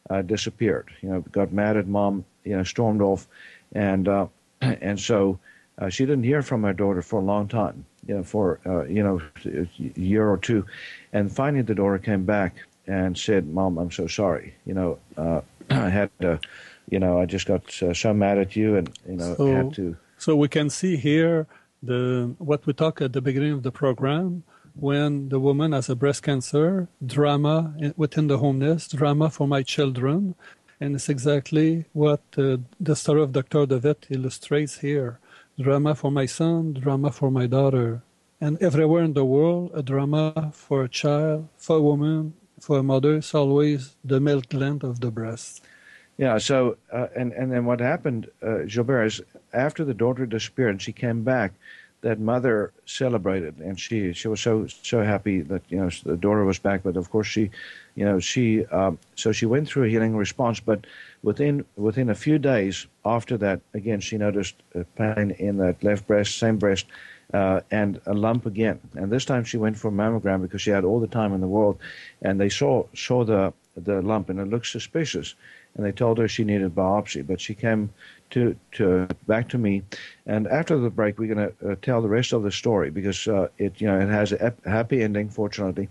uh, 0.08 0.22
disappeared. 0.22 0.90
You 1.02 1.08
know, 1.08 1.20
got 1.20 1.52
mad 1.52 1.76
at 1.76 1.86
mom. 1.86 2.24
You 2.44 2.56
know, 2.56 2.64
stormed 2.64 3.02
off, 3.02 3.28
and 3.72 4.08
uh, 4.08 4.26
and 4.60 4.98
so 4.98 5.38
uh, 5.80 5.88
she 5.88 6.04
didn't 6.04 6.24
hear 6.24 6.42
from 6.42 6.62
her 6.62 6.72
daughter 6.72 7.02
for 7.02 7.20
a 7.20 7.24
long 7.24 7.48
time, 7.48 7.84
you 8.06 8.14
know, 8.14 8.22
for 8.22 8.60
uh, 8.66 8.84
you 8.84 9.02
know 9.02 9.20
a 9.46 9.66
year 9.98 10.28
or 10.28 10.36
two, 10.36 10.64
and 11.12 11.32
finally 11.32 11.62
the 11.62 11.74
daughter 11.74 11.98
came 11.98 12.24
back 12.24 12.56
and 12.86 13.16
said, 13.16 13.48
"Mom, 13.48 13.78
I'm 13.78 13.90
so 13.90 14.06
sorry. 14.06 14.54
You 14.66 14.74
know, 14.74 14.98
uh, 15.16 15.40
I 15.70 15.88
had 15.88 16.10
to, 16.20 16.38
you 16.90 16.98
know, 16.98 17.18
I 17.18 17.24
just 17.24 17.46
got 17.46 17.82
uh, 17.82 17.94
so 17.94 18.12
mad 18.12 18.38
at 18.38 18.54
you, 18.56 18.76
and 18.76 18.90
you 19.08 19.16
know, 19.16 19.34
so, 19.34 19.54
had 19.54 19.74
to." 19.74 19.96
So 20.18 20.36
we 20.36 20.48
can 20.48 20.68
see 20.68 20.96
here 20.96 21.46
the 21.82 22.34
what 22.38 22.66
we 22.66 22.74
talked 22.74 23.00
at 23.00 23.14
the 23.14 23.22
beginning 23.22 23.52
of 23.52 23.62
the 23.62 23.72
program 23.72 24.42
when 24.74 25.30
the 25.30 25.40
woman 25.40 25.72
has 25.72 25.88
a 25.88 25.96
breast 25.96 26.22
cancer, 26.22 26.88
drama 27.04 27.74
within 27.96 28.28
the 28.28 28.38
homeless, 28.38 28.86
drama 28.88 29.30
for 29.30 29.48
my 29.48 29.62
children, 29.62 30.34
and 30.78 30.94
it's 30.94 31.08
exactly 31.08 31.86
what 31.92 32.20
uh, 32.36 32.58
the 32.78 32.94
story 32.94 33.22
of 33.22 33.32
Dr. 33.32 33.66
Devet 33.66 34.10
illustrates 34.10 34.78
here 34.78 35.18
drama 35.60 35.94
for 35.94 36.10
my 36.10 36.26
son, 36.26 36.74
drama 36.74 37.10
for 37.12 37.30
my 37.30 37.46
daughter. 37.46 38.02
And 38.40 38.60
everywhere 38.62 39.04
in 39.04 39.12
the 39.12 39.24
world, 39.24 39.70
a 39.74 39.82
drama 39.82 40.50
for 40.54 40.84
a 40.84 40.88
child, 40.88 41.48
for 41.58 41.76
a 41.76 41.82
woman, 41.82 42.34
for 42.60 42.78
a 42.78 42.82
mother 42.82 43.16
is 43.16 43.34
always 43.34 43.96
the 44.04 44.20
gland 44.48 44.84
of 44.84 45.00
the 45.00 45.10
breast. 45.10 45.62
Yeah, 46.18 46.38
so, 46.38 46.76
uh, 46.92 47.08
and, 47.16 47.32
and 47.32 47.52
then 47.52 47.64
what 47.64 47.80
happened, 47.80 48.28
uh, 48.42 48.64
Gilbert, 48.66 49.04
is 49.04 49.22
after 49.52 49.84
the 49.84 49.94
daughter 49.94 50.26
disappeared 50.26 50.70
and 50.70 50.82
she 50.82 50.92
came 50.92 51.22
back, 51.22 51.54
that 52.02 52.18
mother 52.18 52.72
celebrated 52.86 53.58
and 53.58 53.78
she 53.78 54.12
she 54.12 54.28
was 54.28 54.40
so 54.40 54.66
so 54.66 55.02
happy 55.02 55.40
that 55.40 55.62
you 55.68 55.78
know 55.78 55.90
the 56.04 56.16
daughter 56.16 56.44
was 56.44 56.58
back 56.58 56.82
but 56.82 56.96
of 56.96 57.10
course 57.10 57.26
she 57.26 57.50
you 57.94 58.04
know 58.04 58.18
she 58.18 58.64
um, 58.66 58.98
so 59.16 59.32
she 59.32 59.46
went 59.46 59.68
through 59.68 59.84
a 59.84 59.88
healing 59.88 60.16
response 60.16 60.60
but 60.60 60.86
within 61.22 61.64
within 61.76 62.08
a 62.08 62.14
few 62.14 62.38
days 62.38 62.86
after 63.04 63.36
that 63.36 63.60
again 63.74 64.00
she 64.00 64.16
noticed 64.16 64.54
pain 64.96 65.30
in 65.32 65.58
that 65.58 65.82
left 65.82 66.06
breast 66.06 66.38
same 66.38 66.56
breast 66.56 66.86
uh, 67.32 67.60
and 67.70 68.00
a 68.06 68.14
lump 68.14 68.46
again. 68.46 68.80
And 68.94 69.10
this 69.10 69.24
time 69.24 69.44
she 69.44 69.56
went 69.56 69.76
for 69.76 69.88
a 69.88 69.92
mammogram 69.92 70.42
because 70.42 70.62
she 70.62 70.70
had 70.70 70.84
all 70.84 71.00
the 71.00 71.06
time 71.06 71.32
in 71.32 71.40
the 71.40 71.46
world 71.46 71.78
and 72.22 72.40
they 72.40 72.48
saw 72.48 72.86
saw 72.94 73.24
the 73.24 73.52
the 73.76 74.02
lump 74.02 74.28
and 74.28 74.40
it 74.40 74.48
looked 74.48 74.66
suspicious. 74.66 75.34
And 75.76 75.86
they 75.86 75.92
told 75.92 76.18
her 76.18 76.26
she 76.26 76.44
needed 76.44 76.74
biopsy 76.74 77.26
but 77.26 77.40
she 77.40 77.54
came 77.54 77.90
to, 78.30 78.56
to 78.72 79.08
back 79.26 79.48
to 79.50 79.58
me. 79.58 79.82
And 80.26 80.46
after 80.46 80.78
the 80.78 80.90
break, 80.90 81.18
we're 81.18 81.34
going 81.34 81.48
to 81.48 81.72
uh, 81.72 81.76
tell 81.82 82.00
the 82.00 82.08
rest 82.08 82.32
of 82.32 82.42
the 82.42 82.52
story 82.52 82.90
because 82.90 83.26
uh, 83.28 83.48
it 83.58 83.80
you 83.80 83.86
know 83.86 83.98
it 83.98 84.08
has 84.08 84.32
a 84.32 84.54
happy 84.64 85.02
ending, 85.02 85.28
fortunately, 85.28 85.88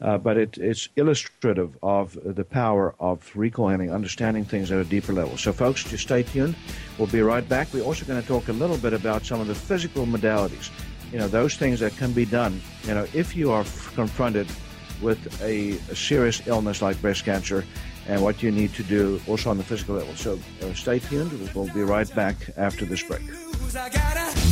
uh, 0.00 0.18
but 0.18 0.36
it, 0.36 0.58
it's 0.58 0.88
illustrative 0.96 1.76
of 1.82 2.16
the 2.22 2.44
power 2.44 2.94
of 3.00 3.30
recall 3.34 3.68
healing, 3.68 3.92
understanding 3.92 4.44
things 4.44 4.70
at 4.70 4.78
a 4.78 4.84
deeper 4.84 5.12
level. 5.12 5.36
So, 5.36 5.52
folks, 5.52 5.84
just 5.84 6.04
stay 6.04 6.22
tuned. 6.22 6.54
We'll 6.98 7.08
be 7.08 7.22
right 7.22 7.46
back. 7.48 7.72
We're 7.72 7.84
also 7.84 8.04
going 8.04 8.20
to 8.20 8.26
talk 8.26 8.48
a 8.48 8.52
little 8.52 8.78
bit 8.78 8.92
about 8.92 9.24
some 9.24 9.40
of 9.40 9.46
the 9.46 9.54
physical 9.54 10.06
modalities. 10.06 10.70
You 11.12 11.18
know, 11.18 11.28
those 11.28 11.56
things 11.56 11.80
that 11.80 11.96
can 11.96 12.12
be 12.12 12.26
done. 12.26 12.60
You 12.84 12.94
know, 12.94 13.06
if 13.14 13.34
you 13.34 13.50
are 13.50 13.64
confronted 13.94 14.46
with 15.00 15.40
a, 15.42 15.70
a 15.90 15.96
serious 15.96 16.46
illness 16.46 16.82
like 16.82 17.00
breast 17.00 17.24
cancer 17.24 17.64
and 18.08 18.22
what 18.22 18.42
you 18.42 18.50
need 18.50 18.74
to 18.74 18.82
do 18.82 19.20
also 19.28 19.50
on 19.50 19.58
the 19.58 19.64
physical 19.64 19.94
level. 19.94 20.14
So 20.16 20.38
uh, 20.62 20.72
stay 20.74 20.98
tuned. 20.98 21.30
We'll 21.54 21.72
be 21.72 21.82
right 21.82 22.12
back 22.14 22.36
after 22.56 22.84
this 22.84 23.02
break. 23.02 23.24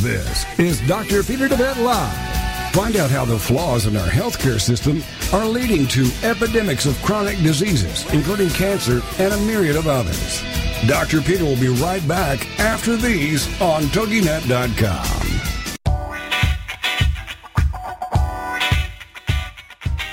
This 0.01 0.45
is 0.59 0.79
Dr. 0.87 1.23
Peter 1.23 1.47
DeVette 1.47 1.83
Live. 1.83 2.37
Find 2.73 2.95
out 2.95 3.09
how 3.09 3.25
the 3.25 3.39
flaws 3.39 3.87
in 3.87 3.97
our 3.97 4.07
healthcare 4.07 4.61
system 4.61 5.01
are 5.33 5.47
leading 5.47 5.87
to 5.87 6.09
epidemics 6.21 6.85
of 6.85 7.01
chronic 7.01 7.37
diseases, 7.39 8.05
including 8.13 8.49
cancer 8.49 9.01
and 9.17 9.33
a 9.33 9.37
myriad 9.39 9.75
of 9.75 9.87
others. 9.87 10.43
Dr. 10.85 11.21
Peter 11.21 11.43
will 11.43 11.59
be 11.59 11.69
right 11.69 12.07
back 12.07 12.45
after 12.59 12.95
these 12.95 13.47
on 13.59 13.83
TogiNet.com. 13.83 15.36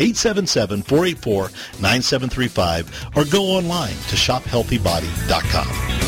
877-484-9735 1.33 3.17
or 3.17 3.25
go 3.29 3.43
online 3.43 3.89
to 3.89 4.15
shophealthybody.com. 4.15 6.03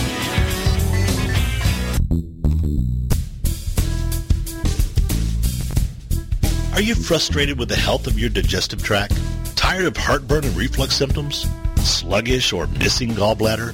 Are 6.74 6.82
you 6.82 6.94
frustrated 6.94 7.58
with 7.58 7.70
the 7.70 7.76
health 7.78 8.06
of 8.06 8.20
your 8.20 8.30
digestive 8.30 8.84
tract? 8.84 9.18
Tired 9.56 9.86
of 9.86 9.96
heartburn 9.96 10.44
and 10.44 10.56
reflux 10.58 10.94
symptoms? 10.94 11.48
Sluggish 11.78 12.52
or 12.52 12.68
missing 12.68 13.12
gallbladder? 13.12 13.74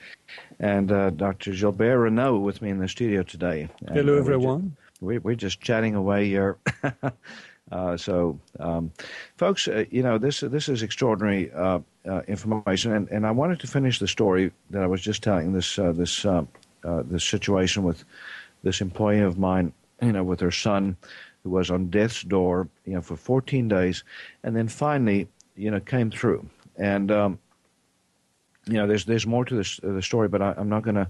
and 0.60 0.92
uh, 0.92 1.12
Dr. 1.12 1.54
Gilbert 1.54 1.98
Renaud 1.98 2.40
with 2.40 2.62
me 2.62 2.70
in 2.70 2.80
the 2.80 2.90
studio 2.90 3.24
today. 3.24 3.70
And, 3.86 3.96
Hello, 3.96 4.16
uh, 4.16 4.20
everyone. 4.20 4.76
We're 5.00 5.14
just, 5.14 5.26
we're 5.26 5.36
just 5.36 5.62
chatting 5.62 5.96
away 5.96 6.28
here. 6.28 6.58
uh, 7.72 7.96
so, 7.96 8.38
um, 8.60 8.92
folks, 9.38 9.70
uh, 9.70 9.86
you 9.92 10.04
know 10.04 10.18
this 10.18 10.42
this 10.42 10.68
is 10.68 10.84
extraordinary 10.84 11.52
uh, 11.54 11.80
uh, 12.06 12.22
information, 12.28 12.92
and, 12.92 13.08
and 13.12 13.26
I 13.26 13.32
wanted 13.32 13.62
to 13.62 13.68
finish 13.68 14.00
the 14.00 14.08
story 14.08 14.52
that 14.72 14.84
I 14.84 14.88
was 14.88 15.02
just 15.02 15.24
telling. 15.24 15.54
This 15.54 15.78
this 15.78 16.26
this 16.84 17.24
situation 17.24 17.84
with 17.84 18.04
this 18.64 18.82
employee 18.82 19.22
of 19.22 19.38
mine, 19.38 19.72
you 20.02 20.12
know, 20.12 20.24
with 20.24 20.42
her 20.42 20.52
son, 20.52 20.98
who 21.44 21.50
was 21.50 21.72
on 21.72 21.90
death's 21.90 22.24
door, 22.24 22.68
you 22.86 22.96
know, 22.96 23.02
for 23.02 23.16
14 23.16 23.70
days, 23.70 24.04
and 24.44 24.54
then 24.54 24.68
finally, 24.68 25.30
you 25.56 25.72
know, 25.72 25.80
came 25.80 26.12
through. 26.12 26.46
And 26.78 27.12
um, 27.12 27.40
you 28.68 28.74
know, 28.74 28.88
there's 28.88 29.06
there's 29.06 29.26
more 29.26 29.46
to 29.46 29.56
this 29.56 29.80
uh, 29.84 29.94
the 29.94 30.02
story, 30.02 30.28
but 30.28 30.42
I, 30.42 30.54
am 30.58 30.70
not 30.70 30.84
going 30.84 30.96
to 30.96 31.08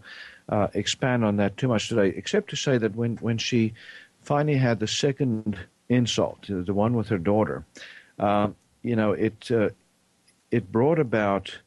uh, 0.49 0.67
expand 0.73 1.25
on 1.25 1.37
that 1.37 1.57
too 1.57 1.67
much 1.67 1.89
today, 1.89 2.13
except 2.15 2.49
to 2.51 2.55
say 2.55 2.77
that 2.77 2.95
when 2.95 3.17
when 3.17 3.37
she 3.37 3.73
finally 4.21 4.57
had 4.57 4.79
the 4.79 4.87
second 4.87 5.57
insult, 5.89 6.45
the 6.47 6.73
one 6.73 6.95
with 6.95 7.07
her 7.09 7.17
daughter, 7.17 7.65
uh, 8.19 8.49
you 8.83 8.95
know, 8.95 9.11
it 9.13 9.49
uh, 9.51 9.69
it 10.51 10.71
brought 10.71 10.99
about, 10.99 11.57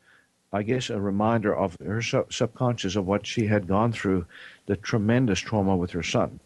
I 0.53 0.63
guess, 0.63 0.91
a 0.91 1.01
reminder 1.01 1.55
of 1.55 1.77
her 1.85 2.03
sub- 2.03 2.33
subconscious 2.33 2.97
of 2.97 3.07
what 3.07 3.27
she 3.27 3.47
had 3.47 3.67
gone 3.67 3.93
through, 3.93 4.27
the 4.67 4.77
tremendous 4.77 5.41
trauma 5.41 5.77
with 5.77 5.91
her 5.91 6.03
son. 6.03 6.41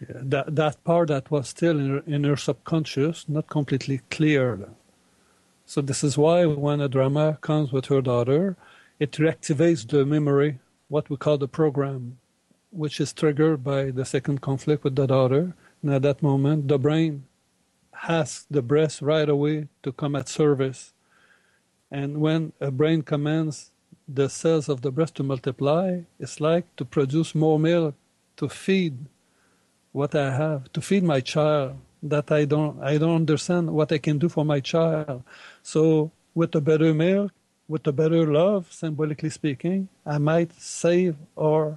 Yeah, 0.00 0.20
that 0.22 0.54
that 0.54 0.84
part 0.84 1.08
that 1.08 1.30
was 1.30 1.48
still 1.48 1.78
in 1.78 1.90
her, 1.90 2.02
in 2.06 2.24
her 2.24 2.36
subconscious, 2.36 3.28
not 3.28 3.48
completely 3.48 4.00
clear. 4.10 4.68
So 5.68 5.82
this 5.82 6.02
is 6.02 6.16
why 6.16 6.46
when 6.46 6.80
a 6.80 6.88
drama 6.88 7.36
comes 7.42 7.72
with 7.72 7.84
her 7.92 8.00
daughter, 8.00 8.56
it 8.98 9.12
reactivates 9.12 9.86
the 9.86 10.06
memory, 10.06 10.60
what 10.88 11.10
we 11.10 11.18
call 11.18 11.36
the 11.36 11.46
program, 11.46 12.16
which 12.70 12.98
is 12.98 13.12
triggered 13.12 13.62
by 13.62 13.90
the 13.90 14.06
second 14.06 14.40
conflict 14.40 14.82
with 14.82 14.96
the 14.96 15.06
daughter. 15.06 15.54
And 15.82 15.92
at 15.92 16.00
that 16.00 16.22
moment, 16.22 16.68
the 16.68 16.78
brain 16.78 17.24
asks 18.08 18.46
the 18.50 18.62
breast 18.62 19.02
right 19.02 19.28
away 19.28 19.68
to 19.82 19.92
come 19.92 20.16
at 20.16 20.30
service. 20.30 20.94
And 21.90 22.22
when 22.22 22.54
a 22.62 22.70
brain 22.70 23.02
commands 23.02 23.70
the 24.08 24.30
cells 24.30 24.70
of 24.70 24.80
the 24.80 24.90
breast 24.90 25.16
to 25.16 25.22
multiply, 25.22 26.00
it's 26.18 26.40
like 26.40 26.64
to 26.76 26.86
produce 26.86 27.34
more 27.34 27.58
milk 27.58 27.94
to 28.38 28.48
feed 28.48 28.96
what 29.92 30.14
I 30.14 30.34
have, 30.34 30.72
to 30.72 30.80
feed 30.80 31.04
my 31.04 31.20
child. 31.20 31.76
That 32.00 32.30
I 32.30 32.44
don't, 32.44 32.80
I 32.80 32.96
don't 32.96 33.16
understand 33.16 33.70
what 33.70 33.90
I 33.90 33.98
can 33.98 34.18
do 34.18 34.28
for 34.28 34.44
my 34.44 34.60
child. 34.60 35.24
So 35.68 36.10
with 36.34 36.54
a 36.54 36.62
better 36.62 36.94
milk, 36.94 37.30
with 37.68 37.86
a 37.86 37.92
better 37.92 38.26
love, 38.26 38.72
symbolically 38.72 39.28
speaking, 39.28 39.90
I 40.06 40.16
might 40.16 40.50
save 40.58 41.16
or 41.36 41.76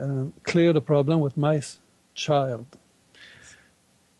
uh, 0.00 0.26
clear 0.44 0.72
the 0.72 0.80
problem 0.80 1.18
with 1.18 1.36
my 1.36 1.60
child. 2.14 2.66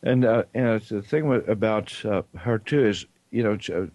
And 0.02 0.24
uh, 0.24 0.42
know, 0.52 0.78
the 0.80 1.00
thing 1.00 1.32
about 1.46 2.04
uh, 2.04 2.22
her 2.38 2.58
too 2.58 2.84
is, 2.84 3.06
you 3.30 3.44
know, 3.44 3.56
uh, 3.72 3.86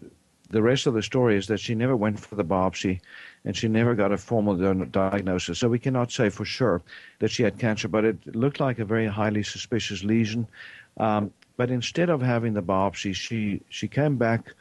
the 0.52 0.62
rest 0.62 0.88
of 0.88 0.94
the 0.94 1.04
story 1.04 1.36
is 1.36 1.48
that 1.48 1.60
she 1.60 1.76
never 1.76 1.98
went 1.98 2.18
for 2.18 2.36
the 2.36 2.46
biopsy, 2.46 3.02
and 3.44 3.58
she 3.58 3.68
never 3.68 3.96
got 3.96 4.14
a 4.14 4.18
formal 4.18 4.56
diagnosis. 4.86 5.60
So 5.60 5.68
we 5.68 5.80
cannot 5.80 6.14
say 6.14 6.30
for 6.30 6.46
sure 6.46 6.82
that 7.20 7.30
she 7.30 7.44
had 7.44 7.60
cancer, 7.60 7.90
but 7.90 8.06
it 8.06 8.36
looked 8.36 8.62
like 8.62 8.80
a 8.80 8.86
very 8.86 9.08
highly 9.08 9.44
suspicious 9.44 10.02
lesion. 10.02 10.48
Um, 10.96 11.34
but 11.58 11.70
instead 11.70 12.10
of 12.10 12.22
having 12.22 12.54
the 12.54 12.64
biopsy, 12.64 13.14
she 13.14 13.60
she 13.68 13.90
came 13.90 14.16
back 14.16 14.54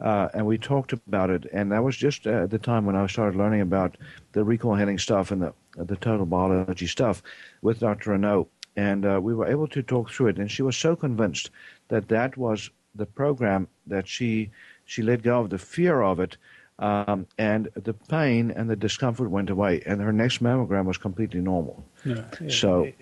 uh, 0.00 0.28
and 0.34 0.46
we 0.46 0.58
talked 0.58 0.92
about 0.92 1.30
it. 1.30 1.46
And 1.52 1.72
that 1.72 1.82
was 1.82 1.96
just 1.96 2.26
at 2.26 2.50
the 2.50 2.58
time 2.58 2.84
when 2.84 2.96
I 2.96 3.06
started 3.06 3.36
learning 3.36 3.60
about 3.60 3.96
the 4.32 4.44
recall 4.44 4.74
healing 4.74 4.98
stuff 4.98 5.30
and 5.30 5.42
the 5.42 5.54
the 5.76 5.96
total 5.96 6.26
biology 6.26 6.86
stuff 6.86 7.22
with 7.62 7.80
Dr. 7.80 8.10
Renaud. 8.10 8.48
And 8.76 9.06
uh, 9.06 9.20
we 9.22 9.34
were 9.34 9.46
able 9.46 9.68
to 9.68 9.82
talk 9.82 10.10
through 10.10 10.28
it. 10.28 10.38
And 10.38 10.50
she 10.50 10.62
was 10.62 10.76
so 10.76 10.96
convinced 10.96 11.50
that 11.88 12.08
that 12.08 12.36
was 12.36 12.70
the 12.94 13.06
program 13.06 13.68
that 13.86 14.06
she 14.08 14.50
she 14.84 15.02
let 15.02 15.22
go 15.22 15.40
of 15.40 15.50
the 15.50 15.58
fear 15.58 16.02
of 16.02 16.20
it. 16.20 16.36
Um, 16.78 17.26
and 17.38 17.70
the 17.74 17.94
pain 17.94 18.50
and 18.50 18.68
the 18.68 18.76
discomfort 18.76 19.30
went 19.30 19.48
away, 19.48 19.82
and 19.86 19.98
her 20.02 20.12
next 20.12 20.42
mammogram 20.42 20.84
was 20.84 20.98
completely 20.98 21.40
normal. 21.40 21.82
Yeah, 22.04 22.24
yeah. 22.38 22.50
So, 22.50 22.92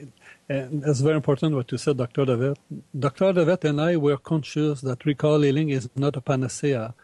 and 0.49 0.85
it's 0.85 1.01
very 1.01 1.17
important 1.17 1.55
what 1.55 1.73
you 1.73 1.79
said, 1.79 1.97
Dr. 1.97 2.25
David. 2.25 2.59
Dr. 2.99 3.33
David 3.33 3.65
and 3.65 3.81
I 3.81 3.97
were 3.97 4.17
conscious 4.17 4.81
that 4.83 5.05
recall 5.05 5.41
healing 5.41 5.71
is 5.71 5.89
not 5.97 6.17
a 6.17 6.21
panacea, 6.21 6.95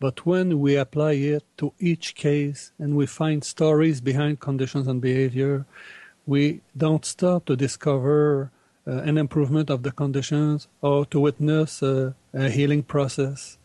but 0.00 0.24
when 0.24 0.60
we 0.60 0.76
apply 0.76 1.12
it 1.12 1.44
to 1.58 1.72
each 1.78 2.14
case 2.14 2.72
and 2.78 2.96
we 2.96 3.06
find 3.06 3.44
stories 3.44 4.00
behind 4.00 4.40
conditions 4.40 4.86
and 4.86 5.00
behavior, 5.00 5.66
we 6.26 6.60
don't 6.76 7.04
stop 7.04 7.44
to 7.46 7.56
discover 7.56 8.50
uh, 8.86 9.02
an 9.02 9.18
improvement 9.18 9.70
of 9.70 9.82
the 9.82 9.92
conditions 9.92 10.68
or 10.80 11.06
to 11.06 11.20
witness 11.20 11.82
uh, 11.82 12.12
a 12.32 12.48
healing 12.48 12.82
process. 12.82 13.58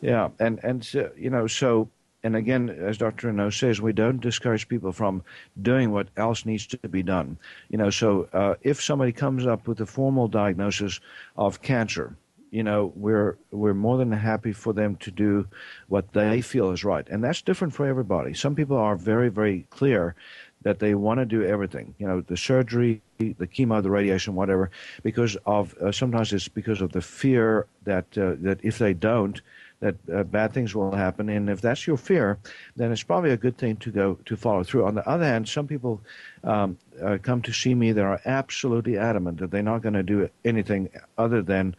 Yeah, 0.00 0.28
and 0.38 0.60
and 0.62 0.86
you 1.16 1.30
know 1.30 1.46
so 1.46 1.88
and 2.22 2.36
again, 2.36 2.68
as 2.68 2.98
Dr. 2.98 3.28
Renaud 3.28 3.50
says, 3.50 3.80
we 3.80 3.92
don't 3.92 4.20
discourage 4.20 4.68
people 4.68 4.92
from 4.92 5.22
doing 5.62 5.90
what 5.90 6.08
else 6.16 6.44
needs 6.44 6.66
to 6.68 6.88
be 6.88 7.02
done. 7.02 7.38
You 7.70 7.78
know, 7.78 7.90
so 7.90 8.28
uh, 8.32 8.54
if 8.62 8.82
somebody 8.82 9.12
comes 9.12 9.46
up 9.46 9.66
with 9.66 9.80
a 9.80 9.86
formal 9.86 10.28
diagnosis 10.28 11.00
of 11.36 11.62
cancer, 11.62 12.16
you 12.50 12.64
know, 12.64 12.92
we're 12.96 13.38
we're 13.52 13.74
more 13.74 13.96
than 13.96 14.10
happy 14.10 14.52
for 14.52 14.72
them 14.72 14.96
to 14.96 15.10
do 15.10 15.46
what 15.86 16.12
they 16.12 16.40
feel 16.40 16.72
is 16.72 16.84
right, 16.84 17.08
and 17.08 17.22
that's 17.22 17.42
different 17.42 17.72
for 17.72 17.86
everybody. 17.86 18.34
Some 18.34 18.56
people 18.56 18.76
are 18.76 18.96
very, 18.96 19.28
very 19.28 19.66
clear 19.70 20.16
that 20.62 20.78
they 20.78 20.94
want 20.94 21.20
to 21.20 21.24
do 21.24 21.42
everything, 21.42 21.94
you 21.98 22.06
know, 22.06 22.20
the 22.20 22.36
surgery, 22.36 23.00
the 23.18 23.46
chemo, 23.46 23.82
the 23.82 23.90
radiation, 23.90 24.34
whatever, 24.34 24.70
because 25.02 25.36
of 25.46 25.74
uh, 25.78 25.90
sometimes 25.90 26.32
it's 26.32 26.48
because 26.48 26.80
of 26.80 26.92
the 26.92 27.00
fear 27.00 27.66
that 27.84 28.06
uh, 28.18 28.34
that 28.40 28.58
if 28.62 28.78
they 28.78 28.94
don't, 28.94 29.40
that 29.80 29.96
uh, 30.14 30.22
bad 30.24 30.52
things 30.52 30.74
will 30.74 30.94
happen. 30.94 31.28
And 31.28 31.48
if 31.48 31.60
that's 31.60 31.86
your 31.86 31.96
fear, 31.96 32.38
then 32.76 32.92
it's 32.92 33.02
probably 33.02 33.30
a 33.30 33.36
good 33.36 33.56
thing 33.56 33.76
to 33.76 33.90
go 33.90 34.18
to 34.26 34.36
follow 34.36 34.62
through. 34.62 34.84
On 34.84 34.94
the 34.94 35.08
other 35.08 35.24
hand, 35.24 35.48
some 35.48 35.66
people 35.66 36.00
um, 36.44 36.78
uh, 37.02 37.18
come 37.22 37.42
to 37.42 37.52
see 37.52 37.74
me 37.74 37.92
that 37.92 38.04
are 38.04 38.20
absolutely 38.26 38.98
adamant 38.98 39.38
that 39.38 39.50
they're 39.50 39.62
not 39.62 39.82
going 39.82 39.94
to 39.94 40.02
do 40.02 40.28
anything 40.44 40.90
other 41.16 41.42
than 41.42 41.74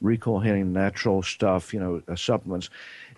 recall 0.00 0.40
healing 0.40 0.72
natural 0.72 1.22
stuff, 1.22 1.72
you 1.72 1.80
know, 1.80 2.02
uh, 2.08 2.14
supplements. 2.14 2.68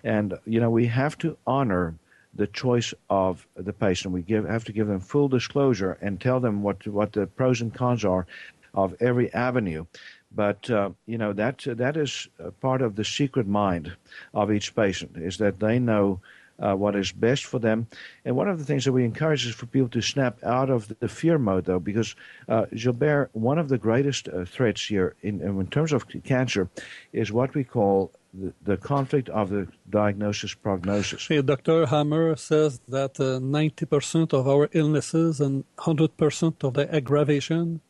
And, 0.03 0.33
you 0.45 0.61
know, 0.61 0.69
we 0.69 0.87
have 0.87 1.17
to 1.19 1.37
honor 1.45 1.95
the 2.33 2.47
choice 2.47 2.93
of 3.09 3.45
the 3.55 3.73
patient. 3.73 4.13
We 4.13 4.21
give, 4.21 4.47
have 4.47 4.63
to 4.65 4.71
give 4.71 4.87
them 4.87 5.01
full 5.01 5.27
disclosure 5.27 5.97
and 6.01 6.21
tell 6.21 6.39
them 6.39 6.63
what, 6.63 6.87
what 6.87 7.11
the 7.11 7.27
pros 7.27 7.59
and 7.59 7.73
cons 7.73 8.05
are 8.05 8.25
of 8.73 8.95
every 9.01 9.33
avenue. 9.33 9.85
But 10.31 10.69
uh, 10.69 10.91
you 11.05 11.17
know 11.17 11.33
that 11.33 11.63
that 11.65 11.97
is 11.97 12.27
part 12.61 12.81
of 12.81 12.95
the 12.95 13.03
secret 13.03 13.47
mind 13.47 13.95
of 14.33 14.51
each 14.51 14.75
patient 14.75 15.17
is 15.17 15.37
that 15.37 15.59
they 15.59 15.79
know 15.79 16.21
uh, 16.59 16.75
what 16.75 16.95
is 16.95 17.11
best 17.11 17.45
for 17.45 17.59
them. 17.59 17.87
And 18.25 18.35
one 18.35 18.49
of 18.49 18.59
the 18.59 18.65
things 18.65 18.85
that 18.85 18.91
we 18.91 19.03
encourage 19.05 19.45
is 19.45 19.55
for 19.55 19.65
people 19.65 19.89
to 19.89 20.01
snap 20.01 20.43
out 20.43 20.69
of 20.69 20.93
the 20.99 21.07
fear 21.07 21.37
mode, 21.37 21.65
though, 21.65 21.79
because 21.79 22.15
uh, 22.47 22.65
Gilbert, 22.75 23.29
one 23.33 23.57
of 23.57 23.69
the 23.69 23.77
greatest 23.77 24.27
uh, 24.27 24.45
threats 24.45 24.85
here 24.85 25.15
in, 25.21 25.41
in 25.41 25.67
terms 25.67 25.93
of 25.93 26.05
cancer 26.23 26.69
is 27.13 27.31
what 27.31 27.53
we 27.55 27.63
call 27.63 28.11
the, 28.33 28.53
the 28.63 28.77
conflict 28.77 29.29
of 29.29 29.49
the 29.49 29.67
diagnosis 29.89 30.53
prognosis. 30.53 31.27
Dr. 31.27 31.87
Hamer 31.87 32.35
says 32.35 32.79
that 32.87 33.15
90% 33.15 34.33
uh, 34.33 34.37
of 34.37 34.47
our 34.47 34.69
illnesses 34.73 35.39
and 35.41 35.63
100% 35.77 36.63
of 36.63 36.73
the 36.73 36.93
aggravation 36.93 37.81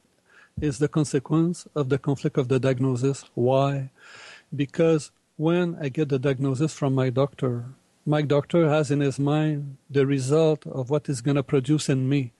is 0.61 0.79
the 0.79 0.87
consequence 0.87 1.67
of 1.75 1.89
the 1.89 1.97
conflict 1.97 2.37
of 2.37 2.47
the 2.47 2.59
diagnosis. 2.59 3.23
Why? 3.33 3.91
Because 4.55 5.11
when 5.37 5.77
I 5.81 5.89
get 5.89 6.09
the 6.09 6.19
diagnosis 6.19 6.73
from 6.73 6.93
my 6.93 7.09
doctor, 7.09 7.65
my 8.05 8.21
doctor 8.21 8.69
has 8.69 8.91
in 8.91 8.99
his 8.99 9.19
mind 9.19 9.77
the 9.89 10.05
result 10.05 10.65
of 10.67 10.89
what 10.89 11.07
is 11.07 11.21
going 11.21 11.35
to 11.35 11.43
produce 11.43 11.89
in 11.89 12.09
me. 12.09 12.33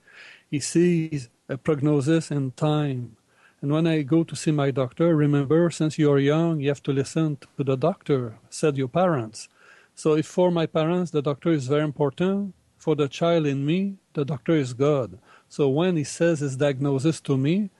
He 0.50 0.60
sees 0.60 1.28
a 1.48 1.56
prognosis 1.56 2.30
in 2.30 2.50
time. 2.52 3.16
And 3.62 3.72
when 3.72 3.86
I 3.86 4.02
go 4.02 4.24
to 4.24 4.36
see 4.36 4.52
my 4.52 4.70
doctor, 4.70 5.14
remember, 5.14 5.70
since 5.70 5.98
you're 5.98 6.18
young, 6.18 6.60
you 6.60 6.68
have 6.68 6.82
to 6.84 6.92
listen 6.92 7.36
to 7.56 7.64
the 7.64 7.76
doctor, 7.76 8.36
said 8.48 8.76
your 8.76 8.88
parents. 8.88 9.48
So 9.94 10.14
if 10.14 10.26
for 10.26 10.50
my 10.50 10.66
parents, 10.66 11.10
the 11.10 11.22
doctor 11.22 11.50
is 11.50 11.68
very 11.68 11.84
important, 11.84 12.54
for 12.78 12.96
the 12.96 13.08
child 13.08 13.46
in 13.46 13.66
me, 13.66 13.96
the 14.14 14.24
doctor 14.24 14.52
is 14.52 14.72
God. 14.72 15.18
So 15.48 15.68
when 15.68 15.96
he 15.96 16.04
says 16.04 16.40
his 16.40 16.56
diagnosis 16.56 17.20
to 17.22 17.36
me, 17.36 17.70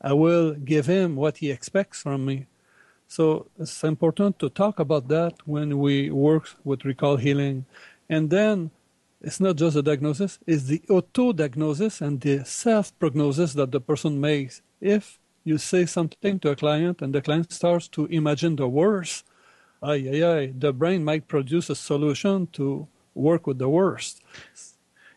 I 0.00 0.12
will 0.12 0.54
give 0.54 0.86
him 0.86 1.16
what 1.16 1.38
he 1.38 1.50
expects 1.50 2.02
from 2.02 2.26
me. 2.26 2.46
So 3.08 3.46
it's 3.58 3.84
important 3.84 4.38
to 4.40 4.48
talk 4.48 4.78
about 4.78 5.08
that 5.08 5.34
when 5.44 5.78
we 5.78 6.10
work 6.10 6.48
with 6.64 6.84
recall 6.84 7.16
healing. 7.16 7.66
And 8.08 8.30
then 8.30 8.70
it's 9.20 9.40
not 9.40 9.56
just 9.56 9.76
a 9.76 9.82
diagnosis, 9.82 10.38
it's 10.46 10.64
the 10.64 10.82
auto 10.88 11.32
diagnosis 11.32 12.00
and 12.00 12.20
the 12.20 12.44
self 12.44 12.96
prognosis 12.98 13.54
that 13.54 13.72
the 13.72 13.80
person 13.80 14.20
makes. 14.20 14.62
If 14.80 15.18
you 15.44 15.58
say 15.58 15.86
something 15.86 16.38
to 16.40 16.50
a 16.50 16.56
client 16.56 17.00
and 17.00 17.14
the 17.14 17.22
client 17.22 17.52
starts 17.52 17.88
to 17.88 18.06
imagine 18.06 18.56
the 18.56 18.68
worst, 18.68 19.24
ay, 19.82 20.08
ay, 20.12 20.22
ay, 20.22 20.52
the 20.58 20.72
brain 20.72 21.04
might 21.04 21.28
produce 21.28 21.70
a 21.70 21.74
solution 21.74 22.48
to 22.48 22.88
work 23.14 23.46
with 23.46 23.58
the 23.58 23.68
worst. 23.68 24.22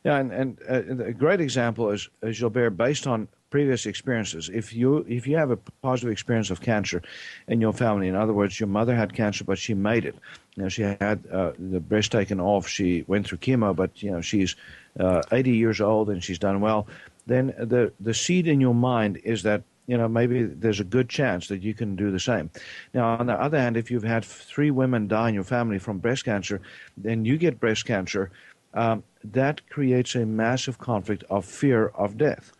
Yeah, 0.03 0.17
and, 0.17 0.32
and 0.32 0.59
uh, 0.69 1.05
a 1.05 1.13
great 1.13 1.41
example 1.41 1.89
is, 1.89 2.09
is 2.21 2.39
Gilbert, 2.39 2.71
based 2.71 3.05
on 3.05 3.27
previous 3.49 3.85
experiences. 3.85 4.49
If 4.49 4.73
you 4.73 5.05
if 5.07 5.27
you 5.27 5.37
have 5.37 5.51
a 5.51 5.57
positive 5.81 6.11
experience 6.11 6.49
of 6.51 6.61
cancer 6.61 7.01
in 7.47 7.61
your 7.61 7.73
family, 7.73 8.07
in 8.07 8.15
other 8.15 8.33
words, 8.33 8.59
your 8.59 8.67
mother 8.67 8.95
had 8.95 9.13
cancer 9.13 9.43
but 9.43 9.57
she 9.57 9.73
made 9.73 10.05
it. 10.05 10.15
You 10.55 10.63
know, 10.63 10.69
she 10.69 10.83
had 10.83 11.23
uh, 11.31 11.51
the 11.57 11.79
breast 11.79 12.11
taken 12.11 12.39
off. 12.39 12.67
She 12.67 13.03
went 13.07 13.27
through 13.27 13.39
chemo, 13.39 13.75
but 13.75 14.01
you 14.03 14.11
know 14.11 14.21
she's 14.21 14.55
uh, 14.99 15.21
80 15.31 15.51
years 15.51 15.81
old 15.81 16.09
and 16.09 16.23
she's 16.23 16.39
done 16.39 16.61
well. 16.61 16.87
Then 17.25 17.53
the 17.57 17.91
the 17.99 18.13
seed 18.13 18.47
in 18.47 18.61
your 18.61 18.75
mind 18.75 19.21
is 19.23 19.43
that 19.43 19.63
you 19.89 19.97
know, 19.97 20.07
maybe 20.07 20.43
there's 20.43 20.79
a 20.79 20.83
good 20.83 21.09
chance 21.09 21.47
that 21.47 21.63
you 21.63 21.73
can 21.73 21.95
do 21.95 22.11
the 22.11 22.19
same. 22.19 22.51
Now, 22.93 23.17
on 23.17 23.25
the 23.25 23.33
other 23.33 23.57
hand, 23.57 23.75
if 23.75 23.89
you've 23.89 24.03
had 24.03 24.23
three 24.23 24.69
women 24.69 25.07
die 25.07 25.29
in 25.29 25.33
your 25.33 25.43
family 25.43 25.79
from 25.79 25.97
breast 25.97 26.25
cancer, 26.25 26.61
then 26.95 27.25
you 27.25 27.39
get 27.39 27.59
breast 27.59 27.87
cancer, 27.87 28.29
um, 28.75 29.03
that 29.23 29.67
creates 29.71 30.13
a 30.13 30.27
massive 30.27 30.77
conflict 30.77 31.23
of 31.31 31.43
fear 31.43 31.87
of 31.95 32.19
death. 32.19 32.51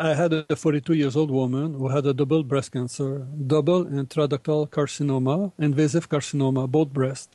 I 0.00 0.14
had 0.14 0.32
a 0.32 0.54
42 0.54 0.94
years 0.94 1.16
old 1.16 1.28
woman 1.28 1.74
who 1.74 1.88
had 1.88 2.06
a 2.06 2.14
double 2.14 2.44
breast 2.44 2.70
cancer, 2.70 3.26
double 3.48 3.84
intraductal 3.84 4.70
carcinoma, 4.70 5.50
invasive 5.58 6.08
carcinoma, 6.08 6.70
both 6.70 6.92
breasts. 6.92 7.30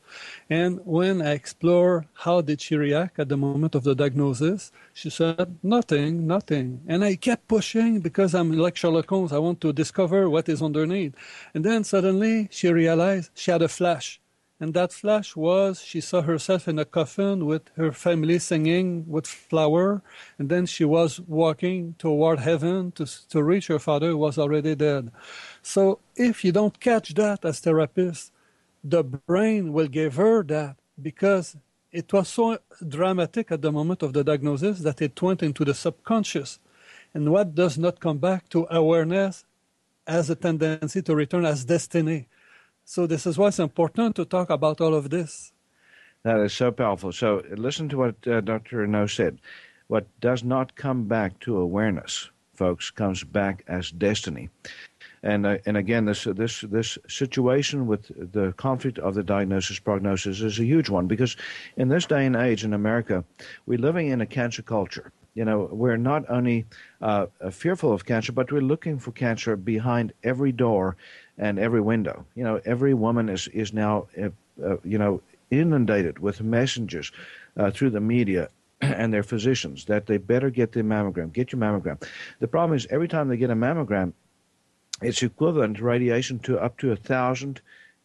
And 0.49 0.79
when 0.85 1.21
I 1.21 1.31
explored 1.33 2.07
how 2.13 2.39
did 2.39 2.61
she 2.61 2.77
react 2.77 3.19
at 3.19 3.27
the 3.27 3.35
moment 3.35 3.75
of 3.75 3.83
the 3.83 3.93
diagnosis, 3.93 4.71
she 4.93 5.09
said, 5.09 5.57
nothing, 5.61 6.25
nothing. 6.25 6.79
And 6.87 7.03
I 7.03 7.17
kept 7.17 7.49
pushing 7.49 7.99
because 7.99 8.33
I'm 8.33 8.53
like 8.53 8.77
Sherlock 8.77 9.09
Holmes. 9.09 9.33
I 9.33 9.39
want 9.39 9.59
to 9.59 9.73
discover 9.73 10.29
what 10.29 10.47
is 10.47 10.61
underneath. 10.61 11.15
And 11.53 11.65
then 11.65 11.83
suddenly 11.83 12.47
she 12.49 12.69
realized 12.69 13.31
she 13.35 13.51
had 13.51 13.61
a 13.61 13.67
flash 13.67 14.21
and 14.59 14.73
that 14.73 14.93
flash 14.93 15.35
was 15.35 15.81
she 15.81 15.99
saw 15.99 16.21
herself 16.21 16.67
in 16.67 16.79
a 16.79 16.85
coffin 16.85 17.45
with 17.45 17.69
her 17.75 17.91
family 17.91 18.39
singing 18.39 19.05
with 19.07 19.27
flower, 19.27 20.01
and 20.37 20.49
then 20.49 20.65
she 20.65 20.85
was 20.85 21.19
walking 21.19 21.95
toward 21.97 22.39
heaven 22.39 22.91
to, 22.93 23.05
to 23.29 23.43
reach 23.43 23.67
her 23.67 23.79
father 23.79 24.09
who 24.09 24.17
was 24.17 24.37
already 24.37 24.75
dead. 24.75 25.11
So 25.61 25.99
if 26.15 26.45
you 26.45 26.51
don't 26.51 26.79
catch 26.79 27.13
that 27.15 27.43
as 27.43 27.59
therapist, 27.59 28.31
the 28.83 29.03
brain 29.03 29.73
will 29.73 29.87
give 29.87 30.15
her 30.15 30.43
that 30.43 30.77
because 31.01 31.57
it 31.91 32.11
was 32.11 32.27
so 32.27 32.57
dramatic 32.87 33.51
at 33.51 33.61
the 33.61 33.71
moment 33.71 34.01
of 34.03 34.13
the 34.13 34.23
diagnosis 34.23 34.79
that 34.79 35.01
it 35.01 35.21
went 35.21 35.43
into 35.43 35.63
the 35.63 35.73
subconscious. 35.73 36.59
And 37.13 37.31
what 37.31 37.53
does 37.53 37.77
not 37.77 37.99
come 37.99 38.17
back 38.17 38.49
to 38.49 38.67
awareness 38.69 39.45
has 40.07 40.29
a 40.29 40.35
tendency 40.35 41.01
to 41.01 41.15
return 41.15 41.45
as 41.45 41.65
destiny. 41.65 42.27
So 42.85 43.07
this 43.07 43.25
is 43.25 43.37
why 43.37 43.47
it's 43.47 43.59
important 43.59 44.15
to 44.15 44.25
talk 44.25 44.49
about 44.49 44.81
all 44.81 44.93
of 44.93 45.09
this. 45.09 45.53
That 46.23 46.39
is 46.39 46.53
so 46.53 46.71
powerful. 46.71 47.11
So 47.11 47.43
listen 47.51 47.89
to 47.89 47.97
what 47.97 48.27
uh, 48.27 48.41
Dr. 48.41 48.77
Renaud 48.77 49.07
said. 49.07 49.39
What 49.87 50.07
does 50.21 50.43
not 50.43 50.75
come 50.75 51.05
back 51.07 51.39
to 51.41 51.57
awareness, 51.57 52.29
folks, 52.53 52.89
comes 52.89 53.23
back 53.23 53.63
as 53.67 53.91
destiny. 53.91 54.49
And 55.21 55.45
uh, 55.45 55.57
and 55.65 55.77
again, 55.77 56.05
this 56.05 56.25
this 56.25 56.61
this 56.61 56.97
situation 57.07 57.87
with 57.87 58.11
the 58.33 58.53
conflict 58.53 58.99
of 58.99 59.15
the 59.15 59.23
diagnosis 59.23 59.79
prognosis 59.79 60.41
is 60.41 60.59
a 60.59 60.65
huge 60.65 60.89
one 60.89 61.07
because 61.07 61.37
in 61.77 61.87
this 61.87 62.05
day 62.05 62.25
and 62.25 62.35
age 62.35 62.63
in 62.63 62.73
America, 62.73 63.23
we're 63.65 63.79
living 63.79 64.07
in 64.07 64.21
a 64.21 64.25
cancer 64.25 64.61
culture. 64.61 65.11
You 65.33 65.45
know, 65.45 65.69
we're 65.71 65.97
not 65.97 66.29
only 66.29 66.65
uh, 67.01 67.27
fearful 67.51 67.91
of 67.91 68.05
cancer, 68.05 68.31
but 68.31 68.51
we're 68.51 68.61
looking 68.61 68.99
for 68.99 69.11
cancer 69.11 69.55
behind 69.55 70.13
every 70.23 70.51
door 70.51 70.95
and 71.37 71.59
every 71.59 71.81
window. 71.81 72.25
You 72.35 72.43
know, 72.43 72.61
every 72.65 72.93
woman 72.93 73.29
is 73.29 73.47
is 73.49 73.73
now, 73.73 74.07
uh, 74.17 74.77
you 74.83 74.97
know, 74.97 75.21
inundated 75.51 76.19
with 76.19 76.41
messages 76.41 77.11
uh, 77.57 77.71
through 77.71 77.91
the 77.91 78.01
media 78.01 78.49
and 78.81 79.13
their 79.13 79.23
physicians 79.23 79.85
that 79.85 80.05
they 80.05 80.17
better 80.17 80.49
get 80.49 80.71
their 80.71 80.83
mammogram. 80.83 81.31
Get 81.33 81.51
your 81.51 81.61
mammogram. 81.61 82.03
The 82.39 82.47
problem 82.47 82.75
is 82.75 82.87
every 82.89 83.07
time 83.07 83.27
they 83.27 83.37
get 83.37 83.49
a 83.49 83.55
mammogram, 83.55 84.13
it's 85.01 85.23
equivalent 85.23 85.77
to 85.77 85.83
radiation 85.83 86.39
to 86.39 86.59
up 86.59 86.77
to 86.77 86.91
a 86.91 86.95
thousand 86.95 87.61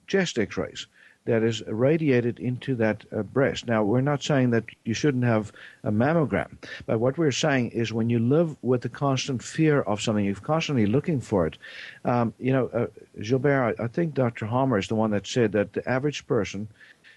chest 0.06 0.38
X-rays 0.38 0.86
that 1.28 1.42
is 1.42 1.62
radiated 1.66 2.40
into 2.40 2.74
that 2.74 3.04
uh, 3.14 3.22
breast. 3.22 3.66
Now, 3.66 3.84
we're 3.84 4.00
not 4.00 4.22
saying 4.22 4.48
that 4.50 4.64
you 4.84 4.94
shouldn't 4.94 5.24
have 5.24 5.52
a 5.84 5.92
mammogram, 5.92 6.56
but 6.86 7.00
what 7.00 7.18
we're 7.18 7.32
saying 7.32 7.72
is 7.72 7.92
when 7.92 8.08
you 8.08 8.18
live 8.18 8.56
with 8.62 8.80
the 8.80 8.88
constant 8.88 9.42
fear 9.42 9.82
of 9.82 10.00
something, 10.00 10.24
you're 10.24 10.34
constantly 10.36 10.86
looking 10.86 11.20
for 11.20 11.46
it. 11.46 11.58
Um, 12.06 12.32
you 12.38 12.50
know, 12.50 12.68
uh, 12.68 12.86
Gilbert, 13.20 13.76
I, 13.78 13.84
I 13.84 13.86
think 13.88 14.14
Dr. 14.14 14.46
Hamer 14.46 14.78
is 14.78 14.88
the 14.88 14.94
one 14.94 15.10
that 15.10 15.26
said 15.26 15.52
that 15.52 15.74
the 15.74 15.86
average 15.86 16.26
person 16.26 16.66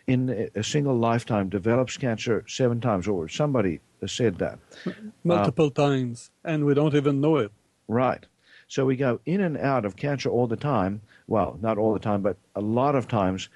in 0.07 0.49
a 0.55 0.63
single 0.63 0.97
lifetime 0.97 1.47
develops 1.47 1.95
cancer 1.95 2.43
seven 2.49 2.81
times 2.81 3.07
over. 3.07 3.29
Somebody 3.29 3.79
said 4.05 4.39
that. 4.39 4.59
Multiple 5.23 5.67
uh, 5.67 5.87
times, 5.87 6.31
and 6.43 6.65
we 6.65 6.73
don't 6.73 6.95
even 6.95 7.21
know 7.21 7.37
it. 7.37 7.51
Right. 7.87 8.25
So 8.67 8.85
we 8.85 8.97
go 8.97 9.21
in 9.25 9.39
and 9.39 9.57
out 9.57 9.85
of 9.85 9.95
cancer 9.95 10.29
all 10.29 10.47
the 10.47 10.57
time. 10.57 11.01
Well, 11.27 11.57
not 11.61 11.77
all 11.77 11.93
the 11.93 11.99
time, 11.99 12.21
but 12.21 12.35
a 12.55 12.61
lot 12.61 12.95
of 12.95 13.07
times. 13.07 13.47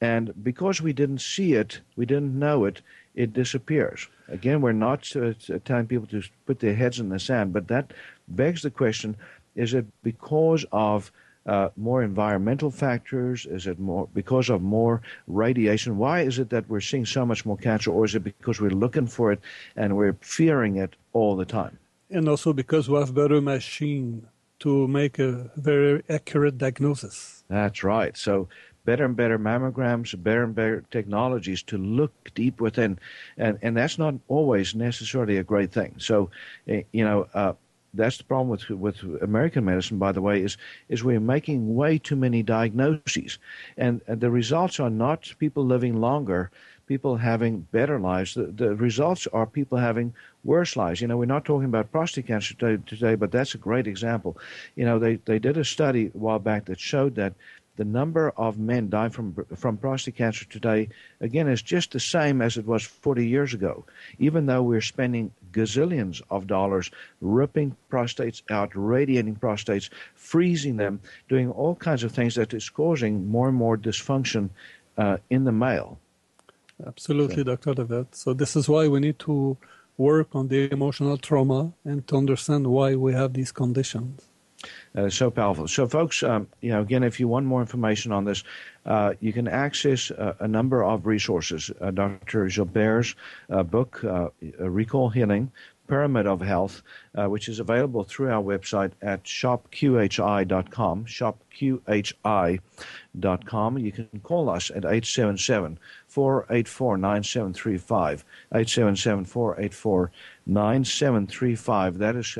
And 0.00 0.32
because 0.44 0.80
we 0.80 0.92
didn't 0.92 1.20
see 1.20 1.54
it, 1.54 1.80
we 1.96 2.06
didn't 2.06 2.38
know 2.38 2.64
it, 2.64 2.82
it 3.14 3.32
disappears. 3.32 4.06
Again, 4.28 4.60
we're 4.60 4.72
not 4.72 5.14
uh, 5.16 5.32
telling 5.64 5.86
people 5.86 6.06
to 6.08 6.22
put 6.46 6.60
their 6.60 6.74
heads 6.74 7.00
in 7.00 7.08
the 7.08 7.18
sand, 7.18 7.52
but 7.52 7.68
that 7.68 7.92
begs 8.28 8.62
the 8.62 8.70
question 8.70 9.16
is 9.56 9.74
it 9.74 9.86
because 10.04 10.64
of 10.70 11.10
uh, 11.46 11.70
more 11.76 12.02
environmental 12.02 12.70
factors? 12.70 13.46
Is 13.46 13.66
it 13.66 13.78
more 13.80 14.08
because 14.14 14.50
of 14.50 14.62
more 14.62 15.00
radiation? 15.26 15.96
Why 15.96 16.20
is 16.20 16.38
it 16.38 16.50
that 16.50 16.68
we're 16.68 16.80
seeing 16.80 17.06
so 17.06 17.26
much 17.26 17.44
more 17.44 17.56
cancer, 17.56 17.90
or 17.90 18.04
is 18.04 18.14
it 18.14 18.20
because 18.20 18.60
we're 18.60 18.70
looking 18.70 19.06
for 19.06 19.32
it 19.32 19.40
and 19.74 19.96
we're 19.96 20.16
fearing 20.20 20.76
it 20.76 20.94
all 21.12 21.34
the 21.34 21.46
time? 21.46 21.78
And 22.10 22.28
also 22.28 22.52
because 22.52 22.88
we 22.88 22.98
have 22.98 23.14
better 23.14 23.40
machine 23.40 24.28
to 24.60 24.88
make 24.88 25.18
a 25.18 25.50
very 25.56 26.02
accurate 26.08 26.58
diagnosis. 26.58 27.44
That's 27.48 27.82
right. 27.82 28.16
So 28.16 28.48
better 28.88 29.04
and 29.04 29.16
better 29.16 29.38
mammograms, 29.38 30.14
better 30.22 30.44
and 30.44 30.54
better 30.54 30.82
technologies 30.90 31.62
to 31.62 31.76
look 31.76 32.12
deep 32.34 32.58
within, 32.58 32.98
and 33.36 33.58
and 33.60 33.76
that's 33.76 33.98
not 33.98 34.14
always 34.28 34.74
necessarily 34.74 35.36
a 35.36 35.44
great 35.52 35.70
thing. 35.70 35.92
So, 35.98 36.30
eh, 36.66 36.82
you 36.92 37.04
know. 37.04 37.28
Uh, 37.34 37.52
that's 37.94 38.18
the 38.18 38.24
problem 38.24 38.48
with 38.48 38.68
with 38.68 38.96
American 39.22 39.64
medicine, 39.64 39.98
by 39.98 40.12
the 40.12 40.20
way, 40.20 40.42
is 40.42 40.58
is 40.90 41.02
we're 41.02 41.20
making 41.36 41.74
way 41.74 41.98
too 41.98 42.16
many 42.16 42.42
diagnoses, 42.42 43.38
and, 43.78 44.02
and 44.06 44.20
the 44.20 44.30
results 44.30 44.78
are 44.78 44.90
not 44.90 45.34
people 45.38 45.64
living 45.64 45.94
longer, 45.98 46.50
people 46.88 47.16
having 47.16 47.60
better 47.72 47.98
lives. 48.00 48.34
The, 48.34 48.46
the 48.46 48.74
results 48.74 49.26
are 49.32 49.46
people 49.46 49.78
having 49.78 50.14
worse 50.44 50.76
lives. 50.76 51.00
You 51.00 51.08
know, 51.08 51.16
we're 51.16 51.34
not 51.36 51.44
talking 51.44 51.66
about 51.68 51.92
prostate 51.92 52.26
cancer 52.26 52.54
today, 52.54 52.82
today, 52.86 53.14
but 53.14 53.30
that's 53.30 53.54
a 53.54 53.58
great 53.58 53.86
example. 53.86 54.36
You 54.76 54.84
know, 54.86 54.98
they 54.98 55.16
they 55.24 55.38
did 55.38 55.56
a 55.56 55.64
study 55.64 56.06
a 56.06 56.18
while 56.18 56.38
back 56.38 56.64
that 56.66 56.80
showed 56.80 57.14
that 57.16 57.34
the 57.78 57.84
number 57.84 58.30
of 58.36 58.58
men 58.58 58.90
dying 58.90 59.10
from 59.10 59.34
from 59.54 59.76
prostate 59.76 60.16
cancer 60.16 60.44
today 60.46 60.88
again 61.20 61.48
is 61.48 61.62
just 61.62 61.92
the 61.92 62.00
same 62.00 62.42
as 62.42 62.56
it 62.56 62.66
was 62.66 62.82
40 62.82 63.26
years 63.26 63.54
ago 63.54 63.84
even 64.18 64.46
though 64.46 64.62
we're 64.62 64.80
spending 64.80 65.30
gazillions 65.52 66.20
of 66.28 66.48
dollars 66.48 66.90
ripping 67.20 67.76
prostates 67.90 68.42
out 68.50 68.70
radiating 68.74 69.36
prostates 69.36 69.88
freezing 70.14 70.76
them 70.76 71.00
doing 71.28 71.50
all 71.52 71.76
kinds 71.76 72.02
of 72.02 72.10
things 72.12 72.34
that 72.34 72.52
is 72.52 72.68
causing 72.68 73.28
more 73.28 73.48
and 73.48 73.56
more 73.56 73.78
dysfunction 73.78 74.50
uh, 74.98 75.16
in 75.30 75.44
the 75.44 75.52
male 75.52 75.98
absolutely 76.84 77.44
so. 77.44 77.44
dr 77.44 77.74
Devet. 77.74 78.06
so 78.10 78.34
this 78.34 78.56
is 78.56 78.68
why 78.68 78.88
we 78.88 78.98
need 78.98 79.18
to 79.20 79.56
work 79.96 80.34
on 80.34 80.48
the 80.48 80.70
emotional 80.72 81.16
trauma 81.16 81.72
and 81.84 82.06
to 82.08 82.16
understand 82.16 82.66
why 82.66 82.96
we 82.96 83.12
have 83.12 83.34
these 83.34 83.52
conditions 83.52 84.27
Uh, 84.96 85.08
so 85.08 85.30
powerful. 85.30 85.68
So, 85.68 85.86
folks, 85.86 86.22
um, 86.22 86.48
you 86.60 86.70
know, 86.70 86.80
again, 86.80 87.02
if 87.02 87.20
you 87.20 87.28
want 87.28 87.46
more 87.46 87.60
information 87.60 88.12
on 88.12 88.24
this, 88.24 88.42
uh, 88.88 89.14
you 89.20 89.32
can 89.32 89.46
access 89.46 90.10
uh, 90.10 90.34
a 90.40 90.48
number 90.48 90.82
of 90.82 91.06
resources. 91.06 91.70
Uh, 91.80 91.90
Dr. 91.90 92.48
Gilbert's 92.48 93.14
uh, 93.50 93.62
book, 93.62 94.02
Recall 94.58 95.10
Healing, 95.10 95.52
Pyramid 95.86 96.26
of 96.26 96.40
Health, 96.40 96.82
which 97.14 97.48
is 97.48 97.60
available 97.60 98.04
through 98.04 98.30
our 98.30 98.42
website 98.42 98.92
at 99.02 99.24
shopqhi.com, 99.24 101.04
shopqhi.com. 101.04 102.58
You 103.78 103.92
can 103.92 104.08
call 104.22 104.50
us 104.50 104.70
at 104.70 104.84
877 104.84 105.78
484 106.06 106.96
9735, 106.98 108.24
877 108.52 109.24
484 109.24 110.10
9735. 110.46 111.98
That 111.98 112.16
is 112.16 112.38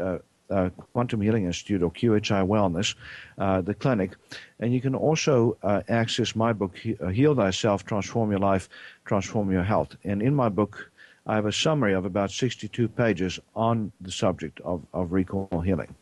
uh, 0.51 0.71
Quantum 0.93 1.21
Healing 1.21 1.45
Institute 1.45 1.83
or 1.83 1.91
QHI 1.91 2.47
Wellness, 2.47 2.95
uh, 3.39 3.61
the 3.61 3.75
clinic. 3.75 4.13
And 4.61 4.73
you 4.73 4.81
can 4.81 4.95
also 4.95 5.57
uh, 5.63 5.83
access 5.89 6.35
my 6.35 6.53
book, 6.53 6.77
uh, 7.01 7.09
Heal 7.09 7.35
Thyself, 7.35 7.85
Transform 7.85 8.31
Your 8.31 8.41
Life, 8.41 8.69
Transform 9.05 9.51
Your 9.51 9.63
Health. 9.63 9.97
And 10.05 10.23
in 10.23 10.35
my 10.35 10.49
book, 10.49 10.91
I 11.27 11.35
have 11.35 11.47
a 11.47 11.53
summary 11.53 11.93
of 11.93 12.05
about 12.05 12.31
62 12.31 12.89
pages 12.89 13.39
on 13.55 13.93
the 14.01 14.11
subject 14.11 14.61
of, 14.61 14.83
of 14.95 15.13
recall 15.13 15.61
healing. 15.61 15.95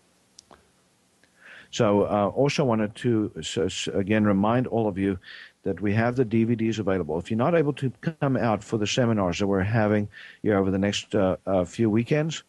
So, 1.70 2.02
uh, 2.02 2.28
also 2.28 2.64
wanted 2.64 2.94
to 2.96 3.32
so, 3.42 3.68
again 3.92 4.24
remind 4.24 4.66
all 4.68 4.86
of 4.86 4.96
you 4.96 5.18
that 5.64 5.80
we 5.80 5.92
have 5.94 6.14
the 6.14 6.24
DVDs 6.24 6.78
available. 6.78 7.18
If 7.18 7.28
you're 7.30 7.38
not 7.38 7.56
able 7.56 7.72
to 7.74 7.90
come 8.20 8.36
out 8.36 8.62
for 8.62 8.78
the 8.78 8.86
seminars 8.86 9.40
that 9.40 9.48
we're 9.48 9.62
having 9.62 10.08
here 10.42 10.56
over 10.56 10.70
the 10.70 10.78
next 10.78 11.14
uh, 11.14 11.36
uh, 11.44 11.64
few 11.64 11.90
weekends, 11.90 12.44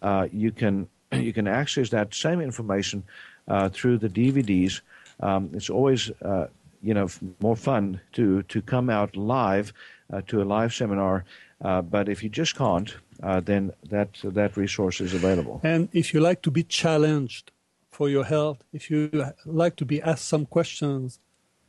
uh, 0.00 0.26
you 0.32 0.50
can 0.50 0.88
you 1.12 1.32
can 1.32 1.46
access 1.46 1.90
that 1.90 2.14
same 2.14 2.40
information 2.40 3.02
uh, 3.48 3.68
through 3.68 3.98
the 3.98 4.08
DVDs. 4.08 4.80
Um, 5.20 5.50
it's 5.52 5.70
always 5.70 6.10
uh, 6.22 6.46
you 6.82 6.94
know 6.94 7.08
more 7.40 7.56
fun 7.56 8.00
to 8.12 8.42
to 8.44 8.62
come 8.62 8.90
out 8.90 9.16
live 9.16 9.72
uh, 10.12 10.20
to 10.28 10.42
a 10.42 10.44
live 10.44 10.72
seminar. 10.74 11.24
Uh, 11.64 11.80
but 11.80 12.08
if 12.08 12.22
you 12.24 12.28
just 12.28 12.56
can't, 12.56 12.96
uh, 13.22 13.40
then 13.40 13.72
that 13.88 14.08
that 14.24 14.56
resource 14.56 15.00
is 15.00 15.14
available. 15.14 15.60
And 15.62 15.88
if 15.92 16.12
you 16.12 16.20
like 16.20 16.42
to 16.42 16.50
be 16.50 16.64
challenged 16.64 17.52
for 17.90 18.08
your 18.08 18.24
health, 18.24 18.64
if 18.72 18.90
you 18.90 19.10
like 19.46 19.76
to 19.76 19.84
be 19.84 20.02
asked 20.02 20.26
some 20.26 20.46
questions, 20.46 21.20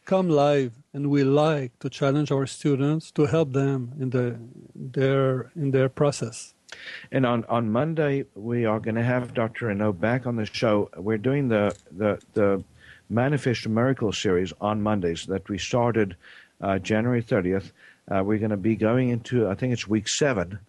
come 0.05 0.29
live, 0.29 0.73
and 0.93 1.09
we 1.09 1.23
like 1.23 1.77
to 1.79 1.89
challenge 1.89 2.31
our 2.31 2.47
students 2.47 3.11
to 3.11 3.25
help 3.25 3.53
them 3.53 3.93
in 3.99 4.09
the 4.09 4.39
their 4.73 5.51
in 5.55 5.71
their 5.71 5.89
process. 5.89 6.52
And 7.11 7.25
on, 7.25 7.45
on 7.45 7.71
Monday, 7.71 8.25
we 8.35 8.65
are 8.65 8.79
going 8.79 8.95
to 8.95 9.03
have 9.03 9.33
Dr. 9.33 9.67
Renaud 9.67 9.93
back 9.93 10.25
on 10.25 10.35
the 10.35 10.45
show. 10.45 10.89
We're 10.97 11.17
doing 11.17 11.47
the, 11.47 11.75
the, 11.91 12.19
the 12.33 12.63
Manifest 13.09 13.67
Miracle 13.67 14.11
series 14.11 14.53
on 14.59 14.81
Mondays 14.81 15.25
that 15.27 15.47
we 15.49 15.57
started 15.57 16.15
uh, 16.61 16.79
January 16.79 17.21
30th. 17.21 17.71
Uh, 18.09 18.23
we're 18.23 18.39
going 18.39 18.51
to 18.51 18.57
be 18.57 18.75
going 18.75 19.09
into, 19.09 19.47
I 19.47 19.55
think 19.55 19.73
it's 19.73 19.87
week 19.87 20.07
seven 20.07 20.59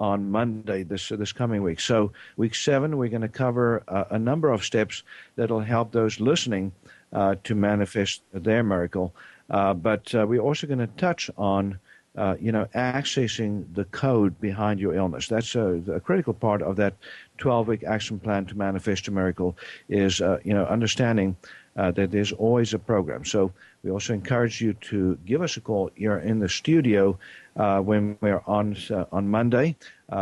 on 0.00 0.30
Monday 0.30 0.82
this 0.82 1.10
this 1.10 1.30
coming 1.30 1.62
week. 1.62 1.78
So 1.78 2.12
week 2.36 2.54
seven, 2.54 2.96
we're 2.96 3.10
going 3.10 3.20
to 3.20 3.28
cover 3.28 3.82
uh, 3.86 4.04
a 4.10 4.18
number 4.18 4.50
of 4.50 4.64
steps 4.64 5.02
that'll 5.36 5.60
help 5.60 5.92
those 5.92 6.18
listening 6.18 6.72
uh, 7.12 7.36
to 7.44 7.54
manifest 7.54 8.22
their 8.32 8.62
miracle. 8.62 9.14
Uh, 9.50 9.74
but 9.74 10.14
uh, 10.14 10.26
we're 10.26 10.40
also 10.40 10.66
going 10.66 10.78
to 10.78 10.86
touch 10.86 11.30
on 11.36 11.78
uh, 12.16 12.36
you 12.40 12.50
know, 12.50 12.66
accessing 12.74 13.64
the 13.74 13.84
code 13.86 14.40
behind 14.40 14.80
your 14.80 14.94
illness. 14.94 15.28
That's 15.28 15.54
a, 15.54 15.80
a 15.92 16.00
critical 16.00 16.34
part 16.34 16.62
of 16.62 16.76
that 16.76 16.94
12-week 17.38 17.84
action 17.84 18.18
plan 18.18 18.46
to 18.46 18.58
manifest 18.58 19.08
a 19.08 19.10
miracle 19.10 19.56
is, 19.88 20.20
uh, 20.20 20.38
you 20.44 20.52
know, 20.52 20.64
understanding 20.66 21.36
uh, 21.76 21.92
that 21.92 22.10
there's 22.10 22.32
always 22.32 22.74
a 22.74 22.78
program. 22.78 23.24
So 23.24 23.52
we 23.84 23.90
also 23.90 24.12
encourage 24.12 24.60
you 24.60 24.72
to 24.74 25.16
give 25.24 25.40
us 25.40 25.56
a 25.56 25.60
call. 25.60 25.90
You're 25.96 26.18
in 26.18 26.40
the 26.40 26.48
studio 26.48 27.18
uh, 27.56 27.80
when 27.80 28.18
we're 28.20 28.42
on 28.46 28.76
uh, 28.90 29.04
on 29.12 29.28
Monday. 29.28 29.76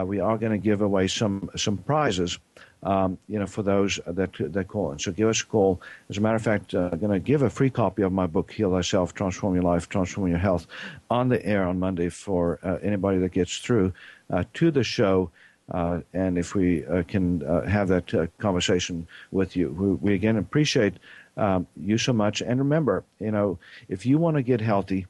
We 0.04 0.20
are 0.20 0.36
going 0.36 0.52
to 0.52 0.58
give 0.58 0.82
away 0.82 1.08
some 1.08 1.50
some 1.56 1.78
prizes 1.78 2.38
um, 2.82 3.18
you 3.28 3.38
know, 3.38 3.46
for 3.46 3.62
those 3.62 4.00
that 4.06 4.30
that 4.38 4.68
call 4.68 4.92
in. 4.92 4.98
So 4.98 5.12
give 5.12 5.28
us 5.28 5.40
a 5.42 5.46
call. 5.46 5.80
As 6.08 6.18
a 6.18 6.20
matter 6.20 6.36
of 6.36 6.42
fact, 6.42 6.74
uh, 6.74 6.90
I'm 6.92 6.98
going 6.98 7.12
to 7.12 7.18
give 7.18 7.42
a 7.42 7.50
free 7.50 7.70
copy 7.70 8.02
of 8.02 8.12
my 8.12 8.26
book, 8.26 8.52
Heal 8.52 8.70
Thyself, 8.70 9.14
Transform 9.14 9.54
Your 9.54 9.64
Life, 9.64 9.88
Transform 9.88 10.28
Your 10.28 10.38
Health, 10.38 10.66
on 11.10 11.28
the 11.28 11.44
air 11.44 11.64
on 11.64 11.78
Monday 11.78 12.08
for 12.08 12.58
uh, 12.62 12.78
anybody 12.82 13.18
that 13.18 13.32
gets 13.32 13.58
through 13.58 13.92
uh, 14.30 14.44
to 14.54 14.70
the 14.70 14.84
show. 14.84 15.30
Uh, 15.70 16.00
and 16.14 16.38
if 16.38 16.54
we 16.54 16.86
uh, 16.86 17.02
can 17.02 17.42
uh, 17.42 17.62
have 17.66 17.88
that 17.88 18.30
conversation 18.38 19.06
with 19.32 19.54
you, 19.54 19.70
we, 19.70 19.88
we 20.10 20.14
again 20.14 20.36
appreciate 20.36 20.94
um, 21.36 21.66
you 21.76 21.98
so 21.98 22.12
much. 22.12 22.40
And 22.40 22.58
remember, 22.58 23.04
you 23.20 23.30
know, 23.30 23.58
if 23.88 24.06
you 24.06 24.18
want 24.18 24.36
to 24.36 24.42
get 24.42 24.60
healthy, 24.60 25.06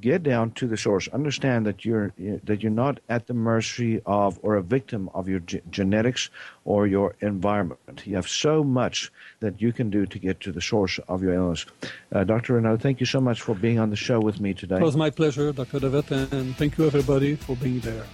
get 0.00 0.22
down 0.22 0.50
to 0.52 0.66
the 0.66 0.76
source. 0.76 1.08
Understand 1.08 1.66
that 1.66 1.84
you're 1.84 2.12
that 2.44 2.62
you're 2.62 2.72
not 2.72 3.00
at 3.08 3.26
the 3.26 3.34
mercy 3.34 4.00
of 4.04 4.38
or 4.42 4.56
a 4.56 4.62
victim 4.62 5.08
of 5.14 5.28
your 5.28 5.40
ge- 5.40 5.62
genetics 5.70 6.28
or 6.64 6.86
your 6.86 7.14
environment. 7.20 8.02
You 8.04 8.16
have 8.16 8.28
so 8.28 8.64
much 8.64 9.12
that 9.40 9.60
you 9.60 9.72
can 9.72 9.90
do 9.90 10.06
to 10.06 10.18
get 10.18 10.40
to 10.40 10.50
the 10.52 10.60
source 10.60 10.98
of 11.08 11.22
your 11.22 11.34
illness. 11.34 11.66
Uh, 12.12 12.24
Dr. 12.24 12.54
Renaud, 12.54 12.78
thank 12.78 12.98
you 13.00 13.06
so 13.06 13.20
much 13.20 13.40
for 13.40 13.54
being 13.54 13.78
on 13.78 13.90
the 13.90 13.96
show 13.96 14.18
with 14.18 14.40
me 14.40 14.54
today. 14.54 14.76
It 14.76 14.82
was 14.82 14.96
my 14.96 15.10
pleasure, 15.10 15.52
Dr. 15.52 15.78
David, 15.78 16.10
and 16.32 16.56
thank 16.56 16.78
you 16.78 16.86
everybody 16.86 17.36
for 17.36 17.54
being 17.56 17.80
there. 17.80 18.06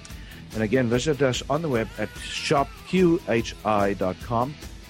And 0.54 0.62
again, 0.62 0.88
visit 0.88 1.22
us 1.22 1.42
on 1.48 1.62
the 1.62 1.68
web 1.70 1.88
at 1.98 2.10
shopqhi.com. 2.10 3.34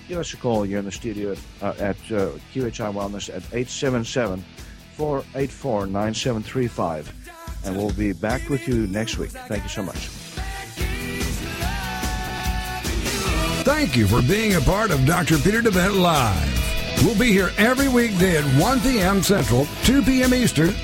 Give 0.09 0.19
us 0.19 0.35
a 0.35 0.37
call. 0.37 0.67
You're 0.67 0.81
in 0.81 0.85
the 0.85 0.91
studio 0.91 1.31
at, 1.33 1.39
uh, 1.63 1.75
at 1.79 1.97
uh, 2.11 2.33
QHI 2.53 2.93
Wellness 2.93 3.33
at 3.35 3.43
877- 3.43 4.43
484 4.97 5.87
9735. 5.87 7.13
And 7.65 7.77
we'll 7.77 7.93
be 7.93 8.13
back 8.13 8.49
with 8.49 8.67
you 8.67 8.87
next 8.89 9.19
week. 9.19 9.31
Thank 9.31 9.63
you 9.63 9.69
so 9.69 9.83
much. 9.83 10.09
Thank 13.65 13.97
you 13.97 14.09
for 14.09 14.21
being 14.23 14.57
a 14.57 14.61
part 14.61 14.91
of 14.91 15.07
Dr. 15.07 15.39
Peter 15.39 15.63
DeVette 15.63 15.97
Live. 16.01 17.05
We'll 17.05 17.19
be 17.19 17.33
here 17.33 17.51
every 17.59 17.89
weekday 17.89 18.37
at 18.37 18.45
1 18.61 18.81
p.m. 18.81 19.23
Central, 19.23 19.67
2 19.85 20.03
p.m. 20.03 20.35
Eastern 20.35 20.75